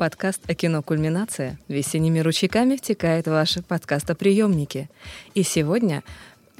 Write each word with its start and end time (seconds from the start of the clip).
Подкаст 0.00 0.48
о 0.48 0.54
кино 0.54 0.80
«Кульминация» 0.80 1.58
весенними 1.68 2.20
ручейками 2.20 2.76
втекает 2.76 3.26
в 3.26 3.32
ваши 3.32 3.60
подкастоприемники. 3.60 4.88
И 5.34 5.42
сегодня 5.42 6.02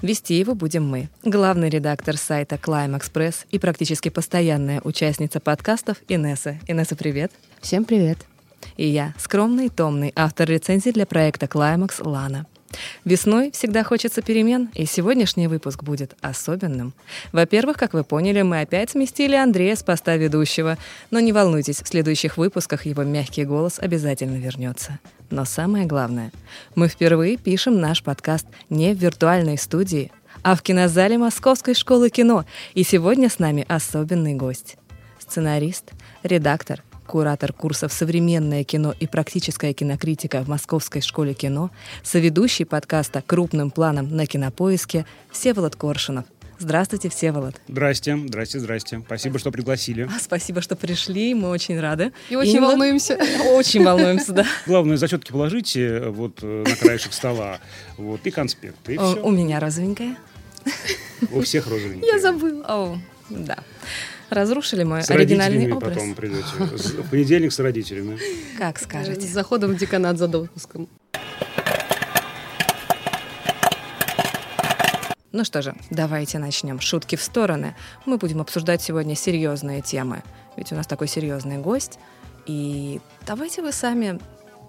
Вести 0.02 0.34
его 0.34 0.54
будем 0.54 0.86
мы, 0.86 1.08
главный 1.24 1.70
редактор 1.70 2.18
сайта 2.18 2.56
Climax 2.56 3.10
Press 3.10 3.46
и 3.50 3.58
практически 3.58 4.10
постоянная 4.10 4.82
участница 4.84 5.40
подкастов 5.40 5.96
Инесса. 6.06 6.58
Инесса, 6.66 6.96
привет. 6.96 7.32
Всем 7.62 7.86
привет. 7.86 8.18
И 8.76 8.86
я, 8.86 9.14
скромный 9.16 9.66
и 9.66 9.70
томный 9.70 10.12
автор 10.16 10.46
рецензий 10.46 10.92
для 10.92 11.06
проекта 11.06 11.46
Climax 11.46 12.06
Лана. 12.06 12.46
Весной 13.04 13.50
всегда 13.50 13.84
хочется 13.84 14.22
перемен, 14.22 14.70
и 14.74 14.86
сегодняшний 14.86 15.48
выпуск 15.48 15.82
будет 15.82 16.16
особенным. 16.20 16.92
Во-первых, 17.32 17.76
как 17.76 17.94
вы 17.94 18.04
поняли, 18.04 18.42
мы 18.42 18.60
опять 18.60 18.90
сместили 18.90 19.36
Андрея 19.36 19.76
с 19.76 19.82
поста 19.82 20.16
ведущего, 20.16 20.78
но 21.10 21.20
не 21.20 21.32
волнуйтесь, 21.32 21.82
в 21.82 21.88
следующих 21.88 22.36
выпусках 22.36 22.86
его 22.86 23.02
мягкий 23.02 23.44
голос 23.44 23.78
обязательно 23.78 24.36
вернется. 24.36 24.98
Но 25.30 25.44
самое 25.44 25.86
главное, 25.86 26.32
мы 26.74 26.88
впервые 26.88 27.36
пишем 27.36 27.80
наш 27.80 28.02
подкаст 28.02 28.46
не 28.68 28.94
в 28.94 28.98
виртуальной 28.98 29.58
студии, 29.58 30.10
а 30.42 30.56
в 30.56 30.62
кинозале 30.62 31.18
Московской 31.18 31.74
школы 31.74 32.10
кино, 32.10 32.44
и 32.74 32.82
сегодня 32.82 33.28
с 33.28 33.38
нами 33.38 33.64
особенный 33.68 34.34
гость. 34.34 34.76
Сценарист, 35.18 35.92
редактор, 36.22 36.82
куратор 37.10 37.52
курсов 37.52 37.92
«Современное 37.92 38.62
кино 38.62 38.94
и 39.00 39.08
практическая 39.08 39.72
кинокритика» 39.72 40.44
в 40.44 40.48
Московской 40.48 41.02
школе 41.02 41.34
кино, 41.34 41.72
соведущий 42.04 42.64
подкаста 42.64 43.20
«Крупным 43.26 43.72
планом» 43.72 44.14
на 44.14 44.26
Кинопоиске 44.26 45.04
Всеволод 45.32 45.74
Коршунов. 45.74 46.24
Здравствуйте, 46.60 47.08
Всеволод. 47.08 47.56
Здрасте, 47.66 48.16
здрасте, 48.16 48.60
здрасте. 48.60 49.02
Спасибо, 49.04 49.40
что 49.40 49.50
пригласили. 49.50 50.02
А, 50.02 50.20
спасибо, 50.20 50.60
что 50.60 50.76
пришли, 50.76 51.34
мы 51.34 51.48
очень 51.48 51.80
рады. 51.80 52.12
И, 52.28 52.34
и 52.34 52.36
очень 52.36 52.52
немного... 52.52 52.70
волнуемся. 52.70 53.18
Очень 53.56 53.82
волнуемся, 53.84 54.32
да. 54.32 54.46
Главное, 54.66 54.96
зачетки 54.96 55.32
положите 55.32 55.80
э, 55.80 56.08
вот 56.10 56.38
э, 56.42 56.64
на 56.64 56.76
краешек 56.76 57.12
стола, 57.12 57.58
вот, 57.96 58.20
и 58.22 58.30
конспекты, 58.30 58.94
и 58.94 58.98
все. 58.98 59.20
У 59.20 59.32
меня 59.32 59.58
розовенькая. 59.58 60.16
У 61.32 61.40
всех 61.40 61.66
розовенькая. 61.66 62.08
Я 62.08 62.20
забыла. 62.20 62.64
О, 62.68 62.98
да. 63.30 63.58
Разрушили 64.30 64.84
мой 64.84 65.02
с 65.02 65.10
оригинальный 65.10 65.72
образ. 65.72 65.94
потом 65.94 66.14
придете. 66.14 66.44
В 67.02 67.10
понедельник 67.10 67.52
с 67.52 67.58
родителями. 67.58 68.18
Как 68.56 68.78
скажете. 68.78 69.26
С 69.26 69.30
заходом 69.30 69.72
в 69.72 69.76
деканат 69.76 70.18
за 70.18 70.28
допуском. 70.28 70.88
Ну 75.32 75.44
что 75.44 75.62
же, 75.62 75.74
давайте 75.90 76.38
начнем. 76.38 76.80
Шутки 76.80 77.16
в 77.16 77.22
стороны. 77.22 77.76
Мы 78.06 78.18
будем 78.18 78.40
обсуждать 78.40 78.82
сегодня 78.82 79.14
серьезные 79.14 79.80
темы. 79.80 80.22
Ведь 80.56 80.72
у 80.72 80.74
нас 80.74 80.86
такой 80.86 81.08
серьезный 81.08 81.58
гость. 81.58 81.98
И 82.46 83.00
давайте 83.26 83.62
вы 83.62 83.72
сами 83.72 84.20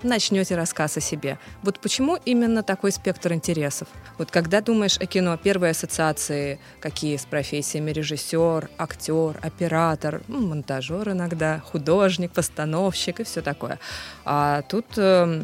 начнете 0.03 0.55
рассказ 0.55 0.97
о 0.97 1.01
себе. 1.01 1.37
Вот 1.63 1.79
почему 1.79 2.17
именно 2.25 2.63
такой 2.63 2.91
спектр 2.91 3.33
интересов? 3.33 3.87
Вот 4.17 4.31
когда 4.31 4.61
думаешь 4.61 4.97
о 4.97 5.05
кино, 5.05 5.37
первые 5.37 5.71
ассоциации 5.71 6.59
какие 6.79 7.17
с 7.17 7.25
профессиями 7.25 7.91
режиссер, 7.91 8.69
актер, 8.77 9.39
оператор, 9.41 10.21
ну, 10.27 10.39
монтажер 10.45 11.09
иногда, 11.09 11.59
художник, 11.59 12.31
постановщик 12.31 13.19
и 13.19 13.23
все 13.23 13.41
такое. 13.41 13.79
А 14.25 14.61
тут 14.63 14.85
э, 14.97 15.43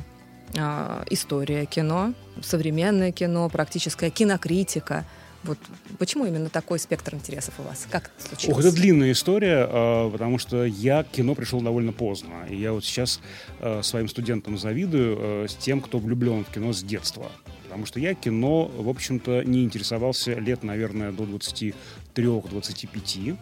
э, 0.53 1.03
история 1.09 1.65
кино, 1.65 2.13
современное 2.41 3.11
кино, 3.11 3.49
практическая 3.49 4.09
кинокритика– 4.09 5.05
вот 5.43 5.57
почему 5.97 6.25
именно 6.25 6.49
такой 6.49 6.79
спектр 6.79 7.15
интересов 7.15 7.55
у 7.59 7.63
вас? 7.63 7.87
Как 7.89 8.11
это 8.17 8.27
случилось? 8.27 8.57
Ох, 8.57 8.65
это 8.65 8.75
длинная 8.75 9.11
история, 9.11 9.67
а, 9.69 10.09
потому 10.09 10.37
что 10.37 10.65
я 10.65 11.03
к 11.03 11.09
кино 11.09 11.35
пришел 11.35 11.61
довольно 11.61 11.93
поздно. 11.93 12.45
И 12.49 12.55
я 12.55 12.73
вот 12.73 12.83
сейчас 12.83 13.21
а, 13.59 13.81
своим 13.83 14.07
студентам 14.07 14.57
завидую 14.57 15.17
а, 15.19 15.45
с 15.47 15.55
тем, 15.55 15.81
кто 15.81 15.99
влюблен 15.99 16.43
в 16.43 16.51
кино 16.51 16.73
с 16.73 16.83
детства. 16.83 17.31
Потому 17.63 17.85
что 17.85 17.99
я 17.99 18.15
кино, 18.15 18.65
в 18.65 18.89
общем-то, 18.89 19.43
не 19.43 19.63
интересовался 19.63 20.33
лет, 20.35 20.63
наверное, 20.63 21.11
до 21.11 21.25
23-25. 21.25 23.37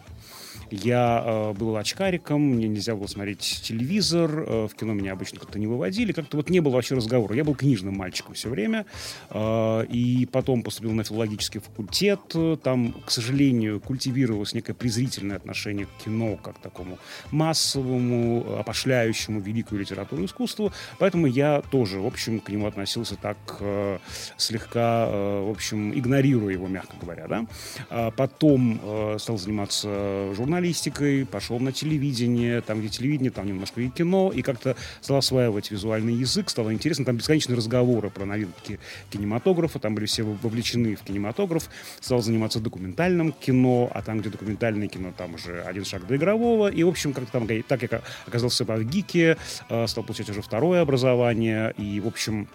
Я 0.70 1.22
э, 1.24 1.52
был 1.52 1.76
очкариком, 1.76 2.40
мне 2.40 2.68
нельзя 2.68 2.94
было 2.94 3.06
смотреть 3.06 3.60
телевизор, 3.62 4.44
э, 4.46 4.68
в 4.70 4.74
кино 4.74 4.92
меня 4.92 5.12
обычно 5.12 5.38
как-то 5.38 5.58
не 5.58 5.66
выводили, 5.66 6.12
как-то 6.12 6.36
вот 6.36 6.50
не 6.50 6.60
было 6.60 6.74
вообще 6.74 6.94
разговора. 6.94 7.34
Я 7.34 7.44
был 7.44 7.54
книжным 7.54 7.94
мальчиком 7.96 8.34
все 8.34 8.48
время, 8.48 8.86
э, 9.30 9.86
и 9.86 10.26
потом 10.30 10.62
поступил 10.62 10.92
на 10.92 11.04
филологический 11.04 11.60
факультет. 11.60 12.20
Там, 12.62 12.94
к 13.04 13.10
сожалению, 13.10 13.80
культивировалось 13.80 14.54
некое 14.54 14.74
презрительное 14.74 15.36
отношение 15.36 15.86
к 15.86 16.04
кино, 16.04 16.36
как 16.36 16.56
к 16.56 16.60
такому 16.60 16.98
массовому, 17.30 18.58
опошляющему 18.58 19.40
великую 19.40 19.80
литературу 19.80 20.22
и 20.22 20.26
искусству, 20.26 20.72
поэтому 20.98 21.26
я 21.26 21.62
тоже, 21.70 22.00
в 22.00 22.06
общем, 22.06 22.40
к 22.40 22.48
нему 22.48 22.66
относился 22.66 23.16
так 23.16 23.36
э, 23.60 23.98
слегка, 24.36 25.06
э, 25.08 25.46
в 25.46 25.50
общем, 25.50 25.92
игнорируя 25.92 26.52
его, 26.52 26.68
мягко 26.68 26.94
говоря, 27.00 27.26
да. 27.28 27.46
А 27.90 28.10
потом 28.10 28.80
э, 28.82 29.16
стал 29.18 29.38
заниматься 29.38 30.32
журналистикой, 30.34 30.55
журналистикой, 30.56 31.26
пошел 31.26 31.60
на 31.60 31.70
телевидение, 31.70 32.62
там, 32.62 32.80
где 32.80 32.88
телевидение, 32.88 33.30
там 33.30 33.46
немножко 33.46 33.82
и 33.82 33.90
кино, 33.90 34.32
и 34.34 34.40
как-то 34.40 34.74
стал 35.02 35.18
осваивать 35.18 35.70
визуальный 35.70 36.14
язык, 36.14 36.48
стало 36.48 36.72
интересно, 36.72 37.04
там 37.04 37.16
бесконечные 37.16 37.56
разговоры 37.56 38.08
про 38.08 38.24
новинки 38.24 38.80
кинематографа, 39.10 39.78
там 39.78 39.94
были 39.94 40.06
все 40.06 40.22
вовлечены 40.22 40.96
в 40.96 41.02
кинематограф, 41.02 41.68
стал 42.00 42.22
заниматься 42.22 42.58
документальным 42.58 43.32
кино, 43.32 43.90
а 43.92 44.00
там, 44.00 44.20
где 44.20 44.30
документальное 44.30 44.88
кино, 44.88 45.12
там 45.14 45.34
уже 45.34 45.62
один 45.62 45.84
шаг 45.84 46.06
до 46.06 46.16
игрового, 46.16 46.68
и, 46.68 46.82
в 46.82 46.88
общем, 46.88 47.12
как-то 47.12 47.32
там, 47.32 47.46
так 47.68 47.82
я 47.82 48.00
оказался 48.26 48.64
в 48.64 48.84
ГИКе, 48.84 49.36
э, 49.68 49.86
стал 49.86 50.04
получать 50.04 50.30
уже 50.30 50.40
второе 50.40 50.80
образование, 50.80 51.74
и, 51.76 52.00
в 52.00 52.06
общем, 52.06 52.48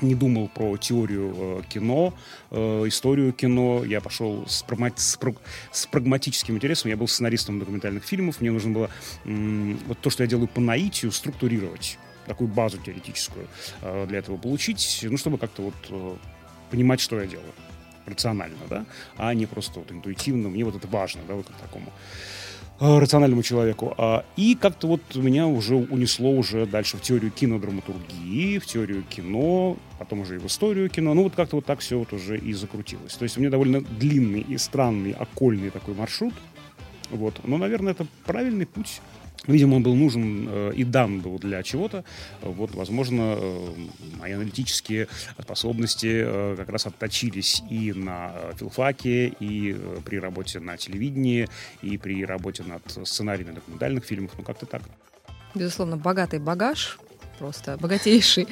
не 0.00 0.14
думал 0.14 0.48
про 0.48 0.76
теорию 0.76 1.34
э, 1.36 1.62
кино, 1.68 2.14
э, 2.50 2.84
историю 2.88 3.32
кино. 3.32 3.84
Я 3.84 4.00
пошел 4.00 4.44
с, 4.46 4.64
прагмати- 4.64 4.98
с, 4.98 5.16
праг- 5.18 5.40
с 5.72 5.86
прагматическим 5.86 6.54
интересом. 6.56 6.90
Я 6.90 6.96
был 6.96 7.08
сценаристом 7.08 7.58
документальных 7.58 8.04
фильмов. 8.04 8.40
Мне 8.40 8.50
нужно 8.50 8.72
было 8.72 8.90
м- 9.24 9.78
вот 9.86 9.98
то, 10.00 10.10
что 10.10 10.22
я 10.22 10.28
делаю 10.28 10.48
по 10.48 10.60
наитию, 10.60 11.12
структурировать 11.12 11.98
такую 12.26 12.48
базу 12.48 12.78
теоретическую 12.78 13.46
э, 13.82 14.06
для 14.08 14.18
этого 14.18 14.36
получить, 14.36 15.00
ну, 15.08 15.16
чтобы 15.16 15.38
как-то 15.38 15.62
вот 15.62 15.74
э, 15.90 16.16
понимать, 16.70 17.00
что 17.00 17.20
я 17.20 17.26
делаю 17.26 17.52
рационально, 18.06 18.58
да, 18.68 18.84
а 19.16 19.32
не 19.32 19.46
просто 19.46 19.78
вот 19.80 19.90
интуитивно. 19.90 20.48
Мне 20.48 20.64
вот 20.64 20.76
это 20.76 20.86
важно, 20.88 21.22
да, 21.28 21.34
вот 21.34 21.46
как 21.46 21.56
такому 21.56 21.86
Э, 21.86 22.43
рациональному 22.80 23.42
человеку. 23.42 23.94
А, 23.96 24.24
и 24.36 24.54
как-то 24.54 24.86
вот 24.86 25.00
меня 25.14 25.46
уже 25.46 25.76
унесло 25.76 26.30
уже 26.30 26.66
дальше 26.66 26.96
в 26.96 27.02
теорию 27.02 27.30
кинодраматургии, 27.30 28.58
в 28.58 28.66
теорию 28.66 29.04
кино, 29.08 29.76
потом 29.98 30.20
уже 30.20 30.36
и 30.36 30.38
в 30.38 30.46
историю 30.46 30.88
кино. 30.90 31.14
Ну 31.14 31.24
вот 31.24 31.34
как-то 31.34 31.56
вот 31.56 31.64
так 31.64 31.80
все 31.80 31.98
вот 31.98 32.12
уже 32.12 32.36
и 32.38 32.52
закрутилось. 32.52 33.14
То 33.14 33.22
есть 33.22 33.36
у 33.36 33.40
меня 33.40 33.50
довольно 33.50 33.80
длинный 33.80 34.40
и 34.40 34.58
странный, 34.58 35.12
окольный 35.12 35.70
такой 35.70 35.94
маршрут. 35.94 36.34
Вот. 37.10 37.34
Но, 37.44 37.58
наверное, 37.58 37.92
это 37.92 38.06
правильный 38.24 38.66
путь. 38.66 39.00
Видимо, 39.46 39.76
он 39.76 39.82
был 39.82 39.94
нужен 39.94 40.48
э, 40.48 40.72
и 40.74 40.84
дан 40.84 41.20
был 41.20 41.38
для 41.38 41.62
чего-то. 41.62 42.04
Вот, 42.40 42.74
возможно, 42.74 43.36
э, 43.36 43.74
мои 44.18 44.32
аналитические 44.32 45.08
способности 45.40 46.22
э, 46.24 46.56
как 46.56 46.68
раз 46.70 46.86
отточились 46.86 47.62
и 47.68 47.92
на 47.92 48.32
филфаке, 48.58 49.28
и 49.28 49.76
при 50.04 50.18
работе 50.18 50.60
на 50.60 50.76
телевидении, 50.76 51.48
и 51.82 51.98
при 51.98 52.24
работе 52.24 52.62
над 52.62 52.82
сценариями 53.06 53.54
документальных 53.54 54.04
фильмов. 54.04 54.32
Ну, 54.38 54.44
как-то 54.44 54.66
так. 54.66 54.82
Безусловно, 55.54 55.96
богатый 55.96 56.40
багаж 56.40 56.98
просто 57.38 57.76
богатейший. 57.80 58.48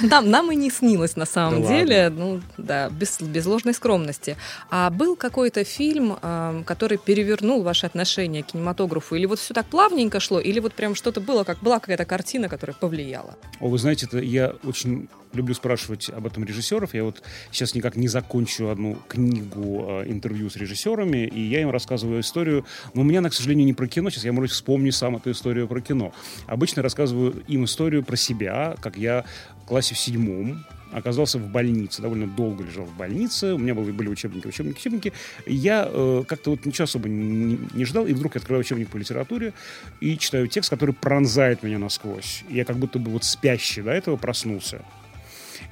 Нам, 0.00 0.30
нам 0.30 0.50
и 0.52 0.56
не 0.56 0.70
снилось 0.70 1.16
на 1.16 1.26
самом 1.26 1.62
да 1.62 1.68
деле, 1.68 2.04
ладно. 2.04 2.24
ну 2.24 2.40
да, 2.58 2.88
без, 2.90 3.20
без 3.20 3.46
ложной 3.46 3.74
скромности. 3.74 4.36
А 4.70 4.90
был 4.90 5.16
какой-то 5.16 5.64
фильм, 5.64 6.18
э, 6.20 6.62
который 6.66 6.98
перевернул 6.98 7.62
ваши 7.62 7.86
отношения 7.86 8.42
к 8.42 8.46
кинематографу? 8.46 9.14
Или 9.14 9.26
вот 9.26 9.38
все 9.38 9.54
так 9.54 9.66
плавненько 9.66 10.20
шло, 10.20 10.40
или 10.40 10.60
вот 10.60 10.74
прям 10.74 10.94
что-то 10.94 11.20
было, 11.20 11.44
как 11.44 11.58
была 11.60 11.78
какая-то 11.78 12.04
картина, 12.04 12.48
которая 12.48 12.74
повлияла? 12.74 13.36
О, 13.60 13.68
вы 13.68 13.78
знаете, 13.78 14.06
это 14.06 14.18
я 14.18 14.54
очень 14.64 15.08
люблю 15.34 15.54
спрашивать 15.54 16.10
об 16.10 16.26
этом 16.26 16.44
режиссеров. 16.44 16.94
Я 16.94 17.04
вот 17.04 17.22
сейчас 17.50 17.74
никак 17.74 17.96
не 17.96 18.08
закончу 18.08 18.68
одну 18.68 18.98
книгу 19.08 19.86
э, 19.88 20.10
интервью 20.10 20.50
с 20.50 20.56
режиссерами, 20.56 21.26
и 21.26 21.40
я 21.40 21.62
им 21.62 21.70
рассказываю 21.70 22.20
историю. 22.20 22.64
Но 22.94 23.02
у 23.02 23.04
меня 23.04 23.20
она, 23.20 23.30
к 23.30 23.34
сожалению, 23.34 23.66
не 23.66 23.72
про 23.72 23.86
кино. 23.86 24.10
Сейчас 24.10 24.24
я, 24.24 24.32
может, 24.32 24.52
вспомню 24.52 24.92
сам 24.92 25.16
эту 25.16 25.30
историю 25.30 25.68
про 25.68 25.80
кино. 25.80 26.12
Обычно 26.46 26.82
рассказываю 26.82 27.42
им 27.48 27.64
историю 27.64 28.02
про 28.02 28.16
себя, 28.16 28.76
как 28.80 28.96
я 28.96 29.24
в 29.62 29.66
классе 29.66 29.94
в 29.94 29.98
седьмом 29.98 30.64
оказался 30.92 31.38
в 31.38 31.48
больнице, 31.48 32.02
довольно 32.02 32.26
долго 32.26 32.64
лежал 32.64 32.84
в 32.84 32.94
больнице, 32.96 33.54
у 33.54 33.58
меня 33.58 33.74
были, 33.74 33.90
были 33.90 34.08
учебники, 34.08 34.46
учебники, 34.46 34.78
учебники. 34.78 35.12
Я 35.46 35.88
э, 35.90 36.24
как-то 36.28 36.50
вот 36.50 36.64
ничего 36.64 36.84
особо 36.84 37.08
не, 37.08 37.58
не 37.72 37.84
ждал, 37.84 38.06
и 38.06 38.12
вдруг 38.12 38.34
я 38.34 38.40
открываю 38.40 38.60
учебник 38.60 38.88
по 38.88 38.98
литературе 38.98 39.54
и 40.00 40.16
читаю 40.18 40.46
текст, 40.46 40.70
который 40.70 40.94
пронзает 40.94 41.62
меня 41.62 41.78
насквозь. 41.78 42.44
Я 42.48 42.64
как 42.64 42.76
будто 42.76 42.98
бы 42.98 43.10
вот 43.10 43.24
спящий 43.24 43.82
до 43.82 43.90
этого 43.90 44.16
проснулся. 44.16 44.84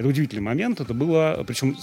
Это 0.01 0.09
удивительный 0.09 0.41
момент. 0.41 0.81
Это 0.81 0.95
было, 0.95 1.45
причем 1.47 1.77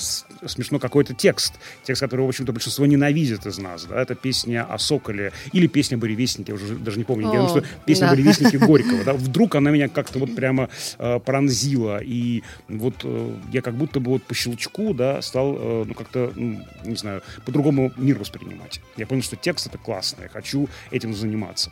смешно 0.43 0.79
какой-то 0.79 1.13
текст. 1.13 1.53
Текст, 1.83 2.01
который, 2.01 2.25
в 2.25 2.29
общем-то, 2.29 2.51
большинство 2.51 2.87
ненавидит 2.87 3.45
из 3.45 3.59
нас. 3.59 3.85
Да? 3.85 4.01
Это 4.01 4.15
песня 4.15 4.63
о 4.63 4.79
Соколе 4.79 5.33
или 5.51 5.67
песня 5.67 5.99
«Буревестники», 5.99 6.49
я 6.49 6.55
уже 6.55 6.77
даже 6.77 6.97
не 6.97 7.03
помню. 7.03 7.29
О, 7.29 7.47
что 7.47 7.63
песня 7.85 8.07
да. 8.07 8.15
«Буревестники» 8.15 8.55
Горького. 8.65 9.03
Да? 9.03 9.13
Вдруг 9.13 9.53
она 9.53 9.69
меня 9.69 9.87
как-то 9.87 10.17
вот 10.17 10.35
прямо 10.35 10.67
э, 10.97 11.19
пронзила. 11.19 11.99
И 12.01 12.41
вот 12.67 12.95
э, 13.03 13.35
я 13.51 13.61
как 13.61 13.75
будто 13.75 13.99
бы 13.99 14.09
вот 14.09 14.23
по 14.23 14.33
щелчку 14.33 14.95
да, 14.95 15.21
стал, 15.21 15.55
э, 15.55 15.83
ну, 15.85 15.93
как-то, 15.93 16.33
ну, 16.35 16.65
не 16.85 16.95
знаю, 16.95 17.21
по-другому 17.45 17.93
мир 17.97 18.17
воспринимать. 18.17 18.81
Я 18.95 19.05
понял, 19.05 19.21
что 19.21 19.35
текст— 19.35 19.67
это 19.67 19.77
классно, 19.77 20.23
я 20.23 20.29
хочу 20.29 20.67
этим 20.89 21.13
заниматься. 21.13 21.71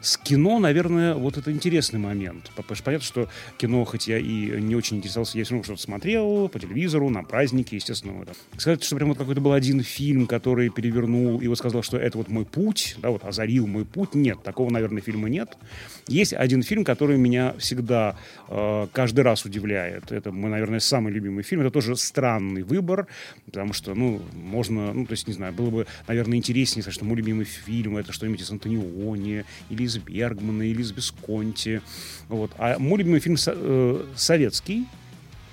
С 0.00 0.16
кино, 0.16 0.58
наверное, 0.58 1.14
вот 1.14 1.36
это 1.36 1.52
интересный 1.52 1.98
момент. 1.98 2.50
Понятно, 2.84 3.06
что 3.06 3.28
кино, 3.58 3.84
хоть 3.84 4.08
я 4.08 4.18
и 4.18 4.60
не 4.60 4.74
очень 4.74 4.98
интересовался, 4.98 5.38
я 5.38 5.44
все 5.44 5.54
равно 5.54 5.64
что-то 5.64 5.82
смотрел 5.82 6.48
по 6.48 6.58
телевизору, 6.58 7.10
на 7.10 7.22
праздники, 7.22 7.74
естественно. 7.74 8.22
Это. 8.22 8.32
Сказать, 8.56 8.82
что 8.82 8.96
прям 8.96 9.08
вот 9.08 9.18
какой-то 9.18 9.40
был 9.40 9.52
один 9.52 9.82
фильм, 9.82 10.26
который 10.26 10.70
перевернул 10.70 11.40
и 11.40 11.48
вот 11.48 11.58
сказал, 11.58 11.82
что 11.82 11.96
это 11.96 12.18
вот 12.18 12.28
мой 12.28 12.44
путь, 12.44 12.96
да, 12.98 13.10
вот 13.10 13.24
озарил 13.24 13.66
мой 13.66 13.84
путь. 13.84 14.14
Нет, 14.14 14.42
такого, 14.42 14.70
наверное, 14.70 15.02
фильма 15.02 15.28
нет. 15.28 15.56
Есть 16.06 16.34
один 16.34 16.62
фильм, 16.62 16.84
который 16.84 17.18
меня 17.18 17.54
всегда 17.58 18.16
э, 18.48 18.86
каждый 18.92 19.20
раз 19.20 19.44
удивляет. 19.44 20.12
Это 20.12 20.32
мой, 20.32 20.50
наверное, 20.50 20.80
самый 20.80 21.12
любимый 21.12 21.42
фильм. 21.42 21.62
Это 21.62 21.70
тоже 21.70 21.96
странный 21.96 22.62
выбор, 22.62 23.06
потому 23.44 23.72
что, 23.72 23.94
ну, 23.94 24.20
можно, 24.32 24.92
ну, 24.92 25.06
то 25.06 25.12
есть, 25.12 25.28
не 25.28 25.34
знаю, 25.34 25.52
было 25.52 25.70
бы, 25.70 25.86
наверное, 26.08 26.38
интереснее, 26.38 26.82
сказать, 26.82 26.94
что 26.94 27.04
мой 27.04 27.16
любимый 27.16 27.44
фильм 27.44 27.96
это 27.96 28.12
что-нибудь 28.12 28.40
из 28.40 28.50
Антониони, 28.50 29.44
или 29.68 29.84
из 29.84 29.98
Бергмана, 29.98 30.62
или 30.62 30.80
из 30.80 30.92
Бесконти. 30.92 31.82
Вот. 32.28 32.52
А 32.58 32.78
мой 32.78 32.98
любимый 32.98 33.20
фильм 33.20 33.36
э, 33.46 34.04
советский, 34.16 34.86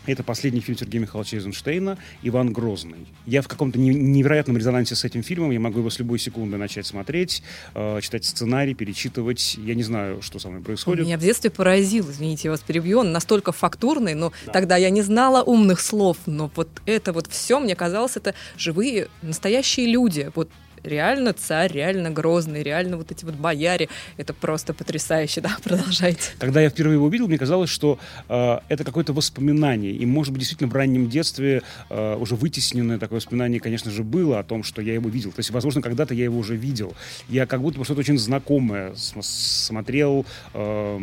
это 0.08 0.24
последний 0.24 0.62
фильм 0.62 0.78
Сергея 0.78 1.02
Михайловича 1.02 1.36
Эйзенштейна 1.36 1.98
«Иван 2.24 2.54
Грозный». 2.54 3.08
Я 3.26 3.42
в 3.42 3.50
каком-то 3.50 3.78
невероятном 3.78 4.58
резонансе 4.58 4.96
с 4.96 5.04
этим 5.04 5.22
фильмом. 5.22 5.52
Я 5.52 5.60
могу 5.60 5.80
его 5.80 5.90
с 5.90 6.00
любой 6.00 6.18
секунды 6.18 6.56
начать 6.56 6.88
смотреть, 6.88 7.44
э, 7.76 8.00
читать 8.02 8.24
сценарий, 8.24 8.74
перечитывать. 8.74 9.58
Я 9.58 9.76
не 9.76 9.84
знаю, 9.84 10.22
что 10.22 10.40
со 10.40 10.50
мной 10.50 10.62
происходит. 10.62 11.06
Меня 11.06 11.18
в 11.18 11.22
детстве 11.22 11.50
поразил, 11.50 12.10
извините, 12.10 12.44
я 12.46 12.52
вас 12.52 12.62
перебью. 12.62 13.00
Он 13.00 13.12
настолько 13.12 13.52
фактурный, 13.52 14.14
но 14.14 14.32
да. 14.46 14.54
тогда 14.54 14.78
я 14.78 14.90
не 14.90 15.02
знала 15.02 15.44
умных 15.44 15.82
слов. 15.82 16.18
Но 16.26 16.50
вот 16.56 16.70
это 16.86 17.12
вот 17.12 17.28
все, 17.28 17.60
мне 17.60 17.76
казалось, 17.76 18.16
это 18.16 18.34
живые, 18.58 19.10
настоящие 19.22 19.88
люди. 19.88 20.32
Вот 20.36 20.50
реально 20.88 21.34
царь, 21.34 21.72
реально 21.74 22.10
грозный, 22.10 22.64
реально 22.64 22.98
вот 22.98 23.12
эти 23.12 23.26
вот 23.26 23.36
бояре. 23.36 23.90
Это 24.18 24.34
просто 24.34 24.74
потрясающе, 24.74 25.42
да, 25.42 25.58
продолжайте. 25.64 26.32
Когда 26.40 26.62
я 26.62 26.70
впервые 26.70 26.96
его 26.96 27.06
увидел, 27.06 27.28
мне 27.28 27.38
казалось, 27.38 27.70
что 27.70 28.00
э, 28.30 28.60
это 28.70 28.84
какое-то 28.84 29.14
воспоминание. 29.14 29.92
И, 29.92 30.06
может 30.06 30.34
быть, 30.34 30.40
действительно 30.40 30.70
в 30.70 30.74
раннем 30.74 31.10
детстве 31.10 31.62
э, 31.90 32.16
уже 32.16 32.36
вытесненное 32.36 32.98
такое 32.98 33.18
воспоминание, 33.18 33.60
конечно 33.60 33.92
же, 33.92 34.04
было 34.04 34.40
о 34.40 34.44
том, 34.44 34.64
что 34.64 34.82
я 34.82 34.94
его 34.94 35.10
видел. 35.10 35.32
То 35.32 35.40
есть, 35.40 35.52
возможно, 35.52 35.82
когда-то 35.82 36.14
я 36.14 36.24
его 36.24 36.38
уже 36.38 36.56
видел. 36.56 36.94
Я 37.30 37.46
как 37.46 37.62
будто 37.62 37.80
бы 37.80 37.86
что-то 37.86 38.00
очень 38.00 38.18
знакомое 38.18 38.94
смотрел, 39.22 40.26
э, 40.54 40.98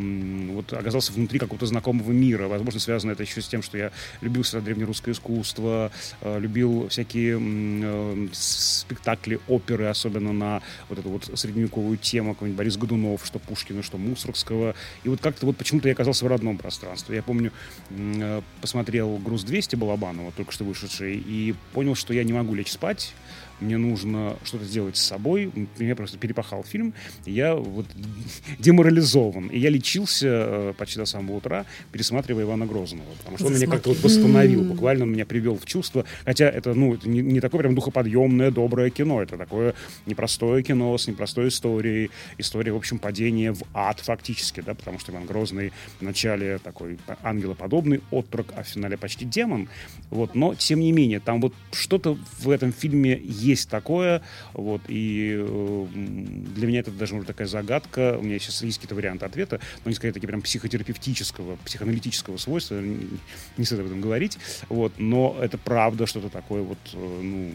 вот 0.53 0.73
оказался 0.73 1.13
внутри 1.13 1.39
какого-то 1.39 1.67
знакомого 1.67 2.13
мира. 2.13 2.49
Возможно, 2.49 2.81
связано 2.81 3.13
это 3.13 3.23
еще 3.23 3.41
с 3.41 3.49
тем, 3.49 3.63
что 3.63 3.79
я 3.79 3.91
любил 4.21 4.43
всегда 4.43 4.65
древнерусское 4.65 5.15
искусство, 5.15 5.91
э, 6.21 6.39
любил 6.41 6.89
всякие 6.89 7.39
э, 7.41 8.29
спектакли, 8.33 9.41
оперы, 9.49 9.74
оперы, 9.75 9.87
особенно 9.87 10.33
на 10.33 10.63
вот 10.89 10.99
эту 10.99 11.11
вот 11.11 11.31
средневековую 11.35 11.97
тему, 11.99 12.35
какой-нибудь 12.35 12.59
Борис 12.59 12.77
Годунов, 12.77 13.25
что 13.27 13.39
Пушкина, 13.39 13.83
что 13.83 13.99
Мусоргского. 13.99 14.75
И 15.03 15.09
вот 15.09 15.21
как-то 15.21 15.47
вот 15.47 15.57
почему-то 15.57 15.89
я 15.89 15.95
оказался 15.95 16.25
в 16.25 16.29
родном 16.29 16.59
пространстве. 16.59 17.17
Я 17.17 17.23
помню, 17.23 17.53
э, 17.91 18.43
посмотрел 18.61 19.17
«Груз-200» 19.19 19.77
Балабанова, 19.77 20.33
только 20.33 20.53
что 20.53 20.65
вышедший, 20.65 21.17
и 21.17 21.55
понял, 21.73 21.95
что 21.95 22.15
я 22.15 22.25
не 22.25 22.33
могу 22.33 22.55
лечь 22.55 22.73
спать, 22.73 23.15
мне 23.61 23.79
нужно 23.79 24.37
что-то 24.45 24.65
сделать 24.65 24.97
с 24.97 25.03
собой. 25.03 25.51
Меня 25.79 25.97
просто 25.97 26.19
перепахал 26.19 26.65
фильм. 26.65 26.95
я 27.27 27.55
вот 27.55 27.87
деморализован. 28.59 29.49
И 29.49 29.59
я 29.59 29.71
лечился 29.71 30.27
э, 30.29 30.73
почти 30.77 30.99
до 30.99 31.07
самого 31.07 31.37
утра, 31.37 31.67
пересматривая 31.93 32.45
Ивана 32.45 32.67
Грозного. 32.67 33.09
Потому 33.19 33.39
что 33.39 33.47
он 33.47 33.55
меня 33.55 33.67
как-то 33.67 33.91
вот 33.91 34.03
восстановил. 34.03 34.65
Буквально 34.65 35.05
он 35.05 35.13
меня 35.13 35.27
привел 35.27 35.59
в 35.59 35.65
чувство. 35.67 36.05
Хотя 36.25 36.49
это, 36.49 36.75
ну, 36.75 36.95
это 36.95 37.09
не, 37.09 37.21
не 37.21 37.41
такое 37.41 37.61
прям 37.61 37.75
духоподъемное, 37.75 38.51
доброе 38.51 38.91
кино. 38.91 39.23
Это 39.23 39.37
такое 39.37 39.75
непростое 40.07 40.63
кино 40.63 40.97
с 40.97 41.07
непростой 41.07 41.49
историей. 41.49 42.11
История, 42.39 42.73
в 42.73 42.77
общем, 42.77 42.99
падения 42.99 43.53
в 43.53 43.63
ад 43.73 44.01
фактически, 44.01 44.61
да, 44.61 44.75
потому 44.75 44.99
что 44.99 45.13
Иван 45.13 45.27
Грозный 45.27 45.73
в 45.99 46.03
начале 46.03 46.59
такой 46.59 46.99
ангелоподобный 47.23 48.01
отрок, 48.11 48.49
а 48.57 48.63
в 48.63 48.69
финале 48.69 48.97
почти 48.97 49.25
демон. 49.25 49.69
Вот. 50.11 50.35
Но, 50.35 50.55
тем 50.55 50.81
не 50.81 50.93
менее, 50.93 51.21
там 51.21 51.41
вот 51.41 51.55
что-то 51.73 52.19
в 52.41 52.51
этом 52.51 52.73
фильме 52.73 53.21
есть 53.45 53.69
такое, 53.69 54.23
вот, 54.53 54.83
и 54.89 55.37
э, 55.39 55.87
для 55.93 56.67
меня 56.67 56.81
это 56.81 56.91
даже 56.91 57.15
уже 57.15 57.27
такая 57.27 57.47
загадка, 57.47 58.17
у 58.19 58.23
меня 58.23 58.39
сейчас 58.39 58.63
есть 58.63 58.79
какие-то 58.79 58.95
варианты 58.95 59.27
ответа, 59.27 59.61
но 59.85 59.91
не 59.91 59.95
сказать 59.95 60.15
такие 60.15 60.29
прям 60.29 60.43
психотерапевтического, 60.43 61.57
психоаналитического 61.65 62.37
свойства, 62.37 62.81
не, 62.81 63.21
не 63.57 63.65
стоит 63.65 63.81
об 63.81 63.87
этом 63.87 64.01
говорить, 64.01 64.39
вот, 64.69 64.93
но 64.99 65.37
это 65.41 65.59
правда 65.59 66.07
что-то 66.07 66.31
такое 66.31 66.63
вот, 66.63 66.79
э, 66.93 66.97
ну, 66.97 67.51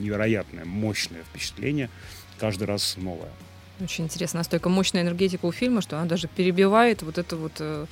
невероятное, 0.00 0.64
мощное 0.64 1.22
впечатление, 1.22 1.90
каждый 2.38 2.64
раз 2.64 2.96
новое. 2.96 3.30
Очень 3.80 4.04
интересно, 4.04 4.38
настолько 4.38 4.68
мощная 4.68 5.02
энергетика 5.02 5.46
у 5.46 5.52
фильма, 5.52 5.82
что 5.82 5.98
она 5.98 6.06
даже 6.06 6.26
перебивает 6.26 7.02
вот 7.02 7.16
эту 7.16 7.36
вот 7.38 7.52
э, 7.60 7.86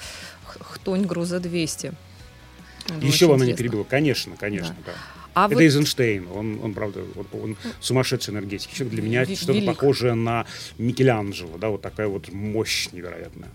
хтонь 0.44 1.02
груза 1.02 1.38
200. 1.38 1.92
Еще 3.02 3.32
она 3.32 3.46
не 3.46 3.54
перебила, 3.54 3.84
конечно, 3.84 4.36
конечно, 4.36 4.74
да. 4.84 4.92
да. 4.92 5.15
А 5.36 5.48
это 5.48 5.54
вы... 5.54 5.64
Эйзенштейн. 5.64 6.28
Он, 6.34 6.58
он, 6.62 6.72
правда, 6.72 7.00
он, 7.14 7.40
он 7.40 7.56
сумасшедший 7.80 8.32
энергетик. 8.32 8.72
Еще 8.72 8.84
для 8.86 9.02
меня 9.02 9.26
что-то 9.26 9.52
велик. 9.52 9.66
похожее 9.66 10.14
на 10.14 10.46
Микеланджело. 10.78 11.58
Да, 11.58 11.68
вот 11.68 11.82
такая 11.82 12.08
вот 12.08 12.32
мощь 12.32 12.88
невероятная. 12.92 13.50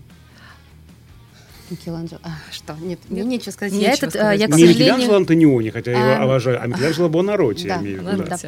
Микеланджело. 1.70 2.20
А, 2.22 2.36
что? 2.52 2.76
Нет, 2.80 3.00
мне 3.08 3.24
нечего 3.24 3.50
сказать. 3.50 3.72
Нечего 3.72 3.88
я, 3.88 3.94
этот, 3.94 4.10
сказать. 4.10 4.38
я, 4.38 4.46
к 4.46 4.52
сожалению... 4.52 4.76
Не 4.76 4.84
Микеланджело 4.84 5.16
Антониони, 5.16 5.70
хотя 5.70 5.90
я 5.90 5.98
его 5.98 6.22
а, 6.22 6.24
обожаю, 6.24 6.62
а 6.62 6.66
Микеланджело 6.68 7.08
Бонаротти, 7.08 7.66
да, 7.66 7.74
я 7.74 7.80
имею 7.80 8.00
в 8.00 8.12
виду. 8.12 8.24
Да. 8.28 8.38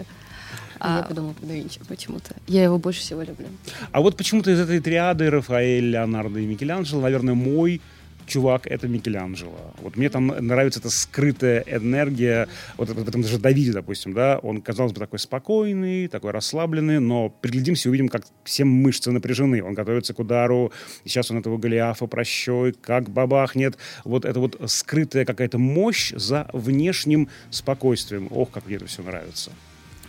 А, 0.79 0.99
я 0.99 1.03
подумала 1.03 1.33
про 1.33 1.47
да 1.47 1.55
почему-то. 1.89 2.37
Я 2.47 2.63
его 2.63 2.79
больше 2.79 3.01
всего 3.01 3.23
люблю. 3.23 3.47
А 3.91 4.01
вот 4.01 4.17
почему-то 4.17 4.53
из 4.53 4.61
этой 4.61 4.79
триады 4.79 5.29
Рафаэль, 5.29 5.91
Леонардо 5.91 6.39
и 6.39 6.47
Микеланджело, 6.47 7.01
наверное, 7.01 7.35
мой 7.35 7.81
чувак, 8.27 8.67
это 8.67 8.89
Микеланджело. 8.89 9.75
Вот 9.81 9.97
мне 9.97 10.09
там 10.09 10.27
нравится 10.27 10.81
эта 10.81 10.91
скрытая 10.91 11.65
энергия, 11.67 12.49
вот 12.77 12.89
в 12.89 13.09
этом 13.09 13.23
даже 13.23 13.39
Давиде, 13.39 13.73
допустим, 13.73 14.13
да, 14.13 14.39
он, 14.39 14.61
казалось 14.63 14.93
бы, 14.93 15.01
такой 15.01 15.19
спокойный, 15.19 16.09
такой 16.09 16.31
расслабленный, 16.31 17.01
но 17.01 17.29
приглядимся 17.29 17.89
и 17.89 17.91
увидим, 17.91 18.09
как 18.09 18.25
все 18.45 18.65
мышцы 18.65 19.11
напряжены. 19.11 19.63
Он 19.63 19.75
готовится 19.75 20.15
к 20.15 20.19
удару, 20.19 20.73
сейчас 21.05 21.31
он 21.31 21.39
этого 21.39 21.59
Голиафа 21.59 22.07
прощой, 22.07 22.73
как 22.73 23.11
бабахнет. 23.11 23.77
Вот 24.05 24.25
это 24.25 24.41
вот 24.41 24.61
скрытая 24.67 25.25
какая-то 25.25 25.59
мощь 25.59 26.13
за 26.15 26.49
внешним 26.53 27.29
спокойствием. 27.51 28.29
Ох, 28.31 28.51
как 28.51 28.67
мне 28.67 28.77
это 28.77 28.87
все 28.87 29.03
нравится. 29.03 29.51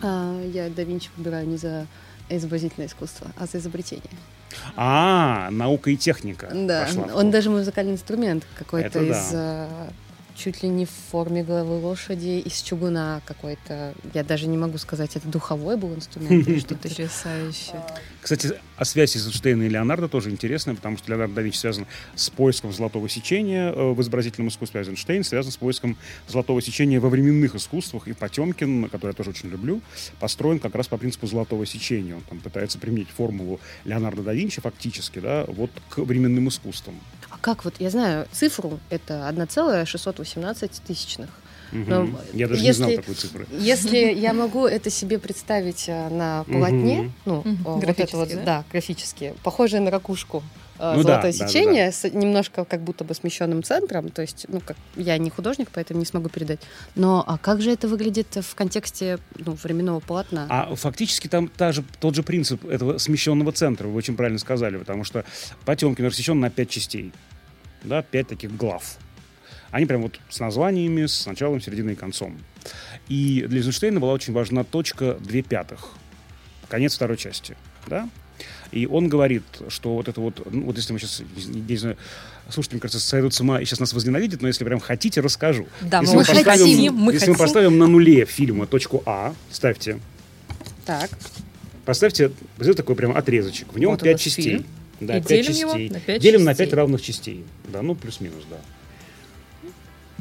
А, 0.02 0.42
я 0.52 0.68
да 0.68 0.82
Винчи 0.82 1.10
выбираю 1.16 1.46
не 1.46 1.56
за 1.56 1.86
изобразительное 2.28 2.88
искусство, 2.88 3.28
а 3.36 3.46
за 3.46 3.58
изобретение. 3.58 4.10
А, 4.76 5.48
наука 5.50 5.90
и 5.90 5.96
техника. 5.96 6.50
Да, 6.52 6.86
он 7.14 7.30
даже 7.30 7.50
музыкальный 7.50 7.92
инструмент 7.92 8.44
какой-то 8.56 9.00
из 9.02 9.30
да. 9.32 9.68
Чуть 10.36 10.62
ли 10.62 10.68
не 10.68 10.84
в 10.84 10.90
форме 10.90 11.42
головы 11.42 11.78
лошади 11.78 12.42
из 12.44 12.60
чугуна 12.60 13.22
какой-то. 13.24 13.94
Я 14.12 14.22
даже 14.22 14.46
не 14.48 14.58
могу 14.58 14.76
сказать, 14.76 15.16
это 15.16 15.26
духовой 15.28 15.78
был 15.78 15.94
инструмент 15.94 16.46
или 16.46 16.58
что-то 16.60 16.88
потрясающее. 16.88 17.82
Кстати, 18.20 18.52
о 18.76 18.84
связи 18.84 19.16
Эйзенштейна 19.16 19.62
и 19.62 19.68
Леонардо 19.70 20.08
тоже 20.08 20.30
интересно, 20.30 20.74
потому 20.74 20.98
что 20.98 21.10
Леонардо 21.10 21.36
да 21.36 21.42
Винчи 21.42 21.56
связан 21.56 21.86
с 22.14 22.28
поиском 22.28 22.72
золотого 22.72 23.08
сечения 23.08 23.72
э, 23.72 23.92
в 23.92 24.00
изобразительном 24.02 24.48
искусстве, 24.48 24.80
а 24.80 24.82
Эйзенштейн 24.82 25.24
связан 25.24 25.52
с 25.52 25.56
поиском 25.56 25.96
золотого 26.28 26.60
сечения 26.60 27.00
во 27.00 27.08
временных 27.08 27.54
искусствах. 27.54 28.06
И 28.06 28.12
Потемкин, 28.12 28.90
который 28.90 29.12
я 29.12 29.14
тоже 29.14 29.30
очень 29.30 29.48
люблю, 29.48 29.80
построен 30.20 30.58
как 30.58 30.74
раз 30.74 30.88
по 30.88 30.98
принципу 30.98 31.26
золотого 31.26 31.64
сечения. 31.64 32.14
Он 32.14 32.22
там 32.22 32.40
пытается 32.40 32.78
применить 32.78 33.08
формулу 33.08 33.58
Леонардо 33.84 34.22
да 34.22 34.34
Винчи 34.34 34.60
фактически, 34.60 35.18
да, 35.18 35.46
вот 35.48 35.70
к 35.88 35.98
временным 35.98 36.48
искусствам. 36.48 37.00
Как 37.46 37.64
вот, 37.64 37.74
я 37.78 37.90
знаю 37.90 38.26
цифру, 38.32 38.80
это 38.90 39.28
1,618 39.28 40.82
тысячных. 40.84 41.30
Но 41.70 42.08
я 42.32 42.48
даже 42.48 42.60
если, 42.60 42.66
не 42.66 42.72
знал 42.72 42.90
такой 42.96 43.14
цифры. 43.14 43.46
Если 43.52 43.98
я 43.98 44.32
могу 44.32 44.66
это 44.66 44.90
себе 44.90 45.20
представить 45.20 45.84
э, 45.86 46.08
на 46.08 46.42
полотне, 46.42 47.12
ну, 47.24 47.44
вот 47.62 47.84
это 47.84 48.16
вот, 48.16 48.30
да? 48.30 48.42
да, 48.42 48.64
графически, 48.72 49.32
похожее 49.44 49.80
на 49.80 49.92
ракушку 49.92 50.42
э, 50.80 50.94
ну, 50.96 51.04
золотое 51.04 51.32
да, 51.32 51.46
сечение, 51.46 51.90
да, 51.92 51.96
да, 52.02 52.08
да. 52.08 52.10
С, 52.10 52.14
немножко 52.14 52.64
как 52.64 52.80
будто 52.80 53.04
бы 53.04 53.14
смещенным 53.14 53.62
центром, 53.62 54.08
то 54.08 54.22
есть, 54.22 54.46
ну, 54.48 54.60
как 54.60 54.76
я 54.96 55.16
не 55.16 55.30
художник, 55.30 55.68
поэтому 55.72 56.00
не 56.00 56.06
смогу 56.06 56.28
передать. 56.28 56.58
Но 56.96 57.22
а 57.24 57.38
как 57.38 57.62
же 57.62 57.70
это 57.70 57.86
выглядит 57.86 58.26
в 58.40 58.56
контексте 58.56 59.20
ну, 59.38 59.56
временного 59.62 60.00
полотна? 60.00 60.48
А 60.50 60.74
фактически 60.74 61.28
там 61.28 61.46
та 61.46 61.70
же, 61.70 61.84
тот 62.00 62.16
же 62.16 62.24
принцип 62.24 62.64
этого 62.64 62.98
смещенного 62.98 63.52
центра, 63.52 63.86
вы 63.86 63.94
очень 63.94 64.16
правильно 64.16 64.40
сказали, 64.40 64.78
потому 64.78 65.04
что 65.04 65.24
Потемкин 65.64 66.06
рассечен 66.06 66.40
на 66.40 66.50
пять 66.50 66.70
частей, 66.70 67.12
да, 67.86 68.02
пять 68.02 68.28
таких 68.28 68.54
глав. 68.56 68.98
Они 69.70 69.86
прям 69.86 70.02
вот 70.02 70.20
с 70.28 70.40
названиями, 70.40 71.06
с 71.06 71.26
началом, 71.26 71.60
серединой 71.60 71.94
и 71.94 71.96
концом. 71.96 72.38
И 73.08 73.44
для 73.46 73.58
Эйзенштейна 73.58 74.00
была 74.00 74.12
очень 74.12 74.32
важна 74.32 74.64
точка 74.64 75.14
две 75.20 75.42
пятых. 75.42 75.92
Конец 76.68 76.94
второй 76.94 77.16
части. 77.16 77.56
Да? 77.86 78.08
И 78.72 78.86
он 78.86 79.08
говорит, 79.08 79.44
что 79.68 79.94
вот 79.94 80.08
это 80.08 80.20
вот, 80.20 80.42
ну, 80.50 80.64
вот 80.64 80.76
если 80.76 80.92
мы 80.92 80.98
сейчас, 80.98 81.22
не 81.36 81.76
знаю, 81.76 81.96
слушайте, 82.48 82.76
мне 82.76 82.80
кажется, 82.80 83.00
сойдут 83.00 83.32
с 83.32 83.40
ума 83.40 83.60
и 83.60 83.64
сейчас 83.64 83.80
нас 83.80 83.92
возненавидят, 83.92 84.42
но 84.42 84.48
если 84.48 84.64
прям 84.64 84.80
хотите, 84.80 85.20
расскажу. 85.20 85.66
Да, 85.82 86.00
если 86.00 86.14
мы, 86.14 86.20
мы 86.20 86.26
поставим, 86.26 86.44
хотим. 86.44 86.94
Мы 86.94 87.12
если 87.12 87.18
хотим. 87.26 87.32
мы 87.32 87.38
поставим 87.38 87.78
на 87.78 87.86
нуле 87.86 88.24
фильма 88.24 88.66
точку 88.66 89.02
А, 89.06 89.34
ставьте. 89.50 90.00
Так. 90.84 91.10
Поставьте, 91.84 92.32
вот 92.58 92.76
такой 92.76 92.96
прям 92.96 93.16
отрезочек. 93.16 93.72
В 93.72 93.78
нем 93.78 93.90
вот 93.90 94.02
5 94.02 94.20
частей. 94.20 94.42
Фильм. 94.42 94.66
Да, 95.00 95.18
и 95.18 95.20
5 95.20 95.28
делим 95.28 95.44
частей. 95.44 95.60
Его 95.60 95.94
на 95.94 96.00
5 96.00 96.22
делим 96.22 96.38
частей. 96.38 96.46
на 96.46 96.54
5 96.54 96.72
равных 96.72 97.02
частей. 97.02 97.44
Да, 97.68 97.82
ну 97.82 97.94
плюс-минус, 97.94 98.44
да. 98.50 98.56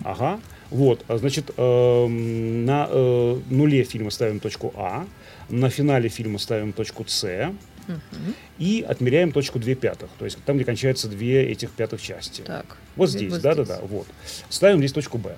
Ага. 0.04 0.40
Вот, 0.70 1.06
а, 1.08 1.18
значит, 1.18 1.52
э, 1.56 2.08
на 2.08 2.88
э, 2.90 3.40
нуле 3.50 3.84
фильма 3.84 4.10
ставим 4.10 4.40
точку 4.40 4.74
А, 4.76 5.06
на 5.50 5.70
финале 5.70 6.10
фильма 6.10 6.40
ставим 6.40 6.74
точку 6.74 7.06
С, 7.08 7.54
Угу. 7.88 8.34
И 8.58 8.84
отмеряем 8.88 9.32
точку 9.32 9.60
2 9.60 9.76
пятых, 9.76 10.10
то 10.18 10.26
есть 10.26 10.40
там, 10.44 10.56
где 10.56 10.66
кончаются 10.66 11.08
две 11.08 11.44
этих 11.44 11.70
пятых 11.70 12.02
части. 12.02 12.42
Так. 12.42 12.78
Вот 12.96 13.12
здесь, 13.12 13.34
да-да-да, 13.38 13.80
вот. 13.84 14.08
Ставим 14.50 14.80
здесь 14.80 14.92
точку 14.92 15.20
Б. 15.20 15.38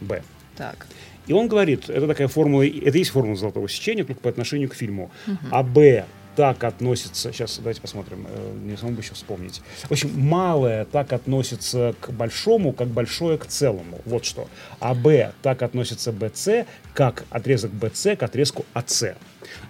Б. 0.00 0.22
Так. 0.56 0.86
И 1.26 1.32
он 1.32 1.48
говорит, 1.48 1.90
это 1.90 2.06
такая 2.06 2.28
формула, 2.28 2.64
это 2.64 2.96
есть 2.96 3.10
формула 3.10 3.36
золотого 3.36 3.68
сечения, 3.68 4.04
только 4.04 4.20
по 4.20 4.30
отношению 4.30 4.68
к 4.68 4.74
фильму. 4.74 5.10
Угу. 5.26 5.36
А 5.50 5.62
Б 5.64 6.06
так 6.36 6.62
относится, 6.64 7.32
сейчас 7.32 7.56
давайте 7.56 7.80
посмотрим, 7.80 8.26
э, 8.28 8.52
не 8.64 8.76
самому 8.76 8.96
бы 8.96 9.02
еще 9.02 9.14
вспомнить. 9.14 9.62
В 9.84 9.90
общем, 9.90 10.10
малое 10.14 10.84
так 10.84 11.12
относится 11.12 11.94
к 12.00 12.10
большому, 12.10 12.72
как 12.72 12.88
большое 12.88 13.38
к 13.38 13.46
целому. 13.46 14.00
Вот 14.04 14.24
что. 14.24 14.48
А 14.78 14.94
Б 14.94 15.32
так 15.42 15.62
относится 15.62 16.12
БЦ, 16.12 16.66
как 16.94 17.24
отрезок 17.30 17.72
БЦ 17.72 18.18
к 18.18 18.22
отрезку 18.22 18.66
АЦ. 18.74 19.14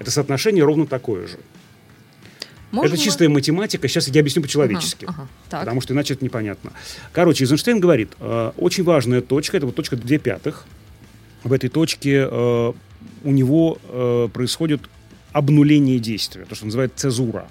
Это 0.00 0.11
соотношение 0.11 0.64
ровно 0.64 0.87
такое 0.87 1.28
же. 1.28 1.38
Можно 2.73 2.94
это 2.94 3.02
чистая 3.02 3.28
математика. 3.28 3.87
Сейчас 3.87 4.08
я 4.08 4.20
объясню 4.20 4.42
по-человечески. 4.42 5.04
Ага, 5.04 5.28
ага. 5.50 5.61
Потому 5.61 5.80
что 5.80 5.94
иначе 5.94 6.14
это 6.14 6.25
непонятно. 6.25 6.73
Короче, 7.12 7.44
Эйзенштейн 7.44 7.78
говорит, 7.78 8.12
э, 8.18 8.52
очень 8.56 8.82
важная 8.82 9.20
точка, 9.20 9.56
это 9.56 9.66
вот 9.66 9.76
точка 9.76 9.96
2 9.96 10.18
пятых. 10.18 10.66
В 11.44 11.52
этой 11.52 11.70
точке 11.70 12.26
э, 12.28 12.73
у 13.23 13.30
него 13.30 13.78
э, 13.85 14.28
происходит 14.32 14.82
обнуление 15.37 15.99
действия, 15.99 16.47
то, 16.47 16.55
что 16.55 16.64
называют 16.64 16.95
цезура. 16.97 17.47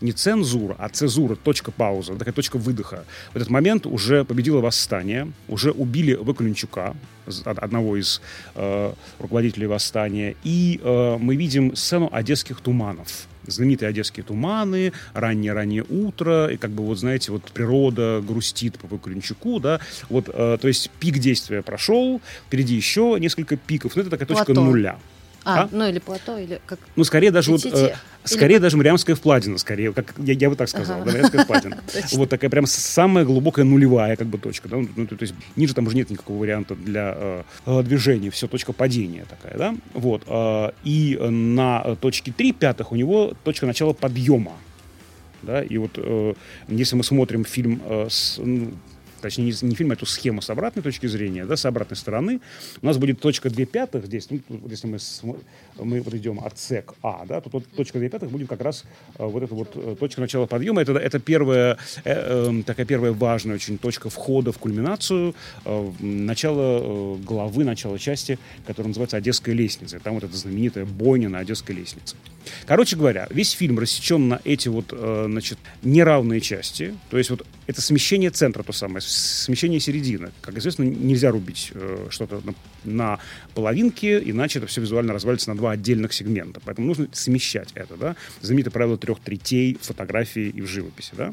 Не 0.00 0.12
цензура, 0.12 0.74
а 0.78 0.88
цезура, 0.88 1.36
точка 1.36 1.70
паузы, 1.70 2.16
такая 2.16 2.32
точка 2.32 2.56
выдоха. 2.56 3.04
В 3.32 3.36
этот 3.36 3.50
момент 3.50 3.86
уже 3.86 4.24
победило 4.24 4.60
восстание, 4.60 5.30
уже 5.46 5.72
убили 5.72 6.14
Вакуленчука, 6.14 6.96
одного 7.44 7.98
из 7.98 8.22
э, 8.54 8.94
руководителей 9.18 9.66
восстания, 9.66 10.34
и 10.42 10.80
э, 10.82 11.18
мы 11.20 11.36
видим 11.36 11.76
сцену 11.76 12.08
одесских 12.10 12.60
туманов 12.60 13.28
знаменитые 13.44 13.88
одесские 13.88 14.22
туманы, 14.22 14.92
раннее-раннее 15.14 15.84
утро, 15.88 16.46
и 16.46 16.56
как 16.56 16.70
бы 16.70 16.84
вот, 16.84 16.98
знаете, 16.98 17.32
вот 17.32 17.42
природа 17.50 18.22
грустит 18.24 18.78
по 18.78 18.86
Вакуленчуку, 18.86 19.58
да, 19.58 19.80
вот, 20.08 20.28
э, 20.32 20.58
то 20.60 20.68
есть 20.68 20.90
пик 21.00 21.18
действия 21.18 21.60
прошел, 21.62 22.20
впереди 22.46 22.76
еще 22.76 23.16
несколько 23.18 23.56
пиков, 23.56 23.96
но 23.96 24.02
это 24.02 24.10
такая 24.10 24.28
точка 24.28 24.46
Плато. 24.46 24.64
нуля. 24.64 24.98
А, 25.44 25.62
а, 25.62 25.68
ну 25.72 25.88
или 25.88 25.98
плато, 25.98 26.38
или 26.38 26.60
как... 26.66 26.78
Ну, 26.94 27.04
скорее 27.04 27.30
даже 27.30 27.50
вот... 27.50 27.64
Э, 27.66 27.94
скорее 28.24 28.60
даже 28.60 28.76
Мариамская 28.76 29.16
впладина, 29.16 29.58
скорее, 29.58 29.92
как 29.92 30.14
я, 30.18 30.34
я 30.34 30.50
бы 30.50 30.56
так 30.56 30.68
сказал, 30.68 30.98
ага. 31.00 31.04
да, 31.04 31.12
Мариамская 31.12 31.44
впладина. 31.44 31.82
Вот 32.12 32.30
такая 32.30 32.48
прям 32.50 32.66
самая 32.66 33.24
глубокая 33.24 33.64
нулевая 33.64 34.16
как 34.16 34.28
бы 34.28 34.38
точка, 34.38 34.68
да, 34.68 34.76
ну, 34.76 35.06
то, 35.06 35.16
то 35.16 35.22
есть 35.22 35.34
ниже 35.56 35.74
там 35.74 35.86
уже 35.86 35.96
нет 35.96 36.10
никакого 36.10 36.38
варианта 36.38 36.74
для 36.74 37.14
э, 37.16 37.42
э 37.66 37.82
движения, 37.82 38.30
все, 38.30 38.46
точка 38.46 38.72
падения 38.72 39.24
такая, 39.28 39.58
да, 39.58 39.74
вот. 39.94 40.22
Э, 40.26 40.70
и 40.84 41.18
на 41.20 41.96
точке 41.96 42.32
3 42.32 42.52
пятых 42.52 42.92
у 42.92 42.96
него 42.96 43.34
точка 43.44 43.66
начала 43.66 43.92
подъема, 43.92 44.52
да, 45.42 45.62
и 45.62 45.76
вот 45.78 45.92
э, 45.96 46.34
если 46.68 46.94
мы 46.94 47.02
смотрим 47.02 47.44
фильм 47.44 47.82
э, 47.84 48.06
с, 48.08 48.38
ну, 48.38 48.72
точнее, 49.22 49.44
не, 49.44 49.68
не 49.68 49.74
фильм, 49.74 49.90
а 49.92 49.94
эту 49.94 50.06
схему 50.06 50.42
с 50.42 50.50
обратной 50.50 50.82
точки 50.82 51.06
зрения, 51.06 51.46
да, 51.46 51.56
с 51.56 51.64
обратной 51.64 51.96
стороны, 51.96 52.40
у 52.82 52.86
нас 52.86 52.98
будет 52.98 53.20
точка 53.20 53.48
2 53.48 53.64
пятых 53.66 54.06
здесь, 54.06 54.28
ну, 54.30 54.40
если 54.68 54.86
мы, 54.86 54.98
мы 55.78 56.00
вот 56.02 56.14
идем 56.14 56.40
от 56.44 56.58
С 56.58 56.84
А, 57.02 57.24
да, 57.26 57.40
то 57.40 57.48
вот 57.50 57.64
точка 57.76 57.98
2 57.98 58.08
пятых 58.08 58.30
будет 58.30 58.48
как 58.48 58.60
раз 58.60 58.84
э, 59.18 59.24
вот 59.24 59.42
эта 59.42 59.54
вот 59.54 59.70
э, 59.74 59.96
точка 59.98 60.20
начала 60.20 60.46
подъема, 60.46 60.82
это, 60.82 60.92
это 60.92 61.18
первая, 61.18 61.78
э, 62.04 62.50
э, 62.50 62.62
такая 62.66 62.84
первая 62.84 63.12
важная 63.12 63.54
очень 63.54 63.78
точка 63.78 64.10
входа 64.10 64.52
в 64.52 64.58
кульминацию, 64.58 65.34
э, 65.64 65.92
начало 66.00 67.16
э, 67.16 67.16
главы, 67.24 67.64
начало 67.64 67.98
части, 67.98 68.38
которая 68.66 68.88
называется 68.88 69.16
«Одесская 69.16 69.54
лестница», 69.54 70.00
там 70.00 70.14
вот 70.14 70.24
эта 70.24 70.36
знаменитая 70.36 70.84
бойня 70.84 71.28
на 71.28 71.38
Одесской 71.38 71.74
лестнице. 71.74 72.16
Короче 72.66 72.96
говоря, 72.96 73.26
весь 73.30 73.52
фильм 73.52 73.78
рассечен 73.78 74.28
на 74.28 74.40
эти 74.44 74.68
вот, 74.68 74.86
э, 74.92 75.26
значит, 75.28 75.58
неравные 75.82 76.40
части, 76.40 76.94
то 77.10 77.18
есть 77.18 77.30
вот 77.30 77.46
это 77.66 77.80
смещение 77.80 78.30
центра 78.30 78.62
то 78.62 78.72
самое, 78.72 79.00
смещение 79.00 79.80
середины. 79.80 80.30
Как 80.40 80.56
известно, 80.58 80.82
нельзя 80.82 81.30
рубить 81.30 81.70
э, 81.74 82.06
что-то 82.10 82.42
на, 82.44 82.54
на 82.84 83.18
половинке, 83.54 84.18
иначе 84.18 84.58
это 84.58 84.68
все 84.68 84.80
визуально 84.80 85.12
развалится 85.12 85.50
на 85.50 85.56
два 85.56 85.72
отдельных 85.72 86.12
сегмента. 86.12 86.60
Поэтому 86.64 86.86
нужно 86.86 87.08
смещать 87.12 87.70
это, 87.74 87.96
да. 87.96 88.16
Знаменитое 88.40 88.72
правило 88.72 88.98
трех 88.98 89.20
третей 89.20 89.78
в 89.80 89.86
фотографии 89.86 90.48
и 90.48 90.60
в 90.60 90.66
живописи, 90.66 91.12
да. 91.16 91.32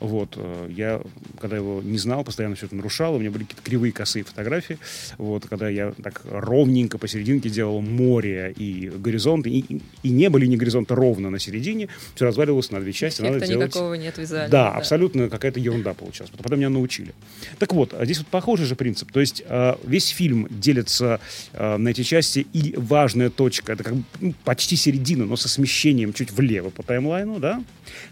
Вот. 0.00 0.34
Э, 0.36 0.68
я, 0.70 1.00
когда 1.40 1.56
его 1.56 1.82
не 1.82 1.98
знал, 1.98 2.24
постоянно 2.24 2.56
все 2.56 2.66
это 2.66 2.76
нарушал, 2.76 3.14
у 3.14 3.18
меня 3.18 3.30
были 3.30 3.44
какие-то 3.44 3.62
кривые, 3.62 3.92
косые 3.92 4.24
фотографии. 4.24 4.78
Вот. 5.18 5.46
Когда 5.46 5.68
я 5.68 5.92
так 6.02 6.22
ровненько 6.24 6.98
посерединке 6.98 7.48
делал 7.48 7.80
море 7.80 8.52
и 8.56 8.90
горизонт, 8.90 9.46
и, 9.46 9.82
и 10.02 10.08
не 10.08 10.30
были 10.30 10.46
ни 10.46 10.56
горизонта 10.56 10.94
ровно 10.94 11.30
на 11.30 11.38
середине, 11.38 11.88
все 12.14 12.26
разваливалось 12.26 12.70
на 12.70 12.80
две 12.80 12.92
части. 12.92 13.22
Надо 13.22 13.46
делать... 13.46 13.68
никакого 13.68 13.94
нет 13.94 14.18
визуально. 14.18 14.50
Да, 14.50 14.70
да. 14.70 14.76
абсолютно 14.76 15.28
какая-то 15.28 15.60
ерунда 15.60 15.94
получалась. 15.94 16.32
Потом 16.36 16.58
меня 16.58 16.70
научили. 16.70 17.14
Так 17.58 17.72
вот, 17.72 17.94
а 17.94 18.04
здесь 18.04 18.18
вот 18.18 18.26
похожий 18.28 18.66
же 18.66 18.76
принцип. 18.76 19.12
То 19.12 19.20
есть 19.20 19.42
э, 19.46 19.74
весь 19.84 20.08
фильм 20.08 20.48
делится 20.50 21.20
э, 21.52 21.76
на 21.76 21.88
эти 21.88 22.02
части, 22.02 22.46
и 22.52 22.74
важная 22.76 23.30
точка, 23.30 23.72
это 23.72 23.84
как 23.84 23.94
бы 23.94 24.04
ну, 24.20 24.34
почти 24.44 24.76
середина, 24.76 25.26
но 25.26 25.36
со 25.36 25.48
смещением 25.48 26.12
чуть 26.12 26.30
влево 26.30 26.70
по 26.70 26.82
таймлайну, 26.82 27.38
да, 27.38 27.62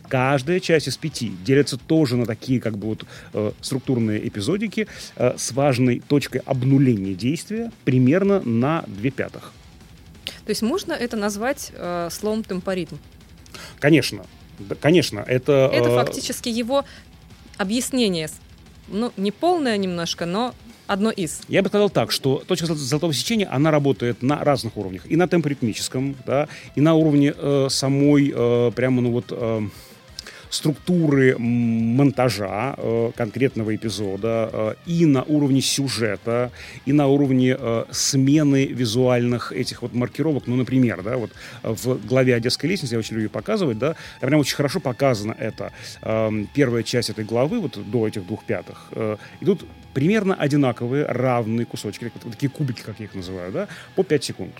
Каждая 0.08 0.58
часть 0.58 0.88
из 0.88 0.96
пяти 0.96 1.32
делится 1.44 1.69
тоже 1.76 2.16
на 2.16 2.26
такие 2.26 2.60
как 2.60 2.78
бы 2.78 2.88
вот 2.88 3.04
э, 3.32 3.52
структурные 3.60 4.26
эпизодики 4.26 4.86
э, 5.16 5.34
с 5.36 5.52
важной 5.52 6.00
точкой 6.00 6.42
обнуления 6.44 7.14
действия 7.14 7.72
примерно 7.84 8.40
на 8.40 8.84
две 8.86 9.10
пятых. 9.10 9.52
То 10.44 10.50
есть 10.50 10.62
можно 10.62 10.92
это 10.92 11.16
назвать 11.16 11.72
э, 11.74 12.08
словом 12.10 12.44
темпоритм? 12.44 12.96
Конечно, 13.78 14.24
конечно, 14.80 15.20
это... 15.20 15.70
Это 15.72 15.90
э... 15.90 15.94
фактически 15.94 16.48
его 16.48 16.84
объяснение, 17.56 18.28
ну, 18.88 19.12
не 19.16 19.30
полное 19.30 19.76
немножко, 19.76 20.26
но 20.26 20.54
одно 20.86 21.10
из. 21.10 21.42
Я 21.48 21.62
бы 21.62 21.68
сказал 21.68 21.88
так, 21.90 22.10
что 22.10 22.42
точка 22.46 22.66
золотого 22.66 23.12
сечения, 23.14 23.48
она 23.50 23.70
работает 23.70 24.22
на 24.22 24.42
разных 24.42 24.76
уровнях. 24.76 25.02
И 25.08 25.16
на 25.16 25.28
темпоритмическом, 25.28 26.16
да, 26.26 26.48
и 26.74 26.80
на 26.80 26.94
уровне 26.94 27.32
э, 27.36 27.68
самой, 27.70 28.32
э, 28.34 28.72
прямо, 28.74 29.00
ну 29.02 29.12
вот... 29.12 29.26
Э, 29.30 29.62
структуры 30.50 31.36
монтажа 31.38 32.74
э, 32.76 33.12
конкретного 33.16 33.74
эпизода 33.74 34.50
э, 34.52 34.74
и 34.86 35.06
на 35.06 35.22
уровне 35.22 35.60
сюжета, 35.60 36.50
и 36.86 36.92
на 36.92 37.06
уровне 37.06 37.56
э, 37.58 37.84
смены 37.90 38.66
визуальных 38.66 39.52
этих 39.52 39.82
вот 39.82 39.94
маркировок. 39.94 40.46
Ну, 40.46 40.56
например, 40.56 41.02
да, 41.02 41.16
вот 41.16 41.30
в 41.62 42.06
главе 42.06 42.34
«Одесской 42.34 42.68
лестницы», 42.68 42.94
я 42.94 42.98
очень 42.98 43.16
люблю 43.16 43.30
показывать, 43.30 43.78
да, 43.78 43.94
прям 44.20 44.40
очень 44.40 44.56
хорошо 44.56 44.80
показано 44.80 45.34
это. 45.38 45.72
Э, 46.02 46.30
первая 46.54 46.82
часть 46.82 47.10
этой 47.10 47.24
главы, 47.24 47.60
вот 47.60 47.78
до 47.90 48.08
этих 48.08 48.26
двух 48.26 48.44
пятых, 48.44 48.88
э, 48.92 49.16
идут 49.40 49.64
примерно 49.94 50.34
одинаковые, 50.34 51.06
равные 51.06 51.64
кусочки, 51.64 52.10
вот 52.22 52.32
такие 52.32 52.50
кубики, 52.50 52.82
как 52.82 52.98
я 52.98 53.06
их 53.06 53.14
называю, 53.14 53.52
да, 53.52 53.68
по 53.94 54.02
5 54.02 54.24
секунд 54.24 54.52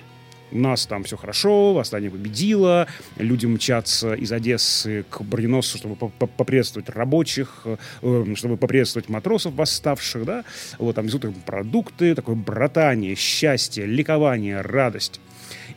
у 0.53 0.59
нас 0.59 0.87
там 0.87 1.05
все 1.05 1.17
хорошо, 1.17 1.75
восстание 1.75 2.11
победило, 2.11 2.87
люди 3.17 3.47
мчатся 3.47 4.15
из 4.15 4.33
Одессы 4.33 5.05
к 5.09 5.23
броненосцу, 5.23 5.79
чтобы 5.79 5.97
поприветствовать 5.97 6.89
рабочих, 6.89 7.67
э, 8.03 8.35
чтобы 8.35 8.57
поприветствовать 8.57 9.09
матросов 9.09 9.55
восставших, 9.55 10.25
да, 10.25 10.45
вот 10.79 10.97
там 10.97 11.07
везут 11.07 11.25
им 11.25 11.35
продукты, 11.35 12.15
такое 12.15 12.37
братание, 12.37 13.15
счастье, 13.15 13.87
ликование, 13.87 14.61
радость. 14.61 15.21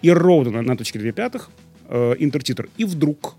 И 0.01 0.09
ровно 0.11 0.51
на, 0.51 0.61
на 0.61 0.77
точке 0.77 0.99
2 0.99 1.11
пятых 1.11 1.49
э, 1.87 2.15
интертитр. 2.19 2.69
И 2.77 2.85
вдруг, 2.85 3.35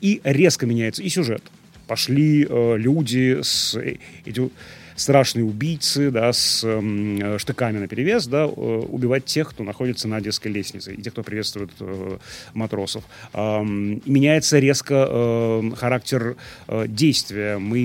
и 0.00 0.20
резко 0.24 0.66
меняется 0.66 1.02
и 1.02 1.08
сюжет. 1.08 1.42
Пошли 1.86 2.46
э, 2.48 2.76
люди 2.78 3.40
с... 3.42 3.74
Э, 3.76 3.96
эти, 4.24 4.50
страшные 4.96 5.44
убийцы, 5.44 6.10
да, 6.10 6.32
с 6.32 6.62
э, 6.64 7.38
штыками 7.38 7.78
на 7.78 7.88
перевес, 7.88 8.26
да, 8.26 8.44
э, 8.44 8.46
убивать 8.46 9.24
тех, 9.24 9.50
кто 9.50 9.64
находится 9.64 10.08
на 10.08 10.20
детской 10.20 10.48
лестнице, 10.48 10.94
и 10.94 11.02
тех, 11.02 11.12
кто 11.12 11.22
приветствует 11.22 11.70
э, 11.80 12.18
матросов. 12.54 13.04
Э, 13.32 13.62
меняется 13.62 14.58
резко 14.58 15.06
э, 15.08 15.70
характер 15.76 16.36
э, 16.68 16.86
действия, 16.88 17.58
мы 17.58 17.78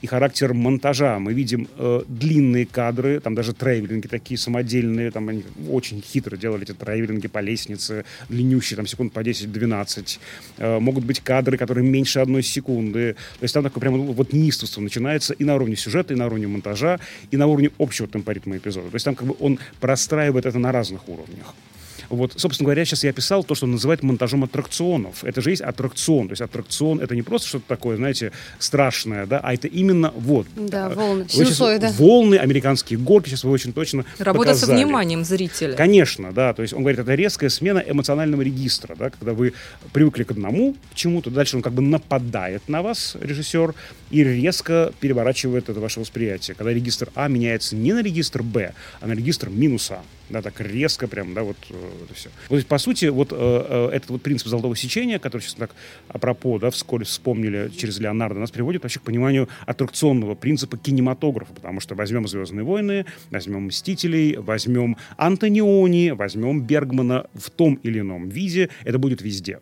и 0.00 0.06
характер 0.06 0.54
монтажа. 0.54 1.18
Мы 1.18 1.34
видим 1.34 1.68
э, 1.78 2.02
длинные 2.08 2.66
кадры, 2.66 3.20
там 3.20 3.34
даже 3.34 3.52
трейвелинги 3.52 4.06
такие 4.06 4.38
самодельные, 4.38 5.10
там 5.10 5.28
они 5.28 5.44
очень 5.70 6.02
хитро 6.02 6.36
делали 6.36 6.64
эти 6.64 6.72
трейвелинги 6.72 7.28
по 7.28 7.38
лестнице, 7.38 8.04
длиннющие, 8.28 8.76
там 8.76 8.86
секунд 8.86 9.12
по 9.12 9.20
10-12. 9.20 10.18
Э, 10.58 10.78
могут 10.78 11.04
быть 11.04 11.20
кадры, 11.20 11.56
которые 11.56 11.88
меньше 11.88 12.18
одной 12.18 12.42
секунды. 12.42 13.14
То 13.38 13.42
есть 13.42 13.54
там 13.54 13.62
такое 13.62 13.80
прямо 13.80 13.98
вот 13.98 14.32
неистовство 14.32 14.80
начинается 14.80 15.34
и 15.34 15.44
на 15.44 15.54
уровне 15.54 15.76
сюжета, 15.76 16.14
и 16.14 16.16
на 16.16 16.23
уровне 16.26 16.46
монтажа, 16.46 17.00
и 17.30 17.36
на 17.36 17.46
уровне 17.46 17.70
общего 17.78 18.08
темпоритма 18.08 18.56
эпизода. 18.56 18.88
То 18.88 18.94
есть 18.94 19.04
там 19.04 19.14
как 19.14 19.26
бы 19.26 19.36
он 19.40 19.58
простраивает 19.80 20.46
это 20.46 20.58
на 20.58 20.72
разных 20.72 21.08
уровнях. 21.08 21.54
Вот, 22.08 22.34
собственно 22.36 22.66
говоря, 22.66 22.84
сейчас 22.84 23.04
я 23.04 23.12
писал 23.12 23.44
то, 23.44 23.54
что 23.54 23.66
называют 23.66 24.02
монтажом 24.02 24.44
аттракционов. 24.44 25.24
Это 25.24 25.40
же 25.40 25.50
есть 25.50 25.62
аттракцион. 25.62 26.28
То 26.28 26.32
есть 26.32 26.42
аттракцион— 26.42 27.00
это 27.02 27.14
не 27.14 27.22
просто 27.22 27.48
что-то 27.48 27.64
такое, 27.68 27.96
знаете, 27.96 28.32
страшное, 28.58 29.26
да, 29.26 29.40
а 29.42 29.54
это 29.54 29.68
именно 29.68 30.12
вот. 30.16 30.46
Да, 30.56 30.88
волны. 30.88 31.26
Синусоида. 31.28 31.92
Волны, 31.98 32.36
американские 32.36 32.98
горки, 32.98 33.28
сейчас 33.28 33.44
вы 33.44 33.50
очень 33.50 33.72
точно 33.72 34.04
Работа 34.18 34.50
показали. 34.50 34.78
со 34.78 34.84
вниманием 34.84 35.24
зрителя. 35.24 35.74
Конечно, 35.74 36.32
да. 36.32 36.52
То 36.52 36.62
есть 36.62 36.74
он 36.74 36.80
говорит, 36.80 37.00
это 37.00 37.14
резкая 37.14 37.50
смена 37.50 37.78
эмоционального 37.78 38.42
регистра, 38.42 38.94
да, 38.96 39.10
когда 39.10 39.32
вы 39.32 39.54
привыкли 39.92 40.24
к 40.24 40.30
одному 40.30 40.74
к 40.92 40.94
чему-то, 40.94 41.30
дальше 41.30 41.56
он 41.56 41.62
как 41.62 41.72
бы 41.72 41.82
нападает 41.82 42.68
на 42.68 42.82
вас, 42.82 43.16
режиссер, 43.20 43.74
и 44.10 44.24
резко 44.24 44.92
переворачивает 45.00 45.68
это 45.68 45.80
ваше 45.80 46.00
восприятие. 46.00 46.54
Когда 46.54 46.72
регистр 46.72 47.10
А 47.14 47.28
меняется 47.28 47.76
не 47.76 47.92
на 47.92 48.02
регистр 48.02 48.42
Б, 48.42 48.74
а 49.00 49.06
на 49.06 49.12
регистр 49.12 49.48
минус 49.48 49.90
А. 49.90 50.02
Да, 50.30 50.40
так 50.40 50.58
резко 50.60 51.06
прям, 51.06 51.34
да, 51.34 51.42
вот 51.42 51.56
э, 51.68 51.74
это 52.04 52.14
все. 52.14 52.30
Вот, 52.48 52.64
по 52.66 52.78
сути, 52.78 53.06
вот 53.06 53.28
э, 53.32 53.36
э, 53.36 53.88
этот 53.92 54.10
вот 54.10 54.22
принцип 54.22 54.48
золотого 54.48 54.74
сечения, 54.74 55.18
который 55.18 55.42
сейчас 55.42 55.54
так 55.54 55.74
апропо, 56.08 56.58
да, 56.58 56.70
вскоре 56.70 57.04
вспомнили 57.04 57.70
через 57.76 57.98
Леонардо, 57.98 58.40
нас 58.40 58.50
приводит 58.50 58.82
вообще 58.82 59.00
к 59.00 59.02
пониманию 59.02 59.48
аттракционного 59.66 60.34
принципа 60.34 60.78
кинематографа, 60.78 61.52
потому 61.52 61.80
что 61.80 61.94
возьмем 61.94 62.26
«Звездные 62.26 62.64
войны», 62.64 63.04
возьмем 63.30 63.66
«Мстителей», 63.66 64.36
возьмем 64.36 64.96
Антониони, 65.18 66.10
возьмем 66.10 66.62
Бергмана 66.62 67.26
в 67.34 67.50
том 67.50 67.74
или 67.82 68.00
ином 68.00 68.30
виде, 68.30 68.70
это 68.84 68.98
будет 68.98 69.20
везде. 69.20 69.60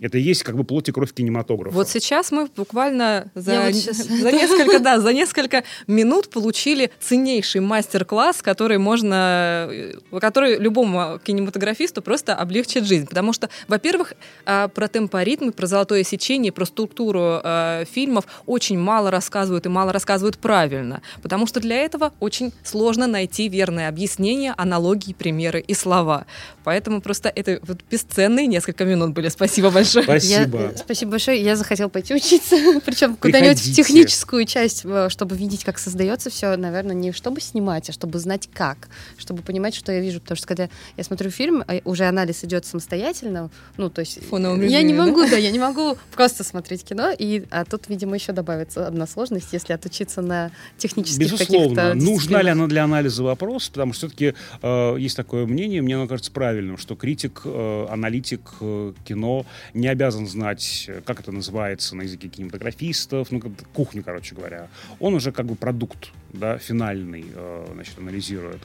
Это 0.00 0.18
и 0.18 0.20
есть 0.20 0.42
как 0.42 0.56
бы 0.56 0.64
плоть 0.64 0.88
и 0.88 0.92
кровь 0.92 1.12
кинематографа. 1.12 1.74
Вот 1.74 1.88
сейчас 1.88 2.30
мы 2.30 2.48
буквально 2.56 3.30
за, 3.34 3.62
вот 3.62 3.74
сейчас... 3.74 3.96
за 3.96 4.30
несколько, 4.32 4.78
да, 4.78 5.00
за 5.00 5.12
несколько 5.12 5.64
минут 5.86 6.30
получили 6.30 6.90
ценнейший 7.00 7.60
мастер-класс, 7.60 8.42
который 8.42 8.78
можно, 8.78 9.68
э, 9.70 9.94
который 10.20 10.58
любому 10.58 11.18
кинематографисту 11.24 12.00
просто 12.00 12.34
облегчит 12.34 12.84
жизнь. 12.84 13.06
Потому 13.06 13.32
что, 13.32 13.48
во-первых, 13.66 14.14
а, 14.46 14.68
про 14.68 14.88
темпоритмы, 14.88 15.52
про 15.52 15.66
золотое 15.66 16.04
сечение, 16.04 16.52
про 16.52 16.64
структуру 16.64 17.40
э, 17.42 17.84
фильмов 17.90 18.24
очень 18.46 18.78
мало 18.78 19.10
рассказывают 19.10 19.66
и 19.66 19.68
мало 19.68 19.92
рассказывают 19.92 20.38
правильно. 20.38 21.02
Потому 21.22 21.46
что 21.46 21.60
для 21.60 21.76
этого 21.76 22.12
очень 22.20 22.52
сложно 22.62 23.06
найти 23.06 23.48
верное 23.48 23.88
объяснение, 23.88 24.54
аналогии, 24.56 25.12
примеры 25.12 25.60
и 25.60 25.74
слова. 25.74 26.26
Поэтому 26.62 27.00
просто 27.00 27.32
это 27.34 27.58
вот 27.62 27.78
бесценные 27.90 28.46
несколько 28.46 28.84
минут 28.84 29.12
были. 29.12 29.28
Спасибо 29.28 29.70
большое 29.70 29.87
большое. 29.94 30.04
Спасибо. 30.04 30.60
Я, 30.60 30.76
спасибо 30.76 31.10
большое. 31.12 31.42
Я 31.42 31.56
захотела 31.56 31.88
пойти 31.88 32.14
учиться, 32.14 32.56
причем 32.84 33.16
куда-нибудь 33.16 33.60
в 33.60 33.74
техническую 33.74 34.44
часть, 34.44 34.82
э, 34.84 35.08
чтобы 35.10 35.36
видеть, 35.36 35.64
как 35.64 35.78
создается 35.78 36.30
все, 36.30 36.56
наверное, 36.56 36.94
не 36.94 37.12
чтобы 37.12 37.40
снимать, 37.40 37.88
а 37.90 37.92
чтобы 37.92 38.18
знать 38.18 38.48
как, 38.52 38.88
чтобы 39.16 39.42
понимать, 39.42 39.74
что 39.74 39.92
я 39.92 40.00
вижу. 40.00 40.20
Потому 40.20 40.36
что 40.36 40.46
когда 40.46 40.68
я 40.96 41.04
смотрю 41.04 41.30
фильм, 41.30 41.64
а 41.66 41.80
уже 41.84 42.04
анализ 42.04 42.44
идет 42.44 42.66
самостоятельно, 42.66 43.50
ну, 43.76 43.90
то 43.90 44.00
есть 44.00 44.24
Фоновом 44.28 44.66
я 44.66 44.82
не 44.82 44.94
могу, 44.94 45.22
да? 45.24 45.30
да, 45.30 45.36
я 45.36 45.50
не 45.50 45.58
могу 45.58 45.96
просто 46.14 46.44
смотреть 46.44 46.84
кино, 46.84 47.10
и, 47.16 47.44
а 47.50 47.64
тут, 47.64 47.88
видимо, 47.88 48.16
еще 48.16 48.32
добавится 48.32 48.86
одна 48.86 49.06
сложность, 49.06 49.52
если 49.52 49.72
отучиться 49.72 50.22
на 50.22 50.50
технических 50.76 51.18
Безусловно. 51.18 51.94
Нужна 51.94 52.42
ли 52.42 52.50
она 52.50 52.66
для 52.66 52.84
анализа 52.84 53.22
вопрос, 53.22 53.68
потому 53.68 53.92
что 53.92 54.08
все-таки 54.08 54.34
э, 54.62 54.96
есть 54.98 55.16
такое 55.16 55.46
мнение, 55.46 55.82
мне 55.82 55.96
оно 55.96 56.06
кажется 56.06 56.32
правильным, 56.32 56.78
что 56.78 56.96
критик, 56.96 57.42
э, 57.44 57.86
аналитик 57.90 58.40
э, 58.60 58.92
кино 59.04 59.46
не 59.78 59.88
обязан 59.88 60.26
знать, 60.26 60.90
как 61.04 61.20
это 61.20 61.32
называется 61.32 61.96
на 61.96 62.02
языке 62.02 62.28
кинематографистов, 62.28 63.30
ну, 63.30 63.40
как 63.40 63.52
кухню, 63.72 64.02
короче 64.02 64.34
говоря. 64.34 64.68
Он 65.00 65.14
уже 65.14 65.32
как 65.32 65.46
бы 65.46 65.54
продукт, 65.54 66.10
да, 66.32 66.58
финальный, 66.58 67.24
э, 67.34 67.66
значит, 67.72 67.98
анализирует. 67.98 68.60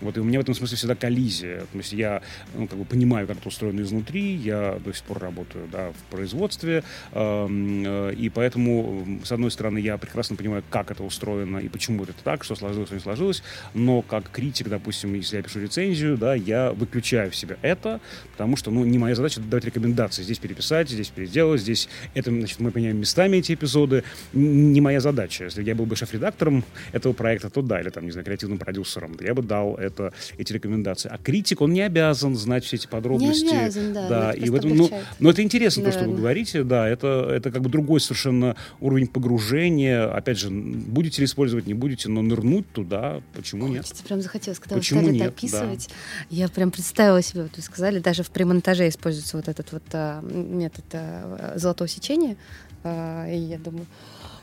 Вот, 0.00 0.16
и 0.16 0.20
у 0.20 0.24
меня 0.24 0.38
в 0.38 0.42
этом 0.42 0.54
смысле 0.54 0.76
всегда 0.76 0.94
коллизия. 0.94 1.60
То 1.72 1.78
есть 1.78 1.92
я 1.92 2.22
ну, 2.54 2.66
как 2.66 2.78
бы 2.78 2.84
понимаю, 2.84 3.26
как 3.26 3.38
это 3.38 3.48
устроено 3.48 3.80
изнутри, 3.80 4.34
я 4.34 4.78
до 4.84 4.92
сих 4.92 5.04
пор 5.04 5.18
работаю 5.18 5.68
да, 5.70 5.90
в 5.90 6.10
производстве, 6.10 6.84
эм, 7.12 7.84
э, 7.84 8.14
и 8.14 8.28
поэтому, 8.28 9.20
с 9.24 9.32
одной 9.32 9.50
стороны, 9.50 9.78
я 9.78 9.98
прекрасно 9.98 10.36
понимаю, 10.36 10.62
как 10.70 10.90
это 10.90 11.02
устроено 11.02 11.58
и 11.58 11.68
почему 11.68 12.04
это 12.04 12.14
так, 12.22 12.44
что 12.44 12.54
сложилось, 12.54 12.88
что 12.88 12.94
не 12.94 13.00
сложилось, 13.00 13.42
но 13.74 14.02
как 14.02 14.30
критик, 14.30 14.68
допустим, 14.68 15.14
если 15.14 15.36
я 15.36 15.42
пишу 15.42 15.60
рецензию, 15.60 16.16
да, 16.16 16.34
я 16.34 16.72
выключаю 16.72 17.30
в 17.30 17.36
себя 17.36 17.56
это, 17.62 18.00
потому 18.32 18.56
что, 18.56 18.70
ну, 18.70 18.84
не 18.84 18.98
моя 18.98 19.14
задача 19.14 19.40
давать 19.40 19.64
рекомендации, 19.64 20.22
здесь 20.22 20.38
переписать, 20.38 20.88
здесь 20.88 21.08
переделать, 21.08 21.60
здесь 21.60 21.88
это, 22.14 22.30
значит, 22.30 22.60
мы 22.60 22.70
меняем 22.74 22.98
местами 22.98 23.38
эти 23.38 23.54
эпизоды, 23.54 24.04
не 24.32 24.80
моя 24.80 25.00
задача. 25.00 25.44
Если 25.44 25.62
я 25.62 25.74
был 25.74 25.86
бы 25.86 25.96
шеф-редактором 25.96 26.64
этого 27.08 27.14
проекта, 27.14 27.50
то 27.50 27.62
да, 27.62 27.80
или 27.80 27.90
там, 27.90 28.04
не 28.04 28.10
знаю, 28.10 28.24
креативным 28.24 28.58
продюсером, 28.58 29.16
я 29.20 29.34
бы 29.34 29.42
дал 29.42 29.74
это, 29.76 30.12
эти 30.36 30.52
рекомендации. 30.52 31.10
А 31.12 31.18
критик, 31.18 31.60
он 31.60 31.72
не 31.72 31.82
обязан 31.82 32.36
знать 32.36 32.64
все 32.64 32.76
эти 32.76 32.86
подробности. 32.86 33.44
Не 33.44 33.58
обязан, 33.58 33.92
да. 33.92 34.08
да 34.08 34.32
и 34.32 34.48
в 34.50 34.54
этом, 34.54 34.76
ну, 34.76 34.90
но 35.18 35.30
это 35.30 35.42
интересно, 35.42 35.82
Наверное. 35.82 35.98
то, 35.98 36.04
что 36.04 36.10
вы 36.14 36.20
говорите, 36.20 36.62
да, 36.62 36.88
это, 36.88 37.28
это 37.30 37.50
как 37.50 37.62
бы 37.62 37.68
другой 37.68 38.00
совершенно 38.00 38.56
уровень 38.80 39.06
погружения. 39.06 40.12
Опять 40.12 40.38
же, 40.38 40.50
будете 40.50 41.22
ли 41.22 41.26
использовать, 41.26 41.66
не 41.66 41.74
будете, 41.74 42.08
но 42.08 42.22
нырнуть 42.22 42.70
туда, 42.72 43.22
почему 43.34 43.68
Хочется, 43.68 43.94
нет? 43.94 44.04
прям 44.04 44.22
захотелось, 44.22 44.58
когда 44.58 44.76
почему 44.76 45.00
вы 45.00 45.06
стали 45.06 45.18
нет, 45.18 45.28
описывать, 45.28 45.88
да. 45.88 45.94
я 46.30 46.48
прям 46.48 46.70
представила 46.70 47.22
себе, 47.22 47.42
вот 47.42 47.56
вы 47.56 47.62
сказали, 47.62 47.98
даже 47.98 48.22
в 48.22 48.30
премонтаже 48.30 48.88
используется 48.88 49.36
вот 49.36 49.48
этот 49.48 49.72
вот 49.72 49.82
а, 49.92 50.20
метод 50.22 50.84
а, 50.92 51.54
золотого 51.56 51.88
сечения, 51.88 52.36
а, 52.84 53.26
и 53.28 53.36
я 53.36 53.58
думаю, 53.58 53.86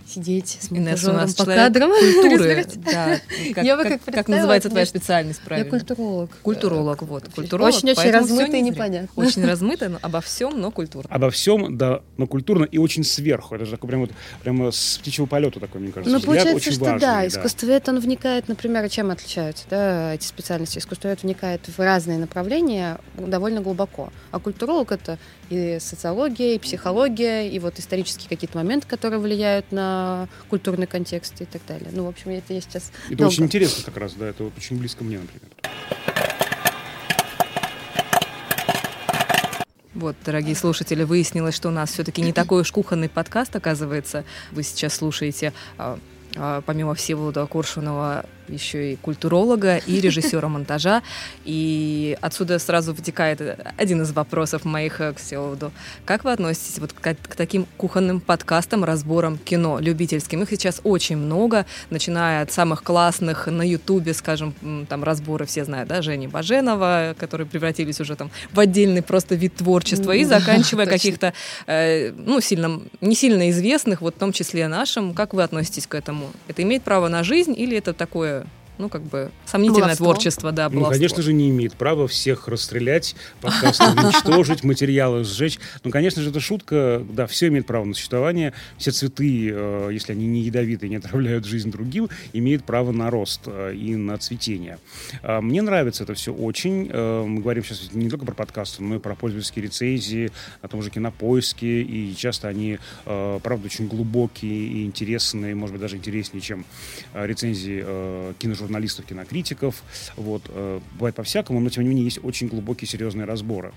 сидеть 0.07 0.57
с 0.61 0.71
монтажером 0.71 1.33
по 1.33 1.45
кадрам. 1.45 1.91
культуры. 1.91 2.65
да, 2.75 3.19
как, 3.53 3.63
я 3.63 3.77
как, 3.77 4.03
как, 4.03 4.13
как 4.13 4.27
называется 4.27 4.69
твоя 4.69 4.85
специальность, 4.85 5.41
правильно? 5.41 5.65
Я 5.65 5.69
культуролог. 5.69 6.31
Культуролог, 6.41 7.01
вот. 7.03 7.29
Культуролог, 7.33 7.73
Очень-очень 7.73 8.11
размыто 8.11 8.57
и 8.57 8.61
непонятно. 8.61 9.09
Очень 9.15 9.45
размыто, 9.45 9.89
но 9.89 9.99
обо 10.01 10.21
всем, 10.21 10.59
но 10.59 10.71
культурно. 10.71 11.09
Обо 11.13 11.29
всем, 11.29 11.77
да, 11.77 12.01
но 12.17 12.27
культурно 12.27 12.65
и 12.65 12.77
очень 12.77 13.03
сверху. 13.03 13.55
Это 13.55 13.65
же 13.65 13.71
такой 13.71 13.89
прям 13.89 14.01
вот 14.01 14.11
прямо 14.41 14.71
с 14.71 14.97
птичьего 14.99 15.25
полета 15.25 15.59
такой, 15.59 15.81
мне 15.81 15.91
кажется. 15.91 16.15
Ну, 16.15 16.21
получается, 16.23 16.71
что 16.71 16.85
важный, 16.85 16.99
да, 16.99 17.27
искусствовед, 17.27 17.89
он 17.89 17.99
вникает, 17.99 18.47
например, 18.47 18.87
чем 18.89 19.11
отличаются 19.11 19.65
да, 19.69 20.13
эти 20.13 20.25
специальности. 20.25 20.79
Искусствовед 20.79 21.23
вникает 21.23 21.61
в 21.67 21.79
разные 21.79 22.17
направления 22.17 22.99
довольно 23.17 23.61
глубоко. 23.61 24.11
А 24.31 24.39
культуролог— 24.39 24.91
это 24.93 25.17
и 25.49 25.77
социология, 25.79 26.55
и 26.55 26.59
психология, 26.59 27.47
и 27.49 27.59
вот 27.59 27.79
исторические 27.79 28.29
какие-то 28.29 28.57
моменты, 28.57 28.87
которые 28.87 29.19
влияют 29.19 29.71
на 29.71 29.94
культурный 30.49 30.87
контекст 30.87 31.41
и 31.41 31.45
так 31.45 31.61
далее. 31.67 31.89
Ну, 31.91 32.05
в 32.05 32.09
общем, 32.09 32.31
это 32.31 32.53
я 32.53 32.61
сейчас... 32.61 32.91
Это 33.07 33.17
долго... 33.17 33.31
очень 33.31 33.43
интересно 33.45 33.83
как 33.83 33.97
раз, 33.97 34.13
да, 34.13 34.27
это 34.27 34.43
вот 34.43 34.53
очень 34.57 34.77
близко 34.77 35.03
мне, 35.03 35.19
например. 35.19 35.49
Вот, 39.95 40.17
дорогие 40.25 40.55
слушатели, 40.55 41.03
выяснилось, 41.03 41.55
что 41.55 41.69
у 41.69 41.71
нас 41.71 41.91
все-таки 41.91 42.21
не 42.21 42.33
такой 42.33 42.61
уж 42.61 42.71
кухонный 42.71 43.07
подкаст, 43.07 43.55
оказывается. 43.55 44.25
Вы 44.51 44.63
сейчас 44.63 44.95
слушаете 44.95 45.53
а, 45.77 45.97
а, 46.35 46.61
помимо 46.61 46.95
Всеволода 46.95 47.45
Коршунова 47.45 48.25
еще 48.47 48.93
и 48.93 48.95
культуролога 48.95 49.77
и 49.77 49.99
режиссера 50.01 50.47
монтажа. 50.47 51.01
И 51.43 52.17
отсюда 52.21 52.59
сразу 52.59 52.93
вытекает 52.93 53.59
один 53.77 54.01
из 54.01 54.11
вопросов 54.11 54.65
моих 54.65 54.97
к 54.97 55.15
Всеволоду. 55.17 55.71
Как 56.05 56.23
вы 56.23 56.31
относитесь 56.31 56.79
вот 56.79 56.93
к, 56.93 57.01
к 57.01 57.35
таким 57.35 57.65
кухонным 57.77 58.19
подкастам, 58.19 58.83
разборам 58.83 59.37
кино 59.37 59.79
любительским? 59.79 60.43
Их 60.43 60.49
сейчас 60.49 60.81
очень 60.83 61.17
много, 61.17 61.65
начиная 61.89 62.41
от 62.41 62.51
самых 62.51 62.83
классных 62.83 63.47
на 63.47 63.63
Ютубе, 63.63 64.13
скажем, 64.13 64.53
там 64.87 65.03
разборы 65.03 65.45
все 65.45 65.65
знают, 65.65 65.89
да, 65.89 66.01
Жени 66.01 66.27
Баженова, 66.27 67.15
которые 67.17 67.47
превратились 67.47 67.99
уже 67.99 68.15
там 68.15 68.31
в 68.51 68.59
отдельный 68.59 69.01
просто 69.01 69.35
вид 69.35 69.55
творчества, 69.55 70.11
и 70.11 70.23
заканчивая 70.25 70.85
каких-то, 70.85 71.33
э, 71.67 72.11
ну, 72.11 72.41
сильно, 72.41 72.81
не 73.01 73.15
сильно 73.15 73.49
известных, 73.49 74.01
вот 74.01 74.15
в 74.15 74.19
том 74.19 74.31
числе 74.31 74.67
нашим. 74.67 75.13
Как 75.13 75.33
вы 75.33 75.43
относитесь 75.43 75.87
к 75.87 75.95
этому? 75.95 76.31
Это 76.47 76.61
имеет 76.63 76.83
право 76.83 77.07
на 77.07 77.23
жизнь 77.23 77.53
или 77.57 77.77
это 77.77 77.93
такое 77.93 78.44
ну, 78.77 78.89
как 78.89 79.03
бы, 79.03 79.31
сомнительное 79.45 79.81
баловство. 79.81 80.05
творчество, 80.05 80.51
да, 80.51 80.69
баловство. 80.69 80.89
Ну, 80.89 80.93
конечно 80.93 81.21
же, 81.21 81.33
не 81.33 81.49
имеет 81.49 81.73
права 81.75 82.07
всех 82.07 82.47
расстрелять, 82.47 83.15
подкасты 83.41 83.83
уничтожить, 83.95 84.63
материалы 84.63 85.23
сжечь. 85.23 85.59
Ну, 85.83 85.91
конечно 85.91 86.21
же, 86.21 86.29
это 86.29 86.39
шутка, 86.39 87.01
да, 87.09 87.27
все 87.27 87.47
имеет 87.47 87.65
право 87.65 87.85
на 87.85 87.93
существование, 87.93 88.53
все 88.77 88.91
цветы, 88.91 89.49
э, 89.51 89.89
если 89.91 90.11
они 90.11 90.27
не 90.27 90.41
ядовитые, 90.41 90.89
не 90.89 90.97
отравляют 90.97 91.45
жизнь 91.45 91.71
другим, 91.71 92.09
имеют 92.33 92.65
право 92.65 92.91
на 92.91 93.09
рост 93.09 93.41
э, 93.45 93.73
и 93.73 93.95
на 93.95 94.17
цветение. 94.17 94.77
Э, 95.23 95.39
мне 95.39 95.61
нравится 95.61 96.03
это 96.03 96.13
все 96.13 96.33
очень. 96.33 96.85
Мы 96.85 97.41
говорим 97.41 97.63
сейчас 97.63 97.89
не 97.93 98.09
только 98.09 98.25
про 98.25 98.33
подкасты, 98.33 98.83
но 98.83 98.95
и 98.95 98.99
про 98.99 99.15
пользовательские 99.15 99.65
рецензии, 99.65 100.31
о 100.61 100.67
том 100.67 100.81
же 100.81 100.89
кинопоиске, 100.89 101.81
и 101.81 102.15
часто 102.15 102.47
они, 102.47 102.79
правда, 103.03 103.65
очень 103.65 103.87
глубокие 103.87 104.67
и 104.67 104.85
интересные, 104.85 105.55
может 105.55 105.73
быть, 105.73 105.81
даже 105.81 105.97
интереснее, 105.97 106.41
чем 106.41 106.65
рецензии 107.13 107.85
киножурналистов, 108.39 108.64
кинокритиков. 109.03 109.83
Вот. 110.15 110.49
Бывает 110.93 111.15
по-всякому, 111.15 111.59
но, 111.59 111.69
тем 111.69 111.83
не 111.83 111.89
менее, 111.89 112.05
есть 112.05 112.19
очень 112.23 112.47
глубокие, 112.47 112.87
серьезные 112.87 113.25
разборы. 113.25 113.73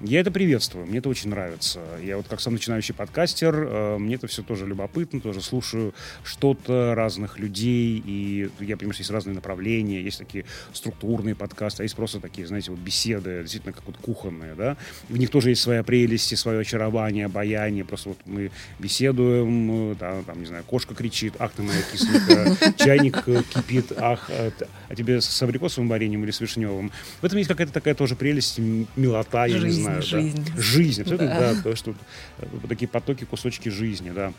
Я 0.00 0.20
это 0.20 0.30
приветствую, 0.30 0.86
мне 0.86 0.98
это 0.98 1.08
очень 1.08 1.30
нравится. 1.30 1.80
Я 2.00 2.18
вот 2.18 2.28
как 2.28 2.40
сам 2.40 2.52
начинающий 2.52 2.94
подкастер, 2.94 3.54
э, 3.56 3.98
мне 3.98 4.14
это 4.14 4.28
все 4.28 4.44
тоже 4.44 4.64
любопытно, 4.64 5.20
тоже 5.20 5.40
слушаю 5.40 5.92
что-то 6.22 6.94
разных 6.94 7.40
людей, 7.40 8.00
и 8.06 8.48
я 8.60 8.76
понимаю, 8.76 8.92
что 8.92 9.00
есть 9.00 9.10
разные 9.10 9.34
направления, 9.34 10.00
есть 10.00 10.18
такие 10.18 10.44
структурные 10.72 11.34
подкасты, 11.34 11.82
а 11.82 11.84
есть 11.84 11.96
просто 11.96 12.20
такие, 12.20 12.46
знаете, 12.46 12.70
вот 12.70 12.78
беседы, 12.78 13.40
действительно 13.40 13.72
как 13.72 13.84
вот 13.86 13.96
кухонные, 13.96 14.54
да. 14.54 14.76
В 15.08 15.18
них 15.18 15.30
тоже 15.30 15.48
есть 15.50 15.62
своя 15.62 15.82
прелесть, 15.82 16.36
свое 16.38 16.60
очарование, 16.60 17.26
обаяние, 17.26 17.84
просто 17.84 18.10
вот 18.10 18.18
мы 18.24 18.52
беседуем, 18.78 19.96
да, 19.98 20.22
там, 20.24 20.38
не 20.38 20.46
знаю, 20.46 20.62
кошка 20.62 20.94
кричит, 20.94 21.34
ах 21.40 21.50
ты 21.56 21.62
моя 21.62 21.82
кисленька, 21.90 22.74
чайник 22.78 23.24
кипит, 23.24 23.92
ах, 23.96 24.30
а 24.30 24.94
тебе 24.94 25.20
с 25.20 25.42
абрикосовым 25.42 25.88
вареньем 25.88 26.22
или 26.22 26.30
с 26.30 26.40
вишневым. 26.40 26.92
В 27.20 27.24
этом 27.24 27.38
есть 27.38 27.48
какая-то 27.48 27.72
такая 27.72 27.96
тоже 27.96 28.14
прелесть, 28.14 28.60
милота, 28.94 29.46
я 29.46 29.58
не 29.58 29.70
знаю 29.70 29.87
знаю. 29.88 30.02
Жизнь. 30.02 30.46
Да. 30.54 30.62
Жизнь, 30.62 31.02
абсолютно, 31.02 31.26
да. 31.26 31.54
да 31.54 31.62
то, 31.62 31.76
что 31.76 31.94
э, 32.38 32.46
такие 32.68 32.88
потоки, 32.88 33.24
кусочки 33.24 33.68
жизни, 33.68 34.10
да. 34.10 34.32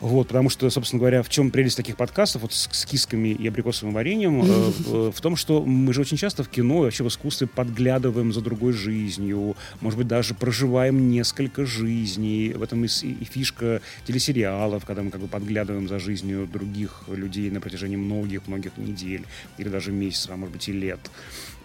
Вот, 0.00 0.28
потому 0.28 0.48
что, 0.48 0.70
собственно 0.70 1.00
говоря, 1.00 1.22
в 1.22 1.28
чем 1.28 1.50
прелесть 1.50 1.76
таких 1.76 1.96
подкастов 1.96 2.42
вот 2.42 2.52
с, 2.52 2.68
с 2.70 2.86
кисками 2.86 3.30
и 3.30 3.48
абрикосовым 3.48 3.94
вареньем? 3.94 4.42
Э, 4.42 4.72
э, 4.86 5.12
в 5.12 5.20
том, 5.20 5.34
что 5.34 5.64
мы 5.64 5.92
же 5.92 6.02
очень 6.02 6.16
часто 6.16 6.44
в 6.44 6.48
кино, 6.48 6.80
вообще 6.80 7.02
в 7.02 7.08
искусстве 7.08 7.46
подглядываем 7.48 8.32
за 8.32 8.40
другой 8.40 8.72
жизнью, 8.72 9.56
может 9.80 9.98
быть, 9.98 10.06
даже 10.06 10.34
проживаем 10.34 11.10
несколько 11.10 11.66
жизней. 11.66 12.52
В 12.52 12.62
этом 12.62 12.84
и, 12.84 12.88
и 12.88 13.24
фишка 13.24 13.80
телесериалов, 14.06 14.84
когда 14.84 15.02
мы 15.02 15.10
как 15.10 15.20
бы 15.20 15.26
подглядываем 15.26 15.88
за 15.88 15.98
жизнью 15.98 16.48
других 16.50 17.02
людей 17.08 17.50
на 17.50 17.60
протяжении 17.60 17.96
многих-многих 17.96 18.76
недель 18.76 19.24
или 19.58 19.68
даже 19.68 19.90
месяцев, 19.90 20.30
а 20.30 20.36
может 20.36 20.52
быть 20.52 20.68
и 20.68 20.72
лет. 20.72 21.00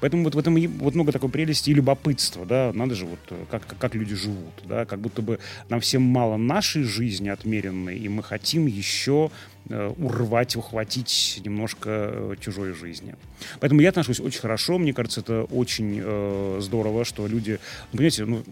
Поэтому 0.04 0.26
вот 0.26 0.36
в 0.36 0.38
этом 0.38 0.58
вот 0.80 0.96
много 0.96 1.14
такой 1.14 1.30
прелести 1.30 1.70
и 1.70 1.74
любопытства, 1.74 2.46
да, 2.46 2.74
надо 2.74 2.94
же 2.94 3.06
вот 3.06 3.20
э, 3.30 3.46
как, 3.50 3.66
как 3.80 3.96
люди 3.96 4.16
живут, 4.16 4.52
да, 4.66 4.84
как 4.84 5.00
будто 5.00 5.22
бы 5.22 5.40
нам 5.70 5.80
всем 5.80 6.02
мало 6.02 6.36
нашей 6.36 6.84
жизни 6.84 7.30
отмеренной, 7.30 7.98
и 7.98 8.10
мы 8.10 8.22
хотим 8.22 8.66
еще 8.66 9.32
Э, 9.70 9.94
урвать, 9.98 10.58
ухватить 10.58 11.40
немножко 11.46 11.90
э, 11.90 12.36
чужой 12.42 12.74
жизни. 12.74 13.16
Поэтому 13.62 13.80
я 13.80 13.90
отношусь 13.90 14.20
очень 14.20 14.42
хорошо. 14.42 14.78
Мне 14.78 14.94
кажется, 14.94 15.22
это 15.22 15.44
очень 15.44 16.02
э, 16.04 16.58
здорово, 16.60 17.06
что 17.06 17.26
люди... 17.28 17.60
Ну, 17.94 17.98
понимаете, 17.98 18.26
ну, 18.26 18.44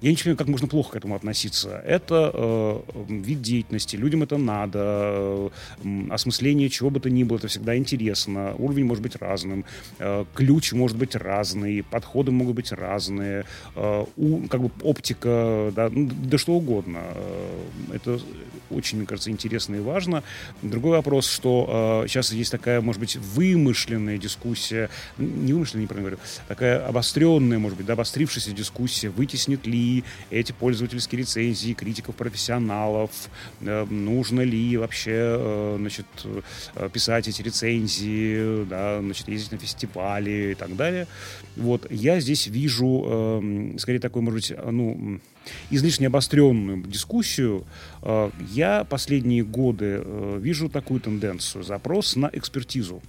я 0.00 0.10
не 0.10 0.16
понимаю, 0.16 0.36
как 0.36 0.48
можно 0.48 0.68
плохо 0.68 0.92
к 0.92 0.96
этому 0.96 1.14
относиться. 1.14 1.82
Это 1.84 2.30
э, 2.32 2.80
вид 3.08 3.42
деятельности, 3.42 3.96
людям 3.96 4.22
это 4.22 4.36
надо, 4.36 5.50
э, 5.84 6.08
осмысление 6.10 6.68
чего 6.68 6.90
бы 6.90 7.00
то 7.00 7.10
ни 7.10 7.24
было, 7.24 7.38
это 7.38 7.48
всегда 7.48 7.76
интересно. 7.76 8.54
Уровень 8.58 8.84
может 8.84 9.02
быть 9.02 9.16
разным, 9.16 9.64
э, 9.98 10.24
ключ 10.34 10.72
может 10.72 10.96
быть 10.96 11.14
разный, 11.16 11.82
подходы 11.82 12.30
могут 12.30 12.56
быть 12.56 12.72
разные, 12.72 13.44
э, 13.74 14.04
у, 14.16 14.48
как 14.48 14.62
бы 14.62 14.70
оптика, 14.82 15.72
да, 15.74 15.88
ну, 15.90 16.10
да 16.24 16.38
что 16.38 16.54
угодно. 16.54 17.00
Э, 17.14 17.94
это 17.94 18.20
очень, 18.70 18.98
мне 18.98 19.06
кажется, 19.06 19.30
интересно 19.30 19.76
и 19.76 19.80
важно. 19.80 20.22
Другой 20.62 20.92
вопрос, 20.92 21.28
что 21.28 22.02
э, 22.04 22.08
сейчас 22.08 22.32
есть 22.32 22.52
такая, 22.52 22.80
может 22.80 23.00
быть, 23.00 23.16
вымышленная 23.16 24.18
дискуссия, 24.18 24.90
не 25.16 25.52
вымышленная, 25.52 25.84
неправильно 25.84 26.10
говорю, 26.10 26.22
такая 26.46 26.86
обостренная, 26.86 27.58
может 27.58 27.76
быть, 27.76 27.86
да, 27.86 27.94
обострившаяся 27.94 28.52
дискуссия, 28.52 29.08
вытеснит 29.08 29.57
ли 29.66 30.04
эти 30.30 30.52
пользовательские 30.52 31.20
рецензии 31.20 31.72
критиков, 31.72 32.14
профессионалов, 32.14 33.10
э, 33.60 33.84
нужно 33.84 34.42
ли 34.42 34.76
вообще, 34.76 35.12
э, 35.14 35.76
значит, 35.78 36.06
э, 36.24 36.88
писать 36.92 37.28
эти 37.28 37.42
рецензии, 37.42 38.64
да, 38.64 39.00
значит, 39.00 39.28
ездить 39.28 39.52
на 39.52 39.58
фестивали 39.58 40.52
и 40.52 40.54
так 40.54 40.76
далее. 40.76 41.06
Вот, 41.56 41.90
я 41.90 42.20
здесь 42.20 42.46
вижу, 42.46 43.04
э, 43.06 43.74
скорее, 43.78 44.00
такой, 44.00 44.22
может 44.22 44.50
быть, 44.50 44.64
ну, 44.70 45.20
излишне 45.70 46.08
обостренную 46.08 46.82
дискуссию, 46.84 47.64
я 48.50 48.84
последние 48.84 49.44
годы 49.44 50.04
вижу 50.38 50.68
такую 50.68 51.00
тенденцию. 51.00 51.64
Запрос 51.64 52.16
на 52.16 52.28
экспертизу. 52.32 53.02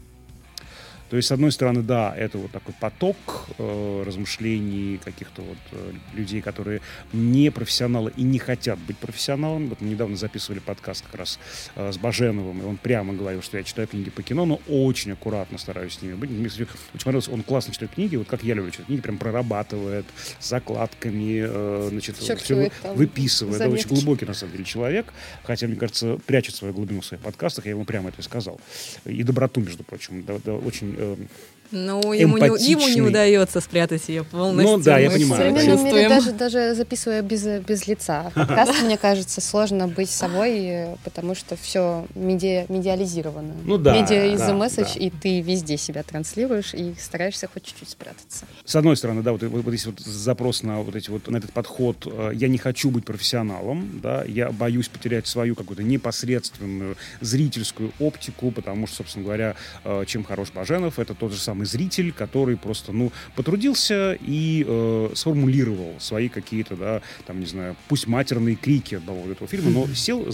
То 1.09 1.17
есть, 1.17 1.27
с 1.27 1.31
одной 1.31 1.51
стороны, 1.51 1.81
да, 1.81 2.13
это 2.15 2.37
вот 2.37 2.51
такой 2.51 2.75
поток 2.79 3.17
э, 3.57 4.03
размышлений 4.05 4.99
каких-то 5.03 5.41
вот 5.41 5.57
э, 5.71 5.91
людей, 6.13 6.41
которые 6.41 6.81
не 7.13 7.49
профессионалы 7.49 8.13
и 8.15 8.21
не 8.21 8.37
хотят 8.37 8.77
быть 8.79 8.97
профессионалами. 8.97 9.69
Вот 9.69 9.81
мы 9.81 9.89
недавно 9.89 10.15
записывали 10.17 10.59
подкаст 10.59 11.03
как 11.05 11.15
раз 11.15 11.39
э, 11.75 11.91
с 11.91 11.97
Баженовым, 11.97 12.61
и 12.61 12.65
он 12.65 12.77
прямо 12.77 13.13
говорил, 13.13 13.41
что 13.41 13.57
я 13.57 13.63
читаю 13.63 13.87
книги 13.87 14.11
по 14.11 14.21
кино, 14.21 14.45
но 14.45 14.61
очень 14.67 15.13
аккуратно 15.13 15.57
стараюсь 15.57 15.93
с 15.93 16.01
ними 16.01 16.13
быть. 16.13 16.29
Мне 16.29 16.45
очень 16.45 16.67
понравилось, 17.03 17.27
он 17.27 17.41
классно 17.41 17.73
читает 17.73 17.91
книги, 17.93 18.15
вот 18.15 18.27
как 18.27 18.43
я 18.43 18.53
люблю 18.53 18.71
читать 18.71 18.85
книги, 18.85 19.01
прям 19.01 19.17
прорабатывает 19.17 20.05
закладками, 20.39 21.43
э, 21.43 21.87
значит, 21.89 22.17
все 22.17 22.69
выписывает. 22.83 23.61
Это 23.61 23.69
очень 23.69 23.89
глубокий, 23.89 24.25
на 24.25 24.35
самом 24.35 24.51
деле, 24.51 24.63
человек, 24.63 25.11
хотя, 25.43 25.65
мне 25.65 25.75
кажется, 25.75 26.19
прячет 26.27 26.55
свою 26.55 26.73
глубину 26.73 27.01
в 27.01 27.05
своих 27.05 27.23
подкастах, 27.23 27.65
я 27.65 27.71
ему 27.71 27.85
прямо 27.85 28.09
это 28.09 28.21
сказал. 28.21 28.61
И 29.05 29.23
доброту, 29.23 29.61
между 29.61 29.83
прочим, 29.83 30.23
да, 30.23 30.37
да, 30.45 30.53
очень 30.53 30.98
Эм, 30.99 31.29
ну, 31.71 32.13
ему 32.13 32.37
не, 32.37 32.45
ему 32.45 32.87
не 32.87 33.01
удается 33.01 33.61
спрятать 33.61 34.09
ее 34.09 34.23
полностью. 34.23 34.77
Ну 34.77 34.83
да, 34.83 34.97
я 34.97 35.11
понимаю. 35.11 35.53
Да, 35.53 35.61
мере, 35.61 36.09
даже, 36.09 36.31
даже 36.31 36.73
записывая 36.73 37.21
без, 37.21 37.45
без 37.45 37.87
лица 37.87 38.31
подкаст, 38.33 38.81
мне 38.83 38.97
кажется, 38.97 39.41
сложно 39.41 39.87
быть 39.87 40.09
собой, 40.09 40.87
потому 41.03 41.35
что 41.35 41.55
все 41.55 42.07
медиа, 42.15 42.65
медиализировано. 42.69 43.53
Ну 43.63 43.77
да. 43.77 43.99
Медиа 43.99 44.33
из 44.33 44.39
да, 44.39 44.53
месседж, 44.53 44.95
да. 44.95 44.99
и 44.99 45.09
ты 45.09 45.41
везде 45.41 45.77
себя 45.77 46.03
транслируешь 46.03 46.73
и 46.73 46.95
стараешься 46.99 47.47
хоть 47.51 47.63
чуть-чуть 47.63 47.89
спрятаться. 47.89 48.45
С 48.65 48.75
одной 48.75 48.97
стороны, 48.97 49.21
да, 49.21 49.31
вот, 49.31 49.43
вот, 49.43 49.63
вот 49.63 49.69
здесь 49.73 49.85
вот 49.85 49.99
запрос 49.99 50.63
на 50.63 50.81
вот 50.81 50.95
эти 50.95 51.09
вот 51.09 51.27
на 51.27 51.37
этот 51.37 51.53
подход. 51.53 52.05
Э, 52.05 52.31
я 52.33 52.47
не 52.47 52.57
хочу 52.57 52.89
быть 52.89 53.05
профессионалом, 53.05 53.99
да, 54.01 54.23
я 54.25 54.51
боюсь 54.51 54.87
потерять 54.87 55.27
свою 55.27 55.55
какую-то 55.55 55.83
непосредственную 55.83 56.97
зрительскую 57.21 57.91
оптику, 57.99 58.51
потому 58.51 58.87
что, 58.87 58.97
собственно 58.97 59.25
говоря, 59.25 59.55
э, 59.83 60.03
чем 60.07 60.23
хорош 60.23 60.49
Баженов, 60.51 60.97
это 60.99 61.13
тот 61.13 61.31
же 61.31 61.39
самый 61.39 61.58
самый 61.59 61.65
зритель, 61.65 62.11
который 62.11 62.57
просто, 62.57 62.91
ну, 62.91 63.11
потрудился 63.35 64.17
и 64.21 64.65
э, 64.67 65.09
сформулировал 65.15 65.95
свои 65.99 66.29
какие-то, 66.29 66.75
да, 66.75 67.01
там, 67.25 67.39
не 67.39 67.45
знаю, 67.45 67.75
пусть 67.87 68.07
матерные 68.07 68.55
крики 68.55 68.99
поводу 69.05 69.31
этого 69.31 69.47
фильма, 69.47 69.71
но 69.71 69.93
сел, 69.93 70.25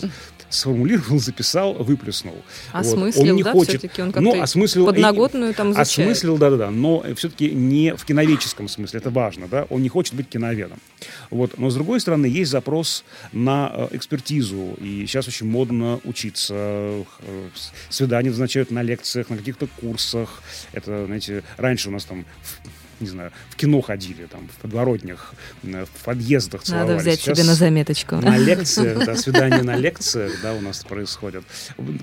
сформулировал, 0.49 1.19
записал, 1.19 1.73
выплеснул. 1.73 2.35
Осмыслил, 2.71 3.29
он 3.29 3.35
не 3.35 3.43
да, 3.43 3.51
хочет, 3.51 3.79
все-таки 3.79 4.01
он 4.01 4.13
ну, 4.15 4.41
осмыслил, 4.41 4.85
подноготную 4.85 5.53
там 5.53 5.71
изучает. 5.71 6.11
Осмыслил, 6.11 6.37
да-да-да, 6.37 6.71
но 6.71 7.03
все-таки 7.15 7.51
не 7.51 7.95
в 7.95 8.05
киноведческом 8.05 8.67
смысле, 8.67 8.99
это 8.99 9.09
важно, 9.09 9.47
да, 9.47 9.65
он 9.69 9.81
не 9.81 9.89
хочет 9.89 10.13
быть 10.13 10.29
киноведом. 10.29 10.79
Вот, 11.29 11.57
но 11.57 11.69
с 11.69 11.73
другой 11.73 11.99
стороны, 11.99 12.25
есть 12.25 12.51
запрос 12.51 13.03
на 13.31 13.71
э, 13.73 13.87
экспертизу, 13.91 14.75
и 14.81 15.05
сейчас 15.07 15.27
очень 15.27 15.47
модно 15.47 15.99
учиться, 16.03 16.53
э, 16.53 17.03
свидания 17.89 18.29
назначают 18.29 18.71
на 18.71 18.83
лекциях, 18.83 19.29
на 19.29 19.37
каких-то 19.37 19.67
курсах, 19.79 20.41
это, 20.73 21.05
знаете, 21.19 21.43
раньше 21.57 21.89
у 21.89 21.91
нас 21.91 22.05
там 22.05 22.25
не 22.99 23.07
знаю, 23.07 23.31
в 23.49 23.55
кино 23.55 23.81
ходили, 23.81 24.25
там, 24.25 24.47
в 24.47 24.61
подворотнях, 24.61 25.33
в 25.63 26.03
подъездах 26.03 26.63
целовались. 26.63 26.89
Надо 26.89 27.01
взять 27.01 27.19
Сейчас 27.19 27.37
себе 27.37 27.47
на 27.47 27.55
заметочку. 27.55 28.15
На 28.15 28.37
лекциях, 28.37 29.05
да, 29.05 29.15
свидания 29.15 29.63
на 29.63 29.75
лекциях, 29.75 30.31
да, 30.41 30.53
у 30.53 30.61
нас 30.61 30.83
происходят. 30.83 31.43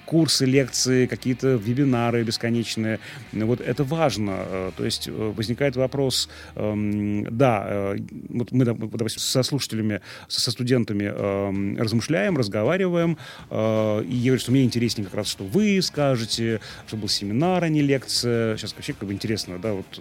Курсы, 0.05 0.45
лекции, 0.45 1.07
какие-то 1.07 1.55
вебинары 1.55 2.23
бесконечные. 2.23 2.99
Вот 3.33 3.61
это 3.61 3.85
важно. 3.85 4.45
Э, 4.47 4.71
то 4.77 4.85
есть 4.85 5.09
э, 5.09 5.11
возникает 5.11 5.77
вопрос, 5.77 6.29
эм, 6.55 7.25
да, 7.37 7.65
э, 7.67 7.99
вот 8.29 8.53
мы, 8.53 8.65
допустим, 8.65 9.21
со 9.21 9.43
слушателями, 9.43 10.01
со 10.29 10.51
студентами 10.51 11.05
эм, 11.05 11.77
размышляем, 11.79 12.37
разговариваем, 12.37 13.19
и 13.51 13.55
я 13.55 14.31
говорю, 14.31 14.39
что 14.39 14.53
мне 14.53 14.65
интереснее 14.65 15.05
как 15.07 15.15
раз, 15.15 15.29
что 15.29 15.45
вы 15.45 15.81
скажете, 15.83 16.61
что 16.87 16.97
был 16.97 17.09
семинар, 17.09 17.65
а 17.65 17.69
не 17.69 17.83
лекция. 17.83 18.57
Сейчас 18.57 18.75
вообще 18.75 18.93
как 18.93 19.09
бы 19.09 19.13
интересно, 19.13 19.59
да, 19.59 19.73
вот 19.73 20.01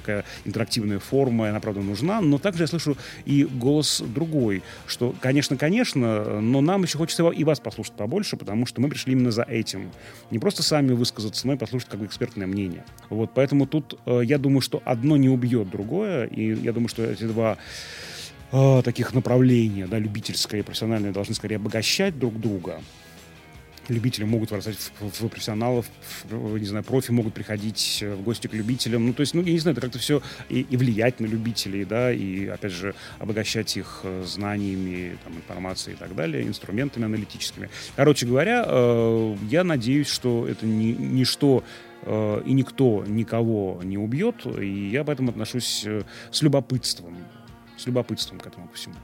такая 0.00 0.24
интерактивная 0.44 0.98
форма, 0.98 1.48
она, 1.48 1.60
правда, 1.60 1.80
нужна, 1.80 2.20
но 2.20 2.38
также 2.38 2.64
я 2.64 2.66
слышу 2.66 2.96
и 3.24 3.44
голос 3.44 4.02
другой, 4.06 4.62
что, 4.86 5.14
конечно, 5.20 5.56
конечно, 5.56 6.40
но 6.40 6.60
нам 6.60 6.82
еще 6.82 6.98
хочется 6.98 7.28
и 7.30 7.44
вас 7.44 7.60
послушать 7.60 7.94
побольше, 7.94 8.36
потому 8.36 8.66
что 8.66 8.80
мы 8.80 8.88
пришли 8.88 9.12
именно 9.12 9.30
за 9.30 9.42
этим. 9.42 9.90
Не 10.30 10.38
просто 10.38 10.62
сами 10.62 10.92
высказаться, 10.92 11.46
но 11.46 11.54
и 11.54 11.56
послушать 11.56 11.88
как 11.88 12.00
бы 12.00 12.06
экспертное 12.06 12.46
мнение. 12.46 12.84
Вот, 13.08 13.30
поэтому 13.34 13.66
тут 13.66 13.98
э, 14.06 14.20
я 14.24 14.38
думаю, 14.38 14.60
что 14.60 14.82
одно 14.84 15.16
не 15.16 15.28
убьет 15.28 15.70
другое, 15.70 16.26
и 16.26 16.54
я 16.54 16.72
думаю, 16.72 16.88
что 16.88 17.04
эти 17.04 17.24
два 17.24 17.56
э, 18.52 18.82
таких 18.84 19.14
направления, 19.14 19.86
да, 19.86 19.98
любительское 19.98 20.60
и 20.60 20.62
профессиональное, 20.62 21.12
должны 21.12 21.34
скорее 21.34 21.56
обогащать 21.56 22.18
друг 22.18 22.38
друга 22.38 22.80
любители 23.88 24.24
могут 24.24 24.50
вырастать 24.50 24.76
в, 24.76 25.24
в, 25.24 25.28
профессионалов, 25.28 25.86
в, 26.24 26.58
не 26.58 26.66
знаю, 26.66 26.84
профи 26.84 27.10
могут 27.10 27.34
приходить 27.34 28.02
в 28.02 28.22
гости 28.22 28.46
к 28.46 28.52
любителям. 28.52 29.06
Ну, 29.06 29.12
то 29.12 29.20
есть, 29.20 29.34
ну, 29.34 29.42
я 29.42 29.52
не 29.52 29.58
знаю, 29.58 29.74
это 29.74 29.80
как-то 29.80 29.98
все 29.98 30.22
и, 30.48 30.60
и 30.60 30.76
влиять 30.76 31.20
на 31.20 31.26
любителей, 31.26 31.84
да, 31.84 32.12
и, 32.12 32.46
опять 32.46 32.72
же, 32.72 32.94
обогащать 33.18 33.76
их 33.76 34.00
э, 34.02 34.24
знаниями, 34.26 35.16
там, 35.24 35.36
информацией 35.36 35.96
и 35.96 35.98
так 35.98 36.14
далее, 36.14 36.46
инструментами 36.46 37.04
аналитическими. 37.04 37.70
Короче 37.94 38.26
говоря, 38.26 38.64
э, 38.66 39.36
я 39.50 39.64
надеюсь, 39.64 40.08
что 40.08 40.46
это 40.48 40.66
не, 40.66 40.92
ничто 40.92 41.64
э, 42.02 42.42
и 42.44 42.52
никто 42.52 43.04
никого 43.06 43.80
не 43.82 43.98
убьет, 43.98 44.46
и 44.46 44.88
я 44.88 45.04
поэтому 45.04 45.30
отношусь 45.30 45.84
э, 45.86 46.02
с 46.30 46.42
любопытством, 46.42 47.16
с 47.76 47.86
любопытством 47.86 48.38
к 48.38 48.46
этому 48.46 48.68
всему. 48.74 48.96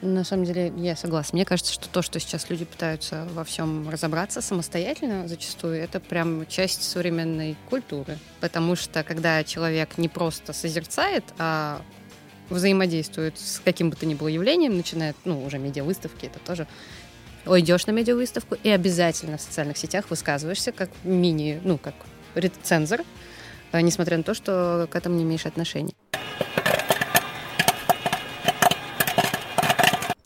На 0.00 0.22
самом 0.22 0.44
деле, 0.44 0.72
я 0.76 0.94
согласна. 0.94 1.36
Мне 1.36 1.44
кажется, 1.44 1.72
что 1.72 1.88
то, 1.88 2.02
что 2.02 2.20
сейчас 2.20 2.48
люди 2.50 2.64
пытаются 2.64 3.26
во 3.32 3.42
всем 3.42 3.88
разобраться 3.90 4.40
самостоятельно, 4.40 5.26
зачастую, 5.26 5.74
это 5.74 5.98
прям 5.98 6.46
часть 6.46 6.84
современной 6.84 7.56
культуры. 7.68 8.16
Потому 8.40 8.76
что, 8.76 9.02
когда 9.02 9.42
человек 9.42 9.98
не 9.98 10.08
просто 10.08 10.52
созерцает, 10.52 11.24
а 11.38 11.82
взаимодействует 12.48 13.38
с 13.38 13.60
каким 13.60 13.90
бы 13.90 13.96
то 13.96 14.06
ни 14.06 14.14
было 14.14 14.28
явлением, 14.28 14.76
начинает, 14.76 15.16
ну, 15.24 15.44
уже 15.44 15.58
медиавыставки, 15.58 16.26
это 16.26 16.38
тоже 16.38 16.66
Ой, 17.46 17.60
идешь 17.60 17.86
на 17.86 17.92
медиавыставку 17.92 18.56
и 18.62 18.68
обязательно 18.68 19.38
в 19.38 19.40
социальных 19.40 19.78
сетях 19.78 20.10
высказываешься 20.10 20.70
как 20.70 20.90
мини, 21.02 21.60
ну, 21.64 21.78
как 21.78 21.94
рецензор, 22.34 23.00
э, 23.72 23.80
несмотря 23.80 24.18
на 24.18 24.22
то, 24.22 24.34
что 24.34 24.86
к 24.90 24.96
этому 24.96 25.16
не 25.16 25.22
имеешь 25.24 25.46
отношения. 25.46 25.94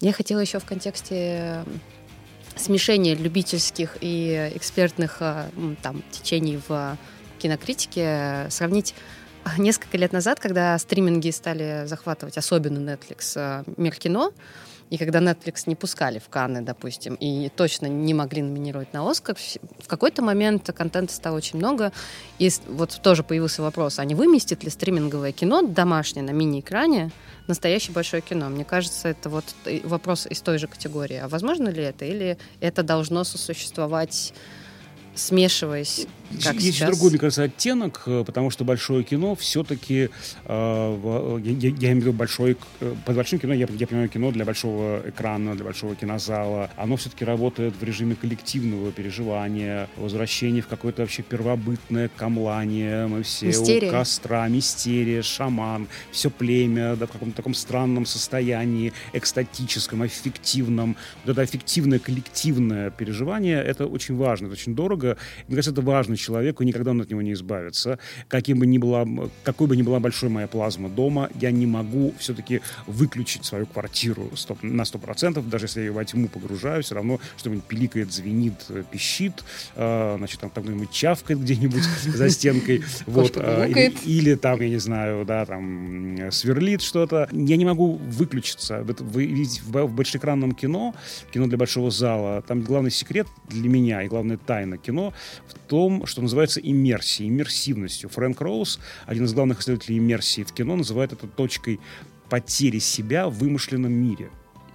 Я 0.03 0.12
хотела 0.12 0.41
еще 0.41 0.59
в 0.59 0.65
контексте 0.65 1.65
смешения 2.57 3.15
любительских 3.15 3.99
и 4.01 4.51
экспертных 4.53 5.19
а, 5.21 5.49
там, 5.81 6.03
течений 6.11 6.61
в 6.67 6.99
кинокритике 7.38 8.49
сравнить 8.51 8.97
несколько 9.59 9.98
лет 9.98 10.12
назад, 10.12 10.40
когда 10.40 10.78
стриминги 10.78 11.31
стали 11.31 11.85
захватывать, 11.87 12.38
особенно 12.38 12.78
Netflix, 12.78 13.33
а, 13.37 13.64
мир 13.76 13.94
кино, 13.94 14.33
и 14.92 14.98
когда 14.98 15.20
Netflix 15.20 15.62
не 15.64 15.74
пускали 15.74 16.18
в 16.18 16.28
Канны, 16.28 16.61
допустим, 16.61 17.14
и 17.14 17.48
точно 17.48 17.87
не 17.87 18.12
могли 18.12 18.42
номинировать 18.42 18.92
на 18.92 19.11
Оскар, 19.11 19.37
в 19.78 19.88
какой-то 19.88 20.20
момент 20.20 20.70
контента 20.76 21.14
стало 21.14 21.38
очень 21.38 21.59
много, 21.59 21.92
и 22.38 22.50
вот 22.68 23.00
тоже 23.02 23.22
появился 23.24 23.62
вопрос, 23.62 23.98
а 23.98 24.05
не 24.05 24.14
выместит 24.14 24.64
ли 24.64 24.68
стриминговое 24.68 25.33
кино 25.33 25.62
домашнее 25.62 26.22
на 26.22 26.33
мини-экране 26.33 27.11
настоящее 27.46 27.94
большое 27.94 28.20
кино. 28.20 28.50
Мне 28.50 28.66
кажется, 28.66 29.09
это 29.09 29.31
вот 29.31 29.44
вопрос 29.85 30.26
из 30.26 30.42
той 30.42 30.59
же 30.59 30.66
категории. 30.66 31.16
А 31.16 31.28
возможно 31.28 31.70
ли 31.70 31.83
это? 31.83 32.05
Или 32.05 32.37
это 32.61 32.83
должно 32.83 33.24
сосуществовать 33.24 34.35
смешиваясь 35.14 36.07
как 36.42 36.55
Есть 36.55 36.79
сейчас. 36.79 36.90
другой, 36.90 37.11
мне 37.11 37.18
кажется, 37.18 37.44
оттенок, 37.44 38.03
э, 38.07 38.25
потому 38.25 38.51
что 38.51 38.64
большое 38.64 39.05
кино 39.05 39.35
все-таки, 39.35 40.09
э, 40.44 41.38
я, 41.44 41.51
я, 41.51 41.68
я 41.68 41.92
имею 41.92 41.96
в 41.96 42.01
виду 42.01 42.12
большое, 42.12 42.57
э, 42.81 42.94
под 43.05 43.16
большим 43.16 43.38
кино 43.38 43.53
я, 43.53 43.66
я 43.70 43.87
понимаю 43.87 44.09
кино 44.09 44.31
для 44.31 44.44
большого 44.44 45.03
экрана, 45.07 45.55
для 45.55 45.64
большого 45.64 45.94
кинозала. 45.94 46.70
Оно 46.77 46.96
все-таки 46.96 47.25
работает 47.25 47.75
в 47.79 47.83
режиме 47.83 48.14
коллективного 48.14 48.92
переживания, 48.92 49.88
возвращения 49.96 50.62
в 50.62 50.68
какое-то 50.68 51.03
вообще 51.03 51.22
первобытное 51.22 52.11
камлание. 52.16 53.07
Мы 53.07 53.22
все 53.22 53.46
мистерия. 53.46 53.88
у 53.88 53.92
костра, 53.92 54.48
мистерия, 54.48 55.22
шаман, 55.22 55.88
все 56.11 56.31
племя 56.31 56.96
да, 56.96 57.07
в 57.07 57.11
каком-то 57.11 57.37
таком 57.37 57.55
странном 57.55 58.07
состоянии, 58.07 58.92
экстатическом, 59.12 60.03
аффективном. 60.03 60.96
Вот 61.25 61.33
это 61.33 61.42
аффективное, 61.42 61.98
коллективное 61.98 62.90
переживание, 62.90 63.62
это 63.62 63.87
очень 63.87 64.16
важно, 64.16 64.46
это 64.46 64.55
очень 64.55 64.75
дорого. 64.75 65.02
Мне 65.49 65.57
кажется, 65.57 65.73
это 65.73 65.83
важно 65.83 66.17
человеку, 66.17 66.62
никогда 66.62 66.91
он 66.93 67.01
от 67.01 67.11
него 67.11 67.23
не 67.23 67.33
избавится. 67.33 67.99
Каким 68.29 68.59
бы 68.59 68.67
ни 68.67 68.79
была, 68.79 69.07
какой 69.45 69.67
бы 69.67 69.77
ни 69.77 69.83
была 69.83 70.01
большой 70.01 70.29
моя 70.29 70.47
плазма 70.47 70.88
дома, 70.88 71.31
я 71.41 71.51
не 71.51 71.67
могу 71.67 72.15
все-таки 72.19 72.61
выключить 72.87 73.45
свою 73.45 73.67
квартиру 73.67 74.31
на 74.62 74.83
100%, 74.83 75.49
даже 75.49 75.67
если 75.67 75.81
я 75.81 75.87
ее 75.87 75.93
во 75.93 76.05
тьму 76.05 76.29
погружаю, 76.29 76.83
все 76.83 76.95
равно 76.95 77.21
что-нибудь 77.37 77.65
пиликает, 77.65 78.12
звенит, 78.12 78.55
пищит, 78.91 79.45
э, 79.77 80.15
значит, 80.19 80.41
там, 80.41 80.51
кто-нибудь 80.51 80.91
чавкает 80.91 81.41
где-нибудь 81.41 81.83
за 82.05 82.29
стенкой, 82.31 82.83
вот, 83.07 83.37
э, 83.37 83.69
или, 83.69 83.95
или 84.05 84.35
там, 84.35 84.61
я 84.61 84.69
не 84.69 84.79
знаю, 84.79 85.25
да, 85.25 85.45
там 85.47 86.31
сверлит 86.31 86.83
что-то. 86.83 87.29
Я 87.33 87.57
не 87.57 87.65
могу 87.65 87.95
выключиться. 87.95 88.83
Вы 88.83 89.27
видите, 89.27 89.61
в 89.65 89.87
большеэкранном 89.88 90.53
кино, 90.53 90.95
кино 91.33 91.47
для 91.47 91.59
большого 91.59 91.91
зала, 91.91 92.43
там 92.43 92.62
главный 92.62 92.91
секрет 92.91 93.27
для 93.49 93.69
меня 93.69 94.03
и 94.03 94.09
главная 94.09 94.37
тайна 94.37 94.79
кино 94.79 94.91
в 95.00 95.55
том, 95.68 96.07
что 96.07 96.22
называется 96.22 96.61
иммерсией, 96.61 97.28
иммерсивностью. 97.28 98.09
Фрэнк 98.11 98.40
Роуз, 98.40 98.78
один 99.07 99.24
из 99.24 99.35
главных 99.35 99.61
исследователей 99.61 99.98
иммерсии 99.98 100.42
в 100.42 100.52
кино, 100.52 100.76
называет 100.76 101.12
это 101.12 101.26
точкой 101.26 101.81
потери 102.28 102.78
себя 102.78 103.28
в 103.28 103.35
вымышленном 103.35 103.92
мире 103.92 104.31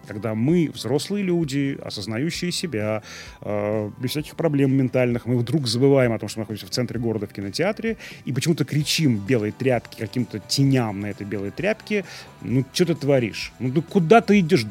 когда 0.07 0.33
мы, 0.33 0.71
взрослые 0.73 1.23
люди, 1.23 1.77
осознающие 1.83 2.51
себя, 2.51 3.03
э, 3.41 3.91
без 3.99 4.11
всяких 4.11 4.35
проблем 4.35 4.73
ментальных, 4.73 5.25
мы 5.25 5.37
вдруг 5.37 5.67
забываем 5.67 6.13
о 6.13 6.19
том, 6.19 6.29
что 6.29 6.39
мы 6.39 6.43
находимся 6.43 6.65
в 6.65 6.69
центре 6.69 6.99
города 6.99 7.27
в 7.27 7.33
кинотеатре, 7.33 7.97
и 8.25 8.33
почему-то 8.33 8.65
кричим 8.65 9.17
белой 9.17 9.51
тряпки 9.51 9.99
каким-то 9.99 10.39
теням 10.39 11.01
на 11.01 11.07
этой 11.07 11.25
белой 11.25 11.51
тряпке, 11.51 12.05
ну, 12.41 12.65
что 12.73 12.85
ты 12.85 12.95
творишь? 12.95 13.51
Ну, 13.59 13.71
ну 13.75 13.81
куда 13.81 14.21
ты 14.21 14.39
идешь? 14.39 14.65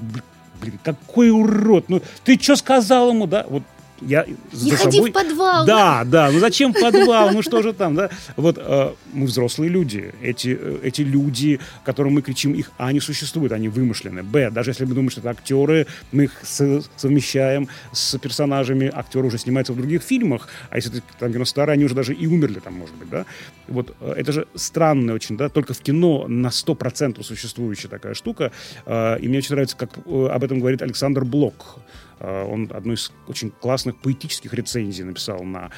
Блин, 0.61 0.79
какой 0.83 1.31
урод! 1.31 1.91
Ну, 1.91 2.01
ты 2.25 2.41
что 2.41 2.57
сказал 2.57 3.11
ему, 3.11 3.27
да? 3.27 3.45
Вот 3.49 3.63
я 4.01 4.27
не 4.27 4.71
за 4.71 4.77
ходи 4.77 4.97
собой... 4.99 5.11
в 5.11 5.15
подвал. 5.15 5.67
Да, 5.67 6.05
да, 6.05 6.31
ну 6.31 6.39
зачем 6.39 6.73
подвал, 6.73 7.31
ну 7.33 7.43
что 7.43 7.63
же 7.63 7.73
там, 7.73 7.95
да? 7.95 8.11
Вот 8.37 8.59
э, 8.59 8.93
мы 9.13 9.27
взрослые 9.27 9.71
люди, 9.71 10.13
эти, 10.23 10.57
э, 10.61 10.79
эти 10.83 11.03
люди, 11.03 11.61
которым 11.85 12.15
мы 12.15 12.23
кричим, 12.23 12.53
их 12.53 12.71
А 12.79 12.93
не 12.93 13.01
существует, 13.01 13.53
они 13.53 13.69
вымышлены, 13.69 14.23
Б, 14.23 14.51
даже 14.51 14.71
если 14.71 14.85
мы 14.85 14.91
думаем, 14.91 15.11
что 15.11 15.21
это 15.21 15.31
актеры, 15.31 15.87
мы 16.13 16.25
их 16.25 16.33
совмещаем 16.43 17.69
с 17.93 18.19
персонажами, 18.19 18.91
актеры 18.93 19.27
уже 19.27 19.39
снимаются 19.39 19.73
в 19.73 19.77
других 19.77 20.03
фильмах, 20.03 20.49
а 20.71 20.77
если 20.77 20.99
это 20.99 21.03
там 21.19 21.33
кино 21.33 21.45
старое, 21.45 21.75
они 21.75 21.85
уже 21.85 21.95
даже 21.95 22.15
и 22.15 22.27
умерли 22.27 22.61
там, 22.61 22.75
может 22.75 22.95
быть, 22.97 23.09
да? 23.09 23.25
Вот 23.69 23.95
э, 24.01 24.15
это 24.17 24.33
же 24.33 24.47
странно 24.55 25.15
очень, 25.15 25.37
да, 25.37 25.49
только 25.49 25.75
в 25.75 25.81
кино 25.81 26.27
на 26.29 26.49
100% 26.49 27.23
существующая 27.23 27.89
такая 27.89 28.15
штука, 28.15 28.53
э, 28.85 29.19
и 29.21 29.29
мне 29.29 29.39
очень 29.39 29.53
нравится, 29.53 29.77
как 29.77 29.91
э, 30.05 30.29
об 30.29 30.45
этом 30.45 30.61
говорит 30.61 30.83
Александр 30.83 31.25
Блок, 31.25 31.79
он 32.21 32.71
одну 32.73 32.95
из 32.95 33.13
очень 33.29 33.51
классных 33.51 33.97
поэтических 33.97 34.53
рецензий 34.55 35.05
написал 35.05 35.43
на 35.43 35.71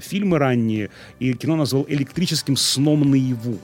фильмы 0.00 0.38
ранние, 0.38 0.90
и 1.18 1.32
кино 1.34 1.56
назвал 1.56 1.84
«Электрическим 1.88 2.56
сном 2.56 3.10
наяву». 3.10 3.58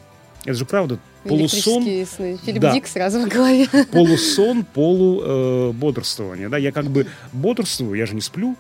Это 0.47 0.55
же 0.55 0.65
правда 0.65 1.01
полусон. 1.25 1.83
Сны. 1.83 2.39
Филипп 2.45 2.61
да. 2.61 2.73
Дик 2.73 2.87
сразу 2.87 3.21
в 3.21 3.29
голове. 3.29 3.67
Полусон, 3.93 4.65
полубодрствование. 4.65 6.47
Э, 6.47 6.51
да? 6.51 6.57
Я 6.57 6.71
как 6.71 6.87
бы 6.87 7.07
бодрствую, 7.33 7.95
я 7.95 8.07
же 8.07 8.15
не 8.15 8.21
сплю, 8.21 8.57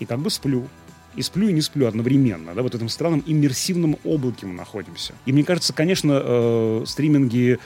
и 0.00 0.06
как 0.06 0.18
бы 0.18 0.28
сплю. 0.30 0.66
И 1.14 1.22
сплю, 1.22 1.48
и 1.48 1.52
не 1.52 1.60
сплю 1.60 1.86
одновременно. 1.86 2.54
Да? 2.54 2.62
Вот 2.62 2.72
в 2.72 2.76
этом 2.76 2.88
странном 2.88 3.22
иммерсивном 3.26 3.96
облаке 4.04 4.46
мы 4.46 4.54
находимся. 4.54 5.14
И 5.24 5.32
мне 5.32 5.44
кажется, 5.44 5.72
конечно, 5.72 6.20
э, 6.22 6.84
стриминги 6.86 7.58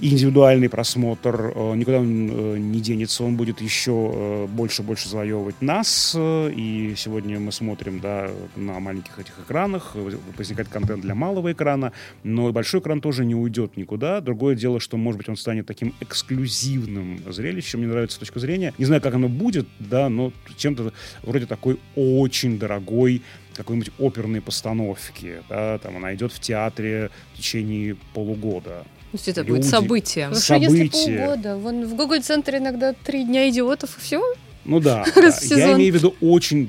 индивидуальный 0.00 0.68
просмотр, 0.68 1.52
э, 1.54 1.74
никуда 1.76 1.98
он 1.98 2.30
э, 2.30 2.58
не 2.58 2.80
денется, 2.80 3.24
он 3.24 3.36
будет 3.36 3.60
еще 3.60 4.48
больше-больше 4.50 5.06
э, 5.06 5.10
завоевывать 5.10 5.60
нас, 5.60 6.16
и 6.18 6.94
сегодня 6.96 7.38
мы 7.38 7.52
смотрим, 7.52 8.00
да, 8.00 8.30
на 8.56 8.80
маленьких 8.80 9.18
этих 9.18 9.38
экранах, 9.38 9.94
возникает 10.36 10.68
контент 10.68 11.02
для 11.02 11.14
малого 11.14 11.52
экрана, 11.52 11.92
но 12.22 12.50
большой 12.52 12.80
экран 12.80 13.00
тоже 13.00 13.24
не 13.24 13.34
уйдет 13.34 13.76
никуда. 13.76 14.20
Другое 14.20 14.54
дело, 14.54 14.80
что, 14.80 14.96
может 14.96 15.18
быть, 15.18 15.28
он 15.28 15.36
станет 15.36 15.66
таким 15.66 15.94
эксклюзивным 16.00 17.20
зрелищем, 17.30 17.80
мне 17.80 17.88
нравится 17.88 18.18
точка 18.18 18.40
зрения. 18.40 18.72
Не 18.78 18.84
знаю, 18.84 19.02
как 19.02 19.14
оно 19.14 19.28
будет, 19.28 19.66
да, 19.78 20.08
но 20.08 20.32
чем-то 20.56 20.92
вроде 21.22 21.46
такой 21.46 21.78
очень 21.94 22.58
дорогой 22.58 23.22
какой-нибудь 23.54 23.92
оперной 23.98 24.40
постановки, 24.40 25.42
да, 25.48 25.78
там 25.78 25.96
она 25.96 26.14
идет 26.14 26.32
в 26.32 26.40
театре 26.40 27.10
в 27.34 27.38
течение 27.38 27.96
полугода. 28.14 28.86
То 29.12 29.16
есть 29.16 29.28
это 29.28 29.42
будет 29.44 29.64
событие. 29.64 30.28
Потому 30.28 30.40
событие. 30.40 30.84
если 30.84 31.16
полгода, 31.16 31.56
вон 31.56 31.86
в 31.86 31.94
Google 31.96 32.22
центре 32.22 32.58
иногда 32.58 32.92
три 32.92 33.24
дня 33.24 33.48
идиотов, 33.48 33.96
и 33.98 34.00
все, 34.00 34.22
Ну 34.64 34.80
да, 34.80 35.04
да. 35.14 35.32
я 35.56 35.72
имею 35.72 35.92
в 35.92 35.96
виду 35.96 36.14
очень 36.20 36.68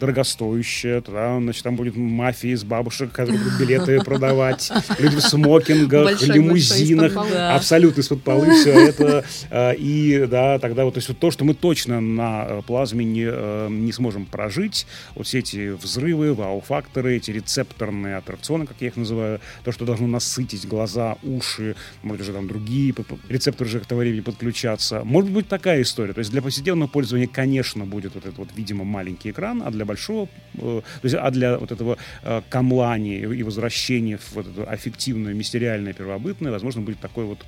дорогостоящее. 0.00 1.00
Тогда, 1.00 1.38
значит, 1.38 1.62
там 1.62 1.76
будет 1.76 1.96
мафия 1.96 2.52
из 2.52 2.64
бабушек, 2.64 3.12
которые 3.12 3.38
будут 3.38 3.58
билеты 3.58 4.00
продавать, 4.04 4.70
люди 4.98 5.16
в 5.16 5.20
смокингах, 5.20 6.04
большой, 6.04 6.28
лимузинах, 6.28 7.14
большой 7.14 7.48
абсолютно 7.48 8.00
из-под 8.00 8.22
полы 8.22 8.54
все 8.54 8.70
это. 8.88 9.24
А, 9.50 9.72
и 9.72 10.26
да, 10.26 10.58
тогда 10.58 10.84
вот, 10.84 10.94
то 10.94 10.98
есть 10.98 11.08
вот 11.08 11.18
то, 11.18 11.30
что 11.30 11.44
мы 11.44 11.54
точно 11.54 12.00
на 12.00 12.46
э, 12.48 12.62
плазме 12.66 13.04
не, 13.04 13.24
э, 13.26 13.68
не 13.70 13.92
сможем 13.92 14.26
прожить, 14.26 14.86
вот 15.14 15.26
все 15.26 15.40
эти 15.40 15.70
взрывы, 15.70 16.34
вау-факторы, 16.34 17.16
эти 17.16 17.30
рецепторные 17.30 18.16
аттракционы, 18.16 18.66
как 18.66 18.76
я 18.80 18.88
их 18.88 18.96
называю, 18.96 19.40
то, 19.64 19.72
что 19.72 19.84
должно 19.84 20.06
насытить 20.06 20.66
глаза, 20.66 21.16
уши, 21.22 21.76
может, 22.02 22.22
уже 22.22 22.32
там 22.32 22.48
другие 22.48 22.94
рецепторы 23.28 23.68
же 23.68 23.80
к 23.80 23.90
времени 23.92 24.20
подключаться. 24.20 25.02
Может 25.04 25.30
быть 25.30 25.48
такая 25.48 25.82
история. 25.82 26.12
То 26.12 26.20
есть 26.20 26.30
для 26.30 26.42
повседневного 26.42 26.88
пользования, 26.92 27.26
конечно, 27.26 27.86
будет 27.86 28.14
вот 28.14 28.24
этот 28.26 28.38
вот, 28.38 28.48
видимо, 28.54 28.84
маленький 28.84 29.30
экран, 29.30 29.62
а 29.64 29.70
для 29.70 29.84
большого, 29.84 30.28
э, 30.54 30.58
то 30.58 31.04
есть, 31.04 31.14
а 31.14 31.30
для 31.30 31.58
вот 31.58 31.72
этого 31.72 31.96
э, 32.22 32.42
камлани 32.48 33.18
и 33.18 33.42
возвращения 33.42 34.18
в 34.18 34.32
вот 34.32 34.46
это 34.46 34.70
аффективное, 34.70 35.34
мистериальное, 35.34 35.92
первобытное, 35.92 36.52
возможно, 36.52 36.82
будет 36.82 37.00
такой 37.00 37.24
вот, 37.24 37.38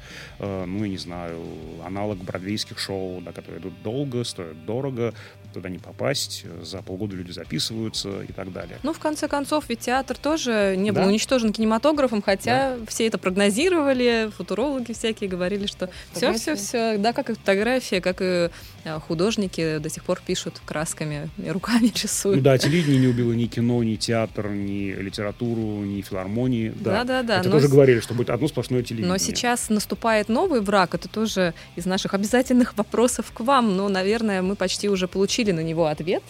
э, 0.40 0.64
ну, 0.66 0.84
я 0.84 0.90
не 0.90 0.98
знаю, 0.98 1.38
аналог 1.84 2.18
бродвейских 2.18 2.78
шоу, 2.78 3.20
да, 3.20 3.32
которые 3.32 3.60
идут 3.60 3.74
долго, 3.82 4.24
стоят 4.24 4.64
дорого, 4.64 5.12
туда 5.54 5.68
не 5.68 5.78
попасть, 5.78 6.44
за 6.62 6.82
полгода 6.82 7.16
люди 7.16 7.30
записываются 7.30 8.22
и 8.22 8.32
так 8.32 8.52
далее. 8.52 8.78
Ну, 8.82 8.92
в 8.92 8.98
конце 8.98 9.28
концов, 9.28 9.64
ведь 9.68 9.80
театр 9.80 10.18
тоже 10.18 10.74
не 10.76 10.90
был 10.90 11.02
да? 11.02 11.08
уничтожен 11.08 11.52
кинематографом, 11.52 12.20
хотя 12.20 12.76
да. 12.76 12.86
все 12.86 13.06
это 13.06 13.18
прогнозировали, 13.18 14.30
футурологи 14.36 14.92
всякие 14.92 15.30
говорили, 15.30 15.66
что 15.66 15.88
все-все-все, 16.12 16.98
да, 16.98 17.12
как 17.12 17.30
и 17.30 17.34
фотография, 17.34 18.00
как 18.00 18.20
и 18.20 18.50
э, 18.84 19.00
художники 19.06 19.78
до 19.78 19.88
сих 19.88 20.04
пор 20.04 20.20
пишут 20.24 20.60
красками 20.64 21.30
и 21.38 21.50
руками 21.54 21.92
рисуют. 21.94 22.38
Ну 22.38 22.42
да, 22.42 22.58
телевидение 22.58 23.00
не 23.00 23.06
убило 23.06 23.32
ни 23.32 23.46
кино, 23.46 23.82
ни 23.82 23.96
театр, 23.96 24.48
ни 24.50 24.92
литературу, 24.92 25.84
ни 25.84 26.00
филармонии. 26.02 26.72
Да, 26.74 27.04
да, 27.04 27.22
да. 27.22 27.40
Это 27.40 27.50
тоже 27.50 27.68
говорили, 27.68 28.00
что 28.00 28.14
будет 28.14 28.30
одно 28.30 28.48
сплошное 28.48 28.82
телевидение. 28.82 29.12
Но 29.12 29.18
сейчас 29.18 29.68
наступает 29.68 30.28
новый 30.28 30.60
враг, 30.60 30.94
это 30.94 31.08
тоже 31.08 31.54
из 31.76 31.86
наших 31.86 32.14
обязательных 32.14 32.76
вопросов 32.76 33.30
к 33.32 33.40
вам. 33.40 33.76
Но, 33.76 33.88
наверное, 33.88 34.42
мы 34.42 34.56
почти 34.56 34.88
уже 34.88 35.06
получили 35.06 35.43
на 35.52 35.60
него 35.60 35.86
ответ. 35.86 36.22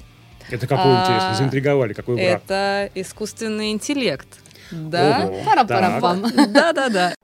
Это 0.50 0.66
какой, 0.66 0.92
а, 0.92 1.02
интересно, 1.02 1.34
заинтриговали, 1.34 1.92
какой 1.94 2.16
враг? 2.16 2.42
Это 2.44 2.90
искусственный 2.94 3.72
интеллект. 3.72 4.28
Да, 4.70 5.30
пара-пара-пам. 5.44 6.22
Да-да-да. 6.52 7.14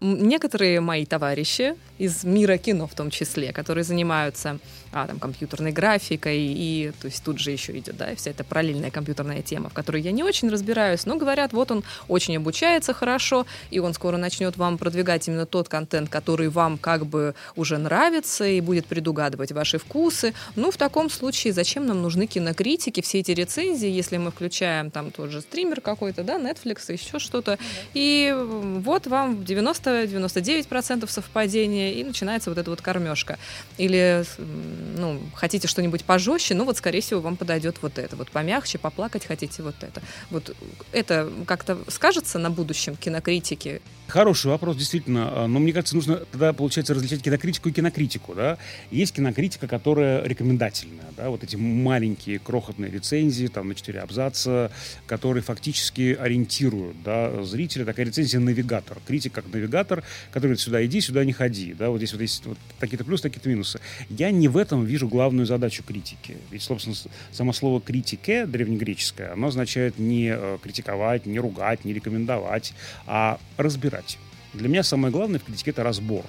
Некоторые 0.00 0.80
мои 0.80 1.04
товарищи 1.04 1.74
из 1.98 2.22
мира 2.22 2.56
кино 2.56 2.86
в 2.86 2.94
том 2.94 3.10
числе, 3.10 3.52
которые 3.52 3.82
занимаются 3.84 4.58
а, 4.92 5.06
там, 5.06 5.18
компьютерной 5.18 5.72
графикой, 5.72 6.38
и 6.38 6.92
то 7.00 7.06
есть 7.06 7.22
тут 7.22 7.38
же 7.38 7.50
еще 7.50 7.76
идет, 7.78 7.96
да, 7.96 8.14
вся 8.14 8.30
эта 8.30 8.44
параллельная 8.44 8.90
компьютерная 8.90 9.42
тема, 9.42 9.68
в 9.68 9.74
которой 9.74 10.02
я 10.02 10.12
не 10.12 10.22
очень 10.22 10.48
разбираюсь, 10.48 11.06
но 11.06 11.16
говорят, 11.16 11.52
вот 11.52 11.70
он 11.70 11.84
очень 12.08 12.36
обучается 12.36 12.94
хорошо, 12.94 13.46
и 13.70 13.78
он 13.78 13.94
скоро 13.94 14.16
начнет 14.16 14.56
вам 14.56 14.78
продвигать 14.78 15.28
именно 15.28 15.46
тот 15.46 15.68
контент, 15.68 16.08
который 16.08 16.48
вам 16.48 16.78
как 16.78 17.06
бы 17.06 17.34
уже 17.56 17.78
нравится, 17.78 18.46
и 18.46 18.60
будет 18.60 18.86
предугадывать 18.86 19.52
ваши 19.52 19.78
вкусы. 19.78 20.34
Ну, 20.56 20.70
в 20.70 20.76
таком 20.76 21.10
случае, 21.10 21.52
зачем 21.52 21.86
нам 21.86 22.02
нужны 22.02 22.26
кинокритики, 22.26 23.00
все 23.00 23.20
эти 23.20 23.32
рецензии, 23.32 23.88
если 23.88 24.16
мы 24.16 24.30
включаем 24.30 24.90
там 24.90 25.10
тот 25.10 25.30
же 25.30 25.40
стример 25.40 25.80
какой-то, 25.80 26.22
да, 26.22 26.38
Netflix, 26.38 26.92
еще 26.92 27.18
что-то, 27.18 27.58
и 27.94 28.34
вот 28.36 29.06
вам 29.06 29.36
90-99% 29.42 31.08
совпадения, 31.10 31.92
и 31.92 32.04
начинается 32.04 32.50
вот 32.50 32.58
эта 32.58 32.70
вот 32.70 32.80
кормежка. 32.80 33.38
Или 33.76 34.24
ну, 34.96 35.20
хотите 35.34 35.68
что-нибудь 35.68 36.04
пожестче, 36.04 36.54
ну 36.54 36.64
вот, 36.64 36.76
скорее 36.76 37.00
всего, 37.00 37.20
вам 37.20 37.36
подойдет 37.36 37.76
вот 37.82 37.98
это. 37.98 38.16
Вот 38.16 38.30
помягче, 38.30 38.78
поплакать 38.78 39.26
хотите 39.26 39.62
вот 39.62 39.76
это. 39.82 40.02
Вот 40.30 40.54
это 40.92 41.30
как-то 41.46 41.78
скажется 41.88 42.38
на 42.38 42.50
будущем 42.50 42.96
кинокритике? 42.96 43.80
Хороший 44.08 44.46
вопрос, 44.46 44.76
действительно. 44.76 45.44
А, 45.44 45.46
но 45.46 45.58
мне 45.58 45.72
кажется, 45.72 45.94
нужно 45.94 46.16
тогда, 46.16 46.54
получается, 46.54 46.94
различать 46.94 47.22
кинокритику 47.22 47.68
и 47.68 47.72
кинокритику. 47.72 48.34
Да? 48.34 48.56
Есть 48.90 49.14
кинокритика, 49.14 49.68
которая 49.68 50.24
рекомендательная. 50.24 51.04
Да? 51.14 51.28
Вот 51.28 51.44
эти 51.44 51.56
маленькие 51.56 52.38
крохотные 52.38 52.90
рецензии 52.90 53.48
там, 53.48 53.68
на 53.68 53.74
четыре 53.74 54.00
абзаца, 54.00 54.70
которые 55.06 55.42
фактически 55.42 56.16
ориентируют 56.18 57.02
да, 57.02 57.42
зрителя. 57.42 57.84
Такая 57.84 58.06
рецензия 58.06 58.40
«Навигатор». 58.40 58.96
Критик 59.06 59.32
как 59.32 59.44
навигатор, 59.52 60.02
который 60.28 60.44
говорит, 60.44 60.60
сюда 60.60 60.84
иди, 60.86 61.02
сюда 61.02 61.24
не 61.26 61.34
ходи. 61.34 61.74
Да? 61.74 61.90
Вот 61.90 61.98
здесь 61.98 62.12
вот 62.12 62.22
есть 62.22 62.46
вот 62.46 62.56
такие-то 62.80 63.04
плюсы, 63.04 63.24
такие-то 63.24 63.50
минусы. 63.50 63.78
Я 64.08 64.30
не 64.30 64.48
в 64.48 64.56
этом 64.56 64.67
вижу 64.76 65.08
главную 65.08 65.46
задачу 65.46 65.82
критики. 65.82 66.36
Ведь, 66.50 66.62
собственно, 66.62 66.96
само 67.32 67.52
слово 67.52 67.80
«критике» 67.80 68.46
древнегреческое, 68.46 69.32
оно 69.32 69.48
означает 69.48 69.98
не 69.98 70.30
э, 70.34 70.58
критиковать, 70.62 71.26
не 71.26 71.38
ругать, 71.38 71.84
не 71.84 71.92
рекомендовать, 71.92 72.74
а 73.06 73.38
разбирать. 73.56 74.18
Для 74.54 74.68
меня 74.68 74.82
самое 74.82 75.12
главное 75.12 75.38
в 75.38 75.44
критике— 75.44 75.70
это 75.72 75.82
разбор. 75.82 76.24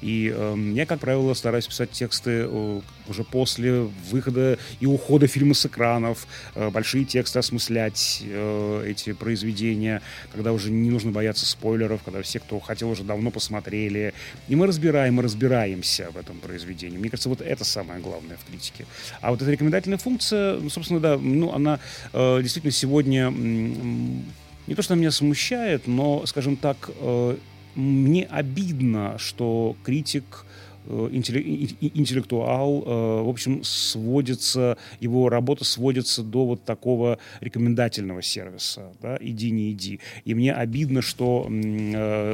И 0.00 0.32
э, 0.34 0.56
я, 0.74 0.86
как 0.86 1.00
правило, 1.00 1.34
стараюсь 1.34 1.66
писать 1.66 1.90
тексты 1.90 2.46
э, 2.48 2.80
уже 3.08 3.24
после 3.24 3.88
выхода 4.10 4.58
и 4.80 4.86
ухода 4.86 5.26
фильма 5.26 5.54
с 5.54 5.66
экранов, 5.66 6.26
э, 6.54 6.70
большие 6.70 7.04
тексты 7.04 7.38
осмыслять 7.38 8.22
э, 8.24 8.84
эти 8.86 9.12
произведения, 9.12 10.02
когда 10.32 10.52
уже 10.52 10.70
не 10.70 10.90
нужно 10.90 11.10
бояться 11.10 11.46
спойлеров, 11.46 12.02
когда 12.04 12.22
все, 12.22 12.38
кто 12.40 12.60
хотел, 12.60 12.90
уже 12.90 13.02
давно 13.02 13.30
посмотрели. 13.30 14.14
И 14.48 14.56
мы 14.56 14.66
разбираем, 14.66 15.14
мы 15.14 15.22
разбираемся 15.22 16.10
в 16.12 16.16
этом 16.16 16.38
произведении. 16.38 16.98
Мне 16.98 17.10
кажется, 17.10 17.28
вот 17.28 17.40
это 17.40 17.64
самое 17.64 18.00
главное 18.00 18.36
в 18.36 18.50
критике. 18.50 18.86
А 19.20 19.30
вот 19.30 19.42
эта 19.42 19.50
рекомендательная 19.50 19.98
функция, 19.98 20.58
ну, 20.58 20.70
собственно, 20.70 21.00
да, 21.00 21.18
ну, 21.18 21.52
она 21.52 21.80
э, 22.12 22.40
действительно 22.42 22.72
сегодня... 22.72 23.32
Э, 23.32 24.38
не 24.68 24.74
то, 24.74 24.82
что 24.82 24.94
меня 24.94 25.10
смущает, 25.10 25.86
но, 25.86 26.26
скажем 26.26 26.56
так, 26.56 26.90
э, 27.00 27.36
мне 27.78 28.26
обидно, 28.26 29.16
что 29.18 29.76
критик 29.84 30.44
э, 30.86 31.08
интеллектуал, 31.12 32.82
э, 32.82 33.22
в 33.22 33.28
общем, 33.28 33.62
сводится, 33.62 34.76
его 34.98 35.28
работа 35.28 35.64
сводится 35.64 36.24
до 36.24 36.44
вот 36.44 36.64
такого 36.64 37.18
рекомендательного 37.40 38.20
сервиса, 38.20 38.92
да, 39.00 39.16
иди, 39.20 39.52
не 39.52 39.70
иди. 39.70 40.00
И 40.24 40.34
мне 40.34 40.52
обидно, 40.52 41.00
что 41.02 41.48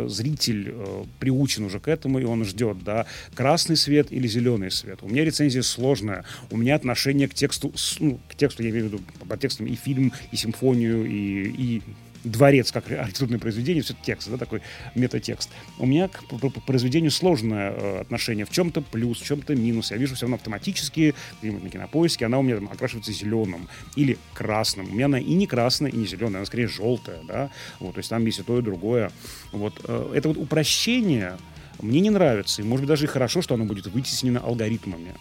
зритель 0.08 0.74
приучен 1.20 1.64
уже 1.64 1.78
к 1.78 1.88
этому, 1.88 2.18
и 2.20 2.24
он 2.24 2.44
ждет, 2.44 2.82
да, 2.82 3.04
красный 3.34 3.76
свет 3.76 4.10
или 4.10 4.26
зеленый 4.26 4.70
свет. 4.70 5.00
У 5.02 5.08
меня 5.08 5.24
рецензия 5.24 5.62
сложная, 5.62 6.24
у 6.50 6.56
меня 6.56 6.74
отношение 6.74 7.28
к 7.28 7.34
тексту, 7.34 7.72
ну, 8.00 8.18
к 8.28 8.34
тексту, 8.34 8.62
я 8.62 8.70
имею 8.70 8.88
в 8.88 8.92
виду, 8.92 9.02
по 9.28 9.36
текстам 9.36 9.66
и 9.66 9.74
фильм, 9.74 10.12
и 10.32 10.36
симфонию, 10.36 11.04
и, 11.04 11.50
и 11.50 11.82
дворец 12.24 12.72
как 12.72 12.90
архитектурное 12.90 13.38
произведение, 13.38 13.82
все 13.82 13.94
текст, 14.02 14.30
да, 14.30 14.36
такой 14.36 14.62
метатекст. 14.94 15.50
У 15.78 15.86
меня 15.86 16.08
к 16.08 16.22
произведению 16.66 17.10
сложное 17.10 17.70
э, 17.70 18.00
отношение. 18.00 18.46
В 18.46 18.50
чем-то 18.50 18.80
плюс, 18.80 19.20
в 19.20 19.24
чем-то 19.24 19.54
минус. 19.54 19.90
Я 19.90 19.96
вижу 19.96 20.14
все 20.14 20.24
равно 20.24 20.36
автоматически, 20.36 21.14
где-нибудь 21.40 21.64
на 21.64 21.70
кинопоиске, 21.70 22.26
она 22.26 22.38
у 22.38 22.42
меня 22.42 22.56
там 22.56 22.68
окрашивается 22.68 23.12
зеленым 23.12 23.68
или 23.96 24.18
красным. 24.32 24.90
У 24.90 24.94
меня 24.94 25.06
она 25.06 25.18
и 25.18 25.34
не 25.34 25.46
красная, 25.46 25.90
и 25.90 25.96
не 25.96 26.06
зеленая, 26.06 26.38
она 26.38 26.46
скорее 26.46 26.68
желтая, 26.68 27.20
да. 27.26 27.50
Вот, 27.80 27.94
то 27.94 27.98
есть 27.98 28.10
там 28.10 28.24
есть 28.24 28.38
и 28.38 28.42
то, 28.42 28.58
и 28.58 28.62
другое. 28.62 29.10
Вот. 29.52 29.80
Э, 29.84 30.12
это 30.14 30.28
вот 30.28 30.36
упрощение 30.36 31.36
мне 31.80 32.00
не 32.00 32.10
нравится. 32.10 32.62
И, 32.62 32.64
может 32.64 32.82
быть, 32.82 32.88
даже 32.88 33.04
и 33.04 33.08
хорошо, 33.08 33.42
что 33.42 33.54
оно 33.54 33.64
будет 33.64 33.86
вытеснено 33.86 34.40
алгоритмами. 34.40 35.14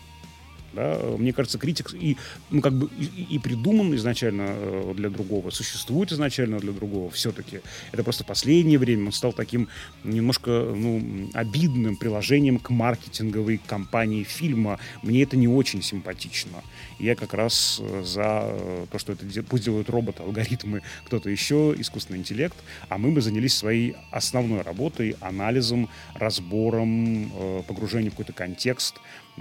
Да? 0.74 1.00
Мне 1.18 1.34
кажется, 1.34 1.58
критик 1.58 1.94
и, 1.94 2.18
ну, 2.50 2.62
как 2.62 2.74
бы 2.74 2.90
и, 2.98 3.36
и 3.36 3.40
придуман 3.40 3.94
изначально 3.96 4.46
э, 4.48 4.94
для 4.96 5.10
другого, 5.10 5.52
существует 5.52 6.12
изначально 6.12 6.60
для 6.60 6.72
другого 6.72 7.12
все-таки. 7.12 7.62
Это 7.92 8.04
просто 8.04 8.24
последнее 8.24 8.80
время 8.80 9.08
он 9.08 9.12
стал 9.12 9.34
таким 9.34 9.70
немножко 10.04 10.50
ну, 10.50 11.30
обидным 11.34 11.96
приложением 11.96 12.60
к 12.60 12.70
маркетинговой 12.72 13.60
кампании 13.66 14.24
фильма. 14.24 14.80
Мне 15.04 15.24
это 15.24 15.38
не 15.38 15.48
очень 15.48 15.82
симпатично. 15.84 16.64
Я 17.00 17.16
как 17.16 17.34
раз 17.34 17.80
э, 17.80 18.04
за 18.04 18.44
э, 18.46 18.86
то, 18.92 18.98
что 18.98 19.14
это 19.14 19.26
пусть 19.44 19.66
делают 19.66 19.90
роботы, 19.90 20.24
алгоритмы, 20.24 20.82
кто-то 21.06 21.30
еще, 21.30 21.76
искусственный 21.78 22.20
интеллект, 22.20 22.58
а 22.90 22.98
мы 22.98 23.12
бы 23.12 23.22
занялись 23.22 23.54
своей 23.54 23.96
основной 24.12 24.62
работой, 24.62 25.16
анализом, 25.20 25.90
разбором, 26.16 27.32
погружением 27.68 28.12
в 28.12 28.16
какой-то 28.16 28.34
контекст, 28.34 28.96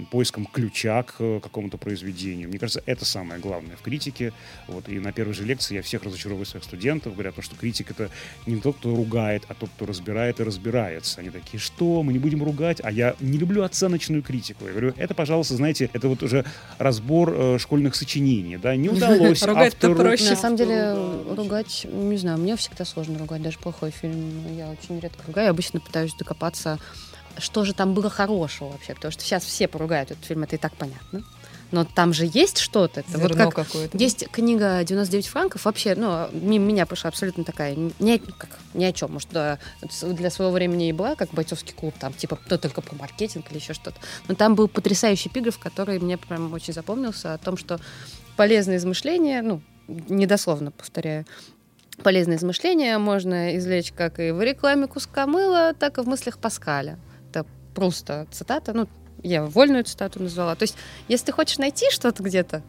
поиском 0.09 0.45
ключа 0.45 1.03
к 1.03 1.15
э, 1.19 1.39
какому-то 1.41 1.77
произведению. 1.77 2.49
Мне 2.49 2.59
кажется, 2.59 2.81
это 2.85 3.05
самое 3.05 3.39
главное 3.39 3.75
в 3.75 3.81
критике. 3.81 4.33
Вот, 4.67 4.89
и 4.89 4.99
на 4.99 5.11
первой 5.11 5.33
же 5.33 5.43
лекции 5.43 5.75
я 5.75 5.81
всех 5.81 6.03
разочаровываю 6.03 6.45
своих 6.45 6.63
студентов, 6.63 7.13
говорят, 7.13 7.35
что 7.39 7.55
критик— 7.55 7.91
это 7.91 8.09
не 8.45 8.59
тот, 8.59 8.77
кто 8.77 8.95
ругает, 8.95 9.43
а 9.49 9.53
тот, 9.53 9.69
кто 9.75 9.85
разбирает 9.85 10.39
и 10.39 10.43
разбирается. 10.43 11.21
Они 11.21 11.29
такие, 11.29 11.59
что, 11.59 12.01
мы 12.03 12.13
не 12.13 12.19
будем 12.19 12.43
ругать? 12.43 12.79
А 12.83 12.91
я 12.91 13.15
не 13.19 13.37
люблю 13.37 13.63
оценочную 13.63 14.23
критику. 14.23 14.65
Я 14.65 14.71
говорю, 14.71 14.93
это, 14.97 15.13
пожалуйста, 15.13 15.55
знаете, 15.55 15.89
это 15.93 16.07
вот 16.07 16.23
уже 16.23 16.45
разбор 16.79 17.33
э, 17.33 17.57
школьных 17.59 17.95
сочинений, 17.95 18.57
да, 18.57 18.75
не 18.75 18.89
удалось 18.89 19.43
автору... 19.43 19.95
проще. 19.95 20.31
На 20.31 20.35
самом 20.35 20.57
деле, 20.57 20.95
ругать, 21.35 21.85
не 21.91 22.17
знаю, 22.17 22.39
мне 22.39 22.55
всегда 22.55 22.85
сложно 22.85 23.19
ругать, 23.19 23.41
даже 23.41 23.59
плохой 23.59 23.91
фильм. 23.91 24.55
Я 24.55 24.69
очень 24.69 24.99
редко 24.99 25.23
ругаю, 25.27 25.45
я 25.45 25.51
обычно 25.51 25.79
пытаюсь 25.79 26.13
докопаться 26.15 26.79
что 27.37 27.65
же 27.65 27.73
там 27.73 27.93
было 27.93 28.09
хорошего 28.09 28.69
вообще, 28.69 28.93
потому 28.93 29.11
что 29.11 29.23
сейчас 29.23 29.43
все 29.43 29.67
поругают 29.67 30.11
этот 30.11 30.25
фильм, 30.25 30.43
это 30.43 30.55
и 30.55 30.59
так 30.59 30.75
понятно 30.75 31.23
но 31.73 31.85
там 31.85 32.13
же 32.13 32.29
есть 32.31 32.59
что-то. 32.59 32.99
Это 32.99 33.17
вот 33.17 33.35
как 33.35 33.55
какое-то. 33.55 33.97
Есть 33.97 34.27
книга 34.29 34.83
«99 34.83 35.27
франков». 35.27 35.65
Вообще, 35.65 35.95
ну, 35.95 36.29
мимо 36.31 36.65
меня 36.65 36.85
пошла 36.85 37.07
абсолютно 37.07 37.43
такая, 37.43 37.75
ни, 37.75 38.17
как, 38.17 38.59
ни 38.75 38.85
о 38.85 38.93
чем. 38.93 39.13
Может, 39.13 39.29
да, 39.31 39.57
для 40.03 40.29
своего 40.29 40.53
времени 40.53 40.89
и 40.89 40.93
была, 40.93 41.15
как 41.15 41.31
бойцовский 41.31 41.73
клуб, 41.73 41.95
там, 41.99 42.13
типа, 42.13 42.37
то 42.47 42.59
только 42.59 42.81
про 42.81 42.95
маркетинг 42.95 43.47
или 43.49 43.57
еще 43.57 43.73
что-то. 43.73 43.99
Но 44.27 44.35
там 44.35 44.53
был 44.53 44.67
потрясающий 44.67 45.29
эпиграф, 45.29 45.57
который 45.57 45.99
мне 45.99 46.19
прям 46.19 46.53
очень 46.53 46.73
запомнился, 46.73 47.33
о 47.33 47.39
том, 47.39 47.57
что 47.57 47.79
полезные 48.37 48.77
измышления, 48.77 49.41
ну, 49.41 49.59
недословно 49.87 50.69
повторяю, 50.69 51.25
полезные 52.03 52.37
измышления 52.37 52.99
можно 52.99 53.57
извлечь 53.57 53.91
как 53.93 54.19
и 54.19 54.29
в 54.29 54.41
рекламе 54.43 54.85
куска 54.85 55.25
мыла, 55.25 55.73
так 55.73 55.97
и 55.97 56.01
в 56.01 56.07
мыслях 56.07 56.37
Паскаля. 56.37 56.99
Просто 57.73 58.27
цитата, 58.31 58.73
ну, 58.73 58.87
я 59.23 59.43
вольную 59.45 59.83
цитату 59.83 60.21
назвала. 60.21 60.55
То 60.55 60.63
есть, 60.63 60.75
если 61.07 61.27
ты 61.27 61.31
хочешь 61.31 61.57
найти 61.57 61.89
что-то 61.89 62.23
где-то, 62.23 62.61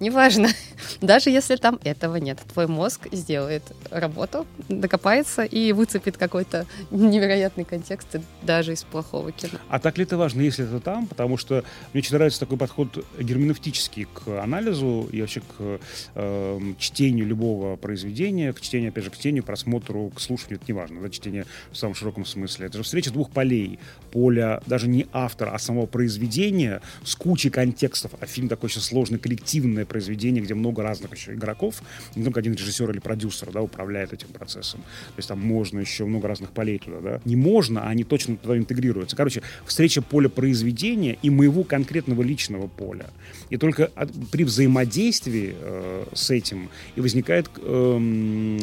неважно, 0.00 0.48
даже 1.00 1.30
если 1.30 1.56
там 1.56 1.78
этого 1.84 2.16
нет, 2.16 2.38
твой 2.52 2.66
мозг 2.66 3.08
сделает 3.12 3.62
работу, 3.90 4.46
докопается 4.68 5.42
и 5.42 5.72
выцепит 5.72 6.16
какой-то 6.16 6.66
невероятный 6.90 7.64
контекст 7.64 8.16
даже 8.42 8.72
из 8.72 8.84
плохого 8.84 9.32
кино. 9.32 9.58
А 9.68 9.78
так 9.78 9.98
ли 9.98 10.04
это 10.04 10.16
важно, 10.16 10.40
если 10.42 10.64
это 10.64 10.80
там? 10.80 11.06
Потому 11.06 11.36
что 11.36 11.64
мне 11.92 12.00
очень 12.00 12.14
нравится 12.14 12.40
такой 12.40 12.58
подход 12.58 13.04
герменевтический 13.18 14.06
к 14.06 14.42
анализу 14.42 15.08
и 15.12 15.20
вообще 15.20 15.40
к 15.40 15.80
э, 16.14 16.60
чтению 16.78 17.26
любого 17.26 17.76
произведения, 17.76 18.52
к 18.52 18.60
чтению, 18.60 18.90
опять 18.90 19.04
же, 19.04 19.10
к 19.10 19.16
чтению, 19.16 19.44
просмотру, 19.44 20.10
к 20.14 20.20
слушанию, 20.20 20.56
это 20.56 20.64
неважно, 20.68 21.00
да, 21.00 21.08
чтение 21.10 21.46
в 21.70 21.76
самом 21.76 21.94
широком 21.94 22.24
смысле. 22.24 22.66
Это 22.66 22.78
же 22.78 22.84
встреча 22.84 23.10
двух 23.10 23.30
полей. 23.30 23.78
Поля 24.10 24.60
даже 24.66 24.88
не 24.88 25.06
автора, 25.12 25.50
а 25.50 25.58
самого 25.58 25.86
произведения 25.86 26.80
с 27.04 27.14
кучей 27.14 27.50
контекстов, 27.50 28.12
а 28.20 28.26
фильм 28.26 28.48
такой 28.48 28.68
очень 28.68 28.80
сложный, 28.80 29.18
коллективный, 29.18 29.84
произведение, 29.88 30.42
где 30.42 30.54
много 30.54 30.82
разных 30.82 31.14
еще 31.14 31.34
игроков, 31.34 31.82
не 32.14 32.22
только 32.24 32.40
один 32.40 32.54
режиссер 32.54 32.90
или 32.90 32.98
продюсер, 33.00 33.50
да, 33.50 33.62
управляет 33.62 34.12
этим 34.12 34.28
процессом. 34.28 34.80
То 34.80 35.18
есть 35.18 35.28
там 35.28 35.40
можно 35.40 35.80
еще 35.80 36.04
много 36.04 36.28
разных 36.28 36.50
полей 36.50 36.78
туда, 36.78 37.00
да. 37.00 37.20
Не 37.24 37.36
можно, 37.36 37.82
а 37.82 37.88
они 37.88 38.04
точно 38.04 38.36
туда 38.36 38.56
интегрируются. 38.56 39.16
Короче, 39.16 39.42
встреча 39.66 40.02
поля 40.02 40.28
произведения 40.28 41.18
и 41.22 41.30
моего 41.30 41.64
конкретного 41.64 42.22
личного 42.22 42.68
поля. 42.68 43.06
И 43.50 43.56
только 43.56 43.90
от, 43.94 44.10
при 44.30 44.44
взаимодействии 44.44 45.54
э, 45.58 46.04
с 46.12 46.30
этим 46.30 46.70
и 46.96 47.00
возникает 47.00 47.48
э, 47.56 47.98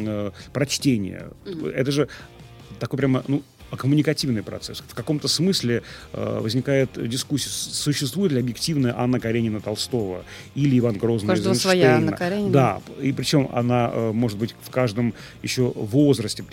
э, 0.00 0.30
прочтение. 0.52 1.30
Mm-hmm. 1.44 1.70
Это 1.72 1.90
же 1.90 2.08
такой 2.78 2.98
прямо, 2.98 3.24
ну, 3.28 3.42
коммуникативный 3.70 4.42
процесс. 4.42 4.82
В 4.86 4.94
каком-то 4.94 5.28
смысле 5.28 5.82
э, 6.12 6.38
возникает 6.40 6.90
дискуссия, 7.08 7.48
существует 7.50 8.32
ли 8.32 8.40
объективная 8.40 8.94
Анна 8.96 9.18
Каренина 9.18 9.60
Толстого 9.60 10.24
или 10.54 10.78
Иван 10.78 10.98
Грозный 10.98 11.34
У 11.34 11.54
своя 11.54 11.96
Анна 11.96 12.12
Каренина. 12.12 12.52
Да, 12.52 12.80
и 13.00 13.12
причем 13.12 13.48
она 13.52 13.90
э, 13.92 14.12
может 14.12 14.38
быть 14.38 14.54
в 14.62 14.70
каждом 14.70 15.14
еще 15.42 15.72
возрасте. 15.74 16.44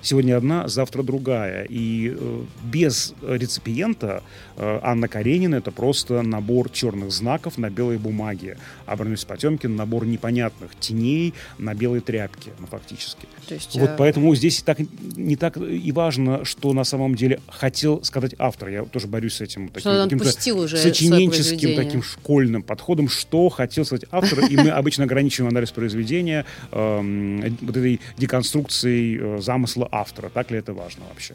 Сегодня 0.00 0.36
одна, 0.36 0.68
завтра 0.68 1.02
другая. 1.02 1.66
И 1.68 2.14
э, 2.16 2.42
без 2.64 3.14
реципиента 3.22 4.22
э, 4.56 4.80
Анна 4.82 5.08
Каренина 5.08 5.56
это 5.56 5.70
просто 5.70 6.22
набор 6.22 6.70
черных 6.70 7.12
знаков 7.12 7.58
на 7.58 7.70
белой 7.70 7.98
бумаге. 7.98 8.56
А 8.86 8.96
Бронис 8.96 9.24
Потемкин 9.24 9.76
набор 9.76 10.06
непонятных 10.06 10.74
теней 10.76 11.34
на 11.58 11.74
белой 11.74 12.00
тряпке, 12.00 12.52
ну, 12.58 12.66
фактически. 12.66 13.26
То 13.48 13.54
есть, 13.54 13.74
вот 13.74 13.90
э... 13.90 13.96
поэтому 13.98 14.34
здесь 14.34 14.62
так, 14.62 14.78
не 15.16 15.36
так 15.36 15.56
и 15.56 15.92
важно, 15.92 16.44
что 16.56 16.72
на 16.72 16.84
самом 16.84 17.14
деле 17.14 17.40
хотел 17.48 18.02
сказать 18.04 18.34
автор. 18.38 18.68
Я 18.68 18.84
тоже 18.84 19.06
борюсь 19.06 19.34
с 19.34 19.40
этим 19.40 19.68
таким 19.68 19.90
каким-то 19.90 20.54
уже 20.54 20.76
сочиненческим 20.76 21.74
таким 21.76 22.02
школьным 22.02 22.62
подходом, 22.62 23.08
что 23.08 23.48
хотел 23.48 23.84
сказать 23.84 24.04
автор, 24.10 24.40
и 24.40 24.56
мы 24.56 24.70
обычно 24.70 25.04
ограничиваем 25.04 25.50
анализ 25.50 25.72
произведения 25.72 26.44
э, 26.70 27.50
вот 27.60 27.76
этой 27.76 28.00
деконструкцией 28.16 29.18
э, 29.20 29.40
замысла 29.40 29.88
автора. 29.90 30.30
Так 30.30 30.50
ли 30.50 30.58
это 30.58 30.72
важно 30.72 31.04
вообще? 31.08 31.34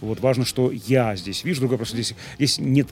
Вот 0.00 0.20
важно, 0.20 0.44
что 0.44 0.70
я 0.72 1.16
здесь 1.16 1.44
вижу. 1.44 1.60
Другой 1.60 1.76
просто 1.78 1.96
здесь, 1.96 2.14
здесь 2.36 2.58
нет, 2.58 2.88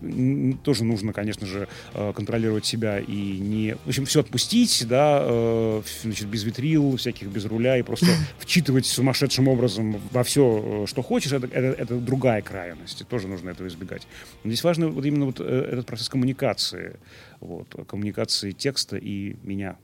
тоже 0.63 0.85
нужно, 0.85 1.13
конечно 1.13 1.47
же, 1.47 1.69
э, 1.95 2.13
контролировать 2.15 2.67
себя 2.67 2.99
и 2.99 3.39
не, 3.39 3.77
в 3.85 3.89
общем, 3.89 4.05
все 4.05 4.21
отпустить, 4.21 4.87
да, 4.89 5.21
э, 5.23 5.83
значит, 6.03 6.29
без 6.29 6.45
витрил, 6.45 6.97
всяких 6.97 7.29
без 7.29 7.45
руля 7.47 7.79
и 7.79 7.83
просто 7.83 8.07
вчитывать 8.39 8.87
сумасшедшим 8.87 9.49
образом 9.49 10.01
во 10.11 10.23
все, 10.23 10.85
э, 10.85 10.87
что 10.87 11.03
хочешь. 11.03 11.33
Это, 11.33 11.47
это, 11.47 11.83
это 11.83 11.97
другая 11.97 12.43
крайность. 12.43 13.07
Тоже 13.09 13.29
нужно 13.29 13.51
этого 13.51 13.67
избегать. 13.69 14.07
Но 14.45 14.51
здесь 14.51 14.65
важно 14.65 14.89
вот 14.89 15.05
именно 15.05 15.27
вот 15.27 15.41
этот 15.41 15.87
процесс 15.87 16.09
коммуникации, 16.09 16.97
вот, 17.41 17.75
коммуникации 17.87 18.53
текста 18.53 18.97
и 18.97 19.37
меня, 19.43 19.77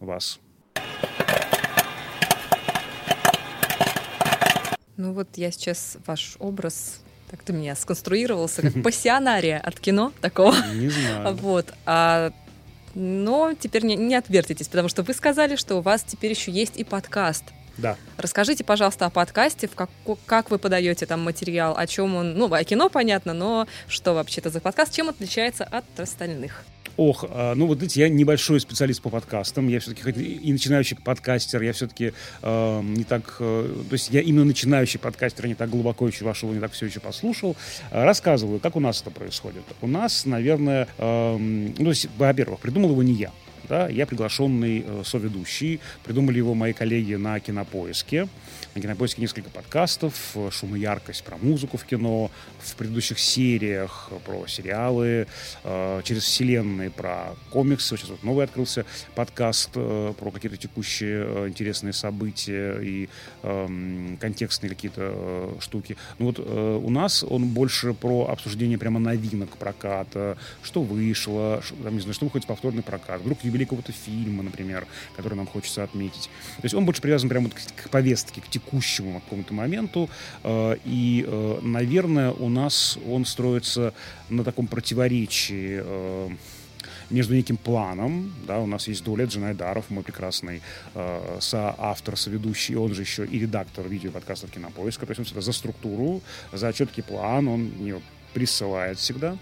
вас. 0.00 0.40
Ну 4.98 5.12
вот 5.12 5.28
я 5.36 5.50
сейчас 5.52 5.96
ваш 6.06 6.36
образ 6.40 7.00
так 7.30 7.42
ты 7.42 7.52
меня 7.52 7.76
сконструировался 7.76 8.62
как 8.62 8.82
пассионария 8.82 9.58
от 9.58 9.78
кино 9.78 10.12
такого. 10.20 10.54
Не 10.72 10.88
знаю. 10.88 11.34
Вот. 11.36 11.72
А, 11.86 12.32
но 12.94 13.52
теперь 13.52 13.84
не, 13.84 13.96
не 13.96 14.14
отвертитесь, 14.14 14.66
потому 14.66 14.88
что 14.88 15.02
вы 15.02 15.14
сказали, 15.14 15.56
что 15.56 15.76
у 15.76 15.80
вас 15.80 16.02
теперь 16.02 16.32
еще 16.32 16.50
есть 16.50 16.76
и 16.76 16.84
подкаст. 16.84 17.44
Да. 17.76 17.96
Расскажите, 18.16 18.64
пожалуйста, 18.64 19.06
о 19.06 19.10
подкасте, 19.10 19.68
в 19.68 19.74
как, 19.74 19.90
как 20.26 20.50
вы 20.50 20.58
подаете 20.58 21.06
там 21.06 21.22
материал, 21.22 21.76
о 21.76 21.86
чем 21.86 22.16
он, 22.16 22.34
ну, 22.34 22.52
о 22.52 22.64
кино 22.64 22.88
понятно, 22.88 23.34
но 23.34 23.68
что 23.86 24.14
вообще 24.14 24.40
это 24.40 24.50
за 24.50 24.60
подкаст, 24.60 24.92
чем 24.94 25.08
отличается 25.08 25.64
от 25.64 25.84
остальных? 26.00 26.64
Ох, 26.98 27.24
а, 27.30 27.54
ну 27.54 27.66
вот 27.66 27.80
видите, 27.80 28.00
я 28.00 28.08
небольшой 28.08 28.58
специалист 28.58 29.00
по 29.00 29.08
подкастам, 29.08 29.68
я 29.68 29.78
все-таки 29.78 30.10
и 30.20 30.52
начинающий 30.52 30.96
подкастер, 30.96 31.62
я 31.62 31.72
все-таки 31.72 32.12
э, 32.42 32.80
не 32.82 33.04
так, 33.04 33.36
э, 33.38 33.84
то 33.88 33.92
есть 33.92 34.10
я 34.10 34.20
именно 34.20 34.44
начинающий 34.44 34.98
подкастер, 34.98 35.46
не 35.46 35.54
так 35.54 35.70
глубоко 35.70 36.08
еще 36.08 36.24
вошел, 36.24 36.52
не 36.52 36.58
так 36.58 36.72
все 36.72 36.86
еще 36.86 36.98
послушал. 36.98 37.54
Э, 37.92 38.02
рассказываю, 38.02 38.58
как 38.58 38.74
у 38.74 38.80
нас 38.80 39.00
это 39.00 39.12
происходит. 39.12 39.62
У 39.80 39.86
нас, 39.86 40.26
наверное, 40.26 40.88
э, 40.98 41.36
ну, 41.38 41.92
во-первых, 42.16 42.58
придумал 42.58 42.90
его 42.90 43.04
не 43.04 43.12
я. 43.12 43.30
Да, 43.68 43.86
я 43.88 44.04
приглашенный 44.06 44.84
э, 44.84 45.02
соведущий. 45.04 45.78
Придумали 46.02 46.38
его 46.38 46.54
мои 46.54 46.72
коллеги 46.72 47.14
на 47.14 47.38
Кинопоиске. 47.38 48.26
На 48.78 48.82
Кинопоиске 48.82 49.20
несколько 49.20 49.50
подкастов, 49.50 50.14
э, 50.36 50.50
шум 50.52 50.76
и 50.76 50.78
яркость 50.78 51.24
про 51.24 51.36
музыку 51.36 51.76
в 51.78 51.84
кино, 51.84 52.30
в 52.60 52.76
предыдущих 52.76 53.18
сериях 53.18 54.08
про 54.24 54.46
сериалы, 54.46 55.26
э, 55.64 56.02
через 56.04 56.22
вселенные 56.22 56.88
про 56.88 57.34
комиксы. 57.50 57.96
Сейчас 57.96 58.10
вот 58.10 58.22
новый 58.22 58.44
открылся 58.44 58.86
подкаст 59.16 59.70
э, 59.74 60.14
про 60.16 60.30
какие-то 60.30 60.56
текущие 60.56 61.24
э, 61.26 61.48
интересные 61.48 61.92
события 61.92 62.78
и 62.78 63.08
э, 63.42 64.16
контекстные 64.20 64.70
какие-то 64.70 65.12
э, 65.12 65.56
штуки. 65.58 65.96
Ну 66.20 66.26
вот 66.26 66.38
э, 66.38 66.80
у 66.80 66.90
нас 66.90 67.24
он 67.24 67.48
больше 67.48 67.94
про 67.94 68.28
обсуждение 68.28 68.78
прямо 68.78 69.00
новинок 69.00 69.56
проката, 69.56 70.38
что 70.62 70.84
вышло, 70.84 71.64
там, 71.82 71.94
не 71.94 72.00
знаю, 72.00 72.14
что 72.14 72.26
выходит 72.26 72.44
в 72.44 72.48
повторный 72.48 72.84
прокат, 72.84 73.22
вдруг 73.22 73.42
юбилей 73.42 73.66
какого-то 73.66 73.90
фильма, 73.90 74.44
например, 74.44 74.86
который 75.16 75.34
нам 75.34 75.48
хочется 75.48 75.82
отметить. 75.82 76.30
То 76.58 76.62
есть 76.62 76.76
он 76.76 76.84
больше 76.84 77.02
привязан 77.02 77.28
прямо 77.28 77.48
вот 77.48 77.54
к, 77.54 77.82
к 77.82 77.90
повестке, 77.90 78.40
к 78.40 78.46
текущему 78.46 78.67
текущему 78.68 79.20
какому-то 79.20 79.54
моменту. 79.54 80.08
Э, 80.44 80.76
и, 80.84 81.24
э, 81.26 81.58
наверное, 81.62 82.32
у 82.32 82.48
нас 82.48 82.98
он 83.08 83.24
строится 83.24 83.92
на 84.28 84.44
таком 84.44 84.66
противоречии 84.66 85.80
э, 85.84 86.28
между 87.10 87.34
неким 87.34 87.56
планом, 87.56 88.32
да, 88.46 88.58
у 88.58 88.66
нас 88.66 88.88
есть 88.88 89.04
Дуалет 89.04 89.30
Джанайдаров, 89.30 89.90
мой 89.90 90.04
прекрасный 90.04 90.60
э, 90.94 91.38
соавтор, 91.40 92.16
соведущий, 92.16 92.76
он 92.76 92.94
же 92.94 93.02
еще 93.02 93.24
и 93.24 93.38
редактор 93.38 93.88
видеоподкастов 93.88 94.50
Кинопоиска, 94.50 95.06
то 95.06 95.10
есть 95.10 95.18
он 95.18 95.24
всегда 95.24 95.40
за 95.40 95.52
структуру, 95.52 96.20
за 96.52 96.72
четкий 96.72 97.02
план, 97.02 97.48
он 97.48 97.72
ее 97.80 98.00
присылает 98.32 98.98
всегда. 98.98 99.36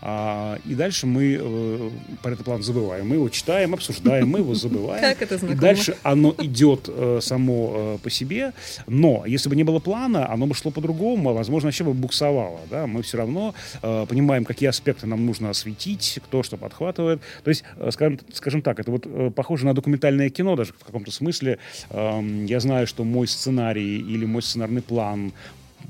А, 0.00 0.58
и 0.64 0.74
дальше 0.74 1.06
мы 1.06 1.38
э, 1.40 1.90
про 2.22 2.32
этот 2.32 2.44
план 2.44 2.62
забываем. 2.62 3.08
Мы 3.08 3.16
его 3.16 3.28
читаем, 3.28 3.74
обсуждаем, 3.74 4.28
мы 4.28 4.38
его 4.38 4.54
забываем. 4.54 5.02
Как 5.02 5.22
это 5.22 5.38
знакомо. 5.38 5.58
И 5.58 5.60
дальше 5.60 5.96
оно 6.02 6.34
идет 6.38 6.88
э, 6.88 7.18
само 7.20 7.72
э, 7.74 7.98
по 8.02 8.08
себе. 8.08 8.52
Но 8.86 9.24
если 9.26 9.48
бы 9.48 9.56
не 9.56 9.64
было 9.64 9.80
плана, 9.80 10.30
оно 10.30 10.46
бы 10.46 10.54
шло 10.54 10.70
по-другому, 10.70 11.30
а, 11.30 11.32
возможно, 11.32 11.66
вообще 11.66 11.84
бы 11.84 11.94
буксовало. 11.94 12.60
Да? 12.70 12.86
Мы 12.86 13.02
все 13.02 13.18
равно 13.18 13.54
э, 13.82 14.06
понимаем, 14.08 14.44
какие 14.44 14.68
аспекты 14.68 15.06
нам 15.06 15.26
нужно 15.26 15.50
осветить, 15.50 16.20
кто 16.24 16.42
что 16.42 16.56
подхватывает. 16.56 17.20
То 17.42 17.50
есть, 17.50 17.64
э, 17.76 17.90
скажем, 17.90 18.20
скажем 18.32 18.62
так, 18.62 18.78
это 18.78 18.90
вот 18.92 19.04
э, 19.04 19.32
похоже 19.34 19.66
на 19.66 19.74
документальное 19.74 20.30
кино 20.30 20.54
даже 20.54 20.72
в 20.74 20.84
каком-то 20.84 21.10
смысле. 21.10 21.58
Э, 21.90 22.22
я 22.46 22.60
знаю, 22.60 22.86
что 22.86 23.02
мой 23.02 23.26
сценарий 23.26 23.98
или 23.98 24.24
мой 24.24 24.42
сценарный 24.42 24.82
план 24.82 25.32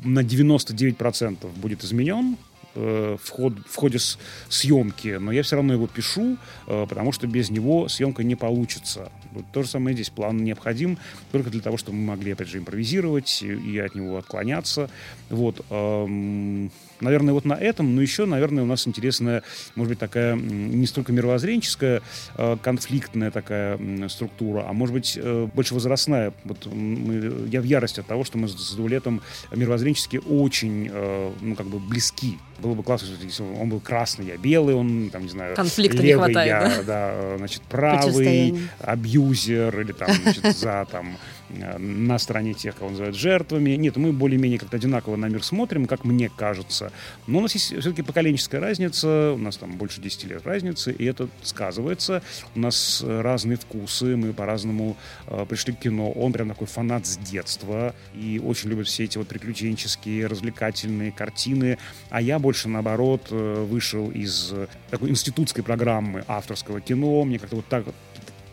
на 0.05 0.21
99% 0.21 1.49
будет 1.57 1.85
изменен, 1.85 2.37
э, 2.75 3.17
в, 3.23 3.31
ход, 3.31 3.55
в 3.67 3.77
ходе 3.77 3.99
с, 3.99 4.19
съемки, 4.49 5.19
но 5.21 5.33
я 5.33 5.43
все 5.43 5.57
равно 5.57 5.73
его 5.73 5.87
пишу, 5.87 6.37
э, 6.67 6.87
потому 6.89 7.13
что 7.13 7.27
без 7.27 7.51
него 7.51 7.89
съемка 7.89 8.23
не 8.23 8.35
получится. 8.35 9.11
Вот 9.33 9.45
то 9.53 9.63
же 9.63 9.69
самое 9.69 9.95
здесь. 9.95 10.11
План 10.11 10.39
необходим 10.39 10.99
только 11.33 11.51
для 11.51 11.61
того, 11.61 11.77
чтобы 11.77 11.99
мы 11.99 12.07
могли, 12.07 12.33
опять 12.33 12.49
же, 12.49 12.59
импровизировать 12.59 13.43
и, 13.43 13.49
и 13.49 13.79
от 13.79 13.95
него 13.95 14.19
отклоняться. 14.19 14.91
Вот. 15.31 15.65
Эм, 15.71 16.71
наверное, 17.01 17.35
вот 17.35 17.45
на 17.45 17.55
этом, 17.55 17.95
но 17.95 18.03
еще, 18.03 18.25
наверное, 18.25 18.63
у 18.63 18.67
нас 18.67 18.87
интересная, 18.87 19.43
может 19.75 19.91
быть, 19.91 19.99
такая 19.99 20.35
не 20.37 20.87
столько 20.87 21.13
мировоззренческая, 21.13 22.03
э, 22.37 22.57
конфликтная 22.63 23.31
такая 23.31 23.79
структура, 24.09 24.65
а 24.69 24.73
может 24.73 24.95
быть, 24.95 25.19
э, 25.21 25.49
больше 25.55 25.75
возрастная. 25.75 26.33
Вот 26.45 26.67
мы, 26.67 27.49
я 27.49 27.61
в 27.61 27.65
ярости 27.65 28.01
от 28.01 28.07
того, 28.07 28.25
что 28.25 28.39
мы 28.39 28.49
с 28.49 28.75
Дулетом 28.75 29.23
мировоззренчески 29.55 30.21
очень, 30.29 30.89
э, 30.91 31.33
ну, 31.41 31.55
как 31.55 31.67
бы 31.67 31.79
близки. 31.79 32.39
Было 32.59 32.75
бы 32.75 32.83
классно, 32.83 33.09
если 33.23 33.43
он 33.43 33.69
был 33.69 33.81
красный, 33.81 34.27
я 34.27 34.37
белый, 34.37 34.75
он, 34.75 35.11
там, 35.11 35.23
не 35.23 35.29
знаю, 35.29 35.55
Конфликта 35.55 35.99
левый, 35.99 36.29
не 36.29 36.33
хватает, 36.33 36.49
я, 36.49 36.83
да? 36.83 36.83
да, 36.83 37.39
значит, 37.39 37.63
правый, 37.63 38.59
абьюзер, 38.81 39.81
или 39.81 39.93
там, 39.93 40.11
значит, 40.13 40.57
за, 40.57 40.87
там, 40.91 41.17
на 41.51 42.19
стороне 42.19 42.55
тех, 42.55 42.77
кого 42.77 42.91
называют 42.91 43.17
жертвами. 43.17 43.71
Нет, 43.71 43.97
мы 43.97 44.13
более-менее 44.13 44.59
как-то 44.59 44.77
одинаково 44.77 45.17
на 45.17 45.27
мир 45.27 45.43
смотрим, 45.43 45.87
как 45.87 46.05
мне 46.05 46.29
кажется. 46.29 46.93
Но 47.27 47.39
у 47.39 47.43
нас 47.43 47.55
есть 47.55 47.67
все-таки 47.67 48.03
поколенческая 48.03 48.61
разница, 48.61 49.33
у 49.33 49.39
нас 49.39 49.57
там 49.57 49.77
больше 49.77 50.01
10 50.01 50.25
лет 50.25 50.47
разницы, 50.47 50.93
и 50.93 51.05
это 51.05 51.29
сказывается. 51.43 52.23
У 52.55 52.61
нас 52.61 53.05
разные 53.07 53.57
вкусы, 53.57 54.17
мы 54.17 54.33
по-разному 54.33 54.97
э, 55.27 55.47
пришли 55.49 55.73
к 55.73 55.81
кино. 55.81 56.11
Он 56.13 56.33
прям 56.33 56.49
такой 56.49 56.67
фанат 56.67 57.07
с 57.07 57.17
детства 57.17 57.95
и 58.15 58.41
очень 58.45 58.71
любит 58.71 58.87
все 58.87 59.05
эти 59.05 59.19
вот 59.19 59.29
приключенческие, 59.29 60.27
развлекательные 60.27 61.13
картины. 61.13 61.79
А 62.11 62.21
я 62.21 62.39
больше, 62.39 62.69
наоборот, 62.69 63.29
э, 63.31 63.67
вышел 63.69 64.11
из 64.11 64.53
такой 64.91 65.11
институтской 65.11 65.65
программы 65.65 66.25
авторского 66.27 66.81
кино. 66.81 67.25
Мне 67.25 67.39
как-то 67.39 67.57
вот 67.57 67.67
так 67.67 67.85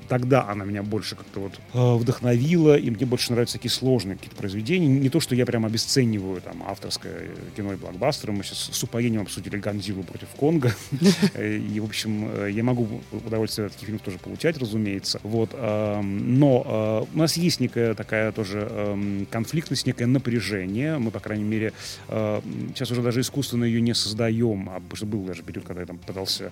тогда 0.07 0.47
она 0.49 0.65
меня 0.65 0.83
больше 0.83 1.15
как-то 1.15 1.39
вот 1.39 1.59
э, 1.73 1.95
вдохновила, 1.95 2.77
и 2.77 2.89
мне 2.89 3.05
больше 3.05 3.31
нравятся 3.31 3.57
такие 3.57 3.71
сложные 3.71 4.15
какие-то 4.15 4.35
произведения. 4.35 4.87
Не 4.87 5.09
то, 5.09 5.19
что 5.19 5.35
я 5.35 5.45
прям 5.45 5.65
обесцениваю 5.65 6.41
там 6.41 6.63
авторское 6.67 7.29
кино 7.55 7.73
и 7.73 7.75
блокбастеры. 7.75 8.33
Мы 8.33 8.43
сейчас 8.43 8.69
с 8.71 8.83
упоением 8.83 9.23
обсудили 9.23 9.57
Ганзилу 9.57 10.03
против 10.03 10.27
Конга. 10.39 10.73
И, 11.39 11.79
в 11.79 11.85
общем, 11.85 12.29
э, 12.33 12.51
я 12.51 12.63
могу 12.63 13.01
удовольствие 13.11 13.67
от 13.67 13.73
таких 13.73 13.87
фильмов 13.87 14.03
тоже 14.03 14.17
получать, 14.17 14.57
разумеется. 14.57 15.19
Вот. 15.23 15.51
Эм, 15.53 16.39
но 16.39 17.05
э, 17.09 17.15
у 17.15 17.17
нас 17.17 17.37
есть 17.37 17.59
некая 17.59 17.93
такая 17.93 18.31
тоже 18.31 18.67
эм, 18.69 19.27
конфликтность, 19.29 19.85
некое 19.85 20.05
напряжение. 20.05 20.97
Мы, 20.97 21.11
по 21.11 21.19
крайней 21.19 21.43
мере, 21.43 21.73
сейчас 22.07 22.91
уже 22.91 23.01
даже 23.01 23.21
искусственно 23.21 23.63
ее 23.63 23.81
не 23.81 23.93
создаем. 23.93 24.69
А 24.69 24.79
был 25.05 25.23
даже 25.23 25.43
период, 25.43 25.65
когда 25.65 25.81
я 25.81 25.87
там 25.87 25.97
пытался 25.97 26.51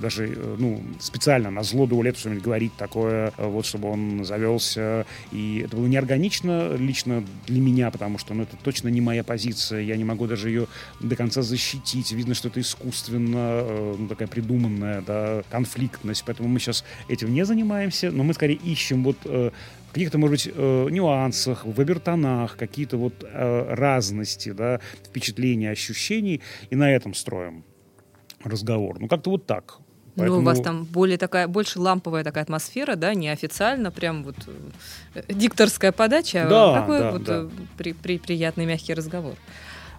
даже 0.00 0.28
ну, 0.58 0.82
специально 1.00 1.50
на 1.50 1.62
зло 1.62 1.86
дуэлету 1.86 2.18
что-нибудь 2.18 2.42
говорить 2.42 2.72
такое, 2.86 3.32
э, 3.36 3.46
вот 3.46 3.66
чтобы 3.66 3.90
он 3.90 4.24
завелся. 4.24 5.06
И 5.32 5.62
это 5.64 5.76
было 5.76 5.86
неорганично 5.86 6.74
лично 6.76 7.24
для 7.46 7.60
меня, 7.60 7.90
потому 7.90 8.18
что 8.18 8.34
ну, 8.34 8.44
это 8.44 8.56
точно 8.62 8.88
не 8.88 9.00
моя 9.00 9.24
позиция. 9.24 9.80
Я 9.82 9.96
не 9.96 10.04
могу 10.04 10.26
даже 10.26 10.48
ее 10.48 10.66
до 11.00 11.16
конца 11.16 11.42
защитить. 11.42 12.12
Видно, 12.12 12.34
что 12.34 12.48
это 12.48 12.60
искусственно, 12.60 13.62
э, 13.62 13.94
ну, 13.98 14.08
такая 14.08 14.28
придуманная 14.28 15.02
да, 15.02 15.42
конфликтность. 15.50 16.22
Поэтому 16.26 16.48
мы 16.48 16.60
сейчас 16.60 16.84
этим 17.08 17.34
не 17.34 17.44
занимаемся, 17.44 18.10
но 18.10 18.22
мы 18.22 18.34
скорее 18.34 18.56
ищем 18.56 19.02
вот 19.02 19.16
э, 19.24 19.50
каких-то, 19.92 20.18
может 20.18 20.32
быть, 20.32 20.52
э, 20.54 20.88
нюансах, 20.90 21.64
в 21.64 21.80
обертонах, 21.80 22.56
какие-то 22.56 22.96
вот 22.98 23.14
э, 23.24 23.74
разности, 23.74 24.52
да, 24.52 24.80
впечатлений, 25.04 25.66
ощущений, 25.66 26.40
и 26.70 26.76
на 26.76 26.92
этом 26.92 27.14
строим 27.14 27.64
разговор. 28.44 29.00
Ну, 29.00 29.08
как-то 29.08 29.30
вот 29.30 29.46
так. 29.46 29.80
Поэтому... 30.16 30.36
Ну, 30.36 30.42
у 30.42 30.44
вас 30.44 30.60
там 30.60 30.84
более 30.84 31.18
такая, 31.18 31.46
больше 31.46 31.78
ламповая 31.78 32.24
такая 32.24 32.44
атмосфера, 32.44 32.96
да, 32.96 33.14
неофициально, 33.14 33.90
прям 33.90 34.24
вот 34.24 34.36
э, 35.14 35.22
дикторская 35.28 35.92
подача, 35.92 36.46
а 36.46 36.48
да, 36.48 36.80
такой 36.80 36.98
да, 36.98 37.10
вот 37.12 37.24
да. 37.24 37.34
Э, 37.42 37.48
при, 37.76 37.92
при, 37.92 38.18
приятный 38.18 38.64
мягкий 38.64 38.94
разговор. 38.94 39.34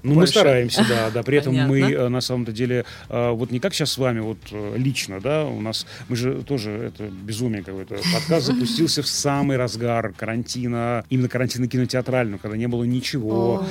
Ну, 0.03 0.13
мы 0.13 0.27
стараемся, 0.27 0.85
да, 0.87 1.09
да. 1.09 1.23
При 1.23 1.37
этом 1.37 1.53
Понятно. 1.53 1.73
мы 1.73 1.79
э, 1.79 2.07
на 2.07 2.21
самом-то 2.21 2.51
деле 2.51 2.85
э, 3.09 3.29
вот 3.31 3.51
не 3.51 3.59
как 3.59 3.73
сейчас 3.73 3.91
с 3.91 3.97
вами 3.97 4.19
вот 4.19 4.37
э, 4.51 4.73
лично, 4.77 5.19
да, 5.19 5.45
у 5.45 5.61
нас 5.61 5.85
мы 6.07 6.15
же 6.15 6.43
тоже 6.43 6.71
это 6.71 7.07
безумие 7.07 7.63
какое-то. 7.63 7.95
Подкаст 8.13 8.47
запустился 8.47 9.01
в 9.01 9.07
самый 9.07 9.57
разгар 9.57 10.13
карантина, 10.13 11.05
именно 11.09 11.29
карантина 11.29 11.67
кинотеатрального, 11.67 12.39
когда 12.39 12.57
не 12.57 12.67
было 12.67 12.83
ничего, 12.83 13.65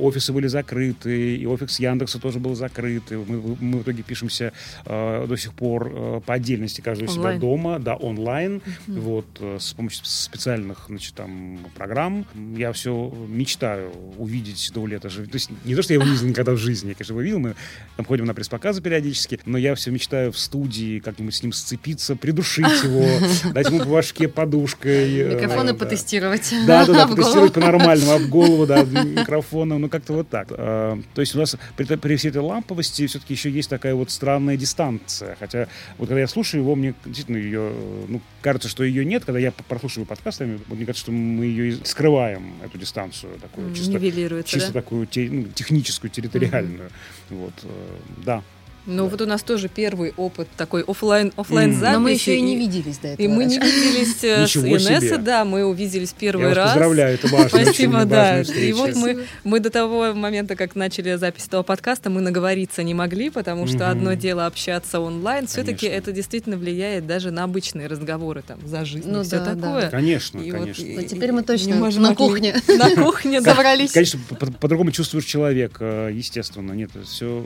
офисы 0.00 0.32
были 0.32 0.46
закрыты, 0.46 1.36
и 1.36 1.46
офис 1.46 1.78
Яндекса 1.80 2.18
тоже 2.18 2.38
был 2.38 2.54
закрыт. 2.54 3.10
Мы, 3.10 3.56
мы 3.60 3.78
в 3.78 3.82
итоге 3.82 4.02
пишемся 4.02 4.52
до 4.84 5.36
сих 5.36 5.52
пор 5.54 6.22
по 6.26 6.34
отдельности, 6.34 6.80
каждый 6.80 7.04
у 7.04 7.08
себя 7.08 7.36
дома, 7.36 7.78
да, 7.78 7.96
онлайн, 7.96 8.62
вот 8.86 9.26
с 9.40 9.72
помощью 9.72 10.04
специальных, 10.04 10.86
значит, 10.88 11.14
там 11.14 11.58
программ. 11.74 12.26
Я 12.56 12.72
все 12.72 13.12
мечтаю 13.28 13.92
увидеть 14.18 14.70
до 14.74 14.86
лета. 14.86 15.08
То 15.08 15.20
есть 15.32 15.49
не 15.64 15.74
то, 15.74 15.82
что 15.82 15.92
я 15.92 15.98
его 15.98 16.06
не 16.06 16.12
видел 16.12 16.28
никогда 16.28 16.52
в 16.52 16.56
жизни, 16.56 16.88
я, 16.88 16.94
конечно, 16.94 17.12
его 17.12 17.20
видел, 17.22 17.38
мы 17.38 17.54
там 17.96 18.06
ходим 18.06 18.24
на 18.24 18.34
пресс-показы 18.34 18.82
периодически, 18.82 19.40
но 19.46 19.58
я 19.58 19.74
все 19.74 19.90
мечтаю 19.90 20.32
в 20.32 20.38
студии 20.38 21.00
как-нибудь 21.00 21.34
с 21.34 21.42
ним 21.42 21.52
сцепиться, 21.52 22.16
придушить 22.16 22.82
его, 22.82 23.06
дать 23.52 23.68
ему 23.68 23.80
по 23.80 23.86
башке 23.86 24.28
подушкой. 24.28 25.20
Э, 25.20 25.34
Микрофоны 25.34 25.74
потестировать. 25.74 26.52
Да, 26.66 26.86
да, 26.86 26.92
да, 26.92 27.06
потестировать 27.14 27.52
по-нормальному, 27.52 28.12
об 28.12 28.22
голову, 28.28 28.66
да, 28.66 28.82
микрофоном, 28.84 29.80
ну 29.80 29.88
как-то 29.88 30.12
вот 30.12 30.28
так. 30.28 30.48
А, 30.50 30.98
то 31.14 31.20
есть 31.20 31.34
у 31.34 31.38
нас 31.38 31.56
при 31.76 32.16
всей 32.16 32.28
этой 32.28 32.42
ламповости 32.42 33.06
все-таки 33.06 33.34
еще 33.34 33.50
есть 33.50 33.70
такая 33.70 33.94
вот 33.94 34.10
странная 34.10 34.56
дистанция, 34.56 35.36
хотя 35.38 35.68
вот 35.98 36.08
когда 36.08 36.20
я 36.20 36.28
слушаю 36.28 36.62
его, 36.62 36.74
мне 36.74 36.94
действительно 37.04 37.36
ее, 37.36 37.72
ну, 38.08 38.20
кажется, 38.42 38.68
что 38.68 38.84
ее 38.84 39.04
нет, 39.04 39.24
когда 39.24 39.38
я 39.38 39.52
прослушиваю 39.52 40.06
подкастами, 40.06 40.60
мне 40.68 40.86
кажется, 40.86 41.02
что 41.02 41.12
мы 41.12 41.46
ее 41.46 41.78
скрываем, 41.84 42.54
эту 42.64 42.78
дистанцию 42.78 43.38
такую, 43.40 43.74
чисто, 43.74 44.42
чисто 44.44 44.72
такую, 44.72 45.08
ну, 45.16 45.39
техническую, 45.48 46.10
территориальную. 46.10 46.90
Mm-hmm. 47.30 47.36
Вот, 47.36 47.54
э, 47.64 47.96
да. 48.24 48.42
Ну 48.86 49.04
да. 49.04 49.10
вот 49.10 49.20
у 49.20 49.26
нас 49.26 49.42
тоже 49.42 49.68
первый 49.68 50.14
опыт 50.16 50.48
такой 50.56 50.82
офлайн 50.82 51.32
офлайн 51.36 51.72
записи. 51.74 51.92
Но 51.94 52.00
мы 52.00 52.12
еще 52.12 52.36
и 52.36 52.40
не 52.40 52.56
виделись 52.56 52.98
до 52.98 53.08
этого. 53.08 53.26
И 53.26 53.28
мы 53.28 53.44
не 53.44 53.58
виделись 53.58 54.24
э, 54.24 54.46
с 54.46 54.56
Инессой, 54.56 55.18
да, 55.18 55.44
мы 55.44 55.64
увиделись 55.64 56.14
первый 56.18 56.48
Я 56.48 56.54
раз. 56.54 56.70
поздравляю, 56.70 57.14
это 57.14 57.28
важно. 57.28 57.48
Спасибо, 57.48 58.04
да. 58.04 58.40
И 58.40 58.72
вот 58.72 58.94
мы, 58.94 59.26
мы 59.44 59.60
до 59.60 59.70
того 59.70 60.14
момента, 60.14 60.56
как 60.56 60.74
начали 60.74 61.14
запись 61.16 61.46
этого 61.46 61.62
подкаста, 61.62 62.10
мы 62.10 62.20
наговориться 62.20 62.82
не 62.82 62.94
могли, 62.94 63.30
потому 63.30 63.66
что 63.66 63.90
одно 63.90 64.14
дело 64.14 64.46
общаться 64.46 65.00
онлайн, 65.00 65.46
все-таки 65.46 65.86
это 65.86 66.12
действительно 66.12 66.56
влияет 66.56 67.06
даже 67.06 67.30
на 67.30 67.44
обычные 67.44 67.86
разговоры 67.86 68.42
там 68.46 68.58
за 68.66 68.84
жизнь 68.84 69.10
ну, 69.10 69.22
и 69.22 69.24
все 69.24 69.44
такое. 69.44 69.90
Конечно, 69.90 70.40
конечно. 70.40 71.02
Теперь 71.04 71.32
мы 71.32 71.42
точно 71.42 71.76
можем 71.76 72.02
на 72.02 72.14
кухне. 72.14 72.54
На 72.68 72.90
кухне 72.94 73.40
собрались. 73.42 73.92
Конечно, 73.92 74.20
по-другому 74.60 74.92
чувствуешь 74.92 75.24
человека, 75.24 76.10
естественно. 76.12 76.72
Нет, 76.72 76.90
это 76.94 77.04
все 77.04 77.44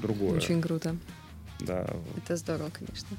другое. 0.00 0.38
Очень 0.38 0.60
круто. 0.72 0.96
Да. 1.60 1.86
Это 2.16 2.36
здорово, 2.36 2.70
конечно. 2.72 3.16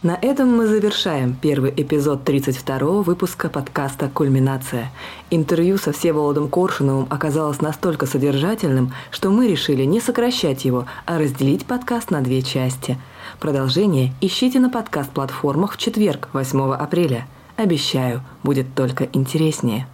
На 0.00 0.16
этом 0.22 0.56
мы 0.56 0.68
завершаем 0.68 1.34
первый 1.34 1.72
эпизод 1.76 2.24
32 2.24 3.02
выпуска 3.02 3.48
подкаста 3.48 4.08
«Кульминация». 4.08 4.92
Интервью 5.28 5.76
со 5.76 5.90
Всеволодом 5.90 6.48
Коршуновым 6.48 7.08
оказалось 7.10 7.60
настолько 7.60 8.06
содержательным, 8.06 8.94
что 9.10 9.30
мы 9.30 9.48
решили 9.48 9.82
не 9.82 10.00
сокращать 10.00 10.64
его, 10.64 10.86
а 11.04 11.18
разделить 11.18 11.66
подкаст 11.66 12.12
на 12.12 12.20
две 12.20 12.42
части. 12.42 12.96
Продолжение 13.40 14.14
ищите 14.20 14.60
на 14.60 14.70
подкаст-платформах 14.70 15.74
в 15.74 15.78
четверг, 15.78 16.28
8 16.32 16.74
апреля– 16.74 17.26
Обещаю, 17.58 18.22
будет 18.44 18.72
только 18.76 19.08
интереснее. 19.12 19.88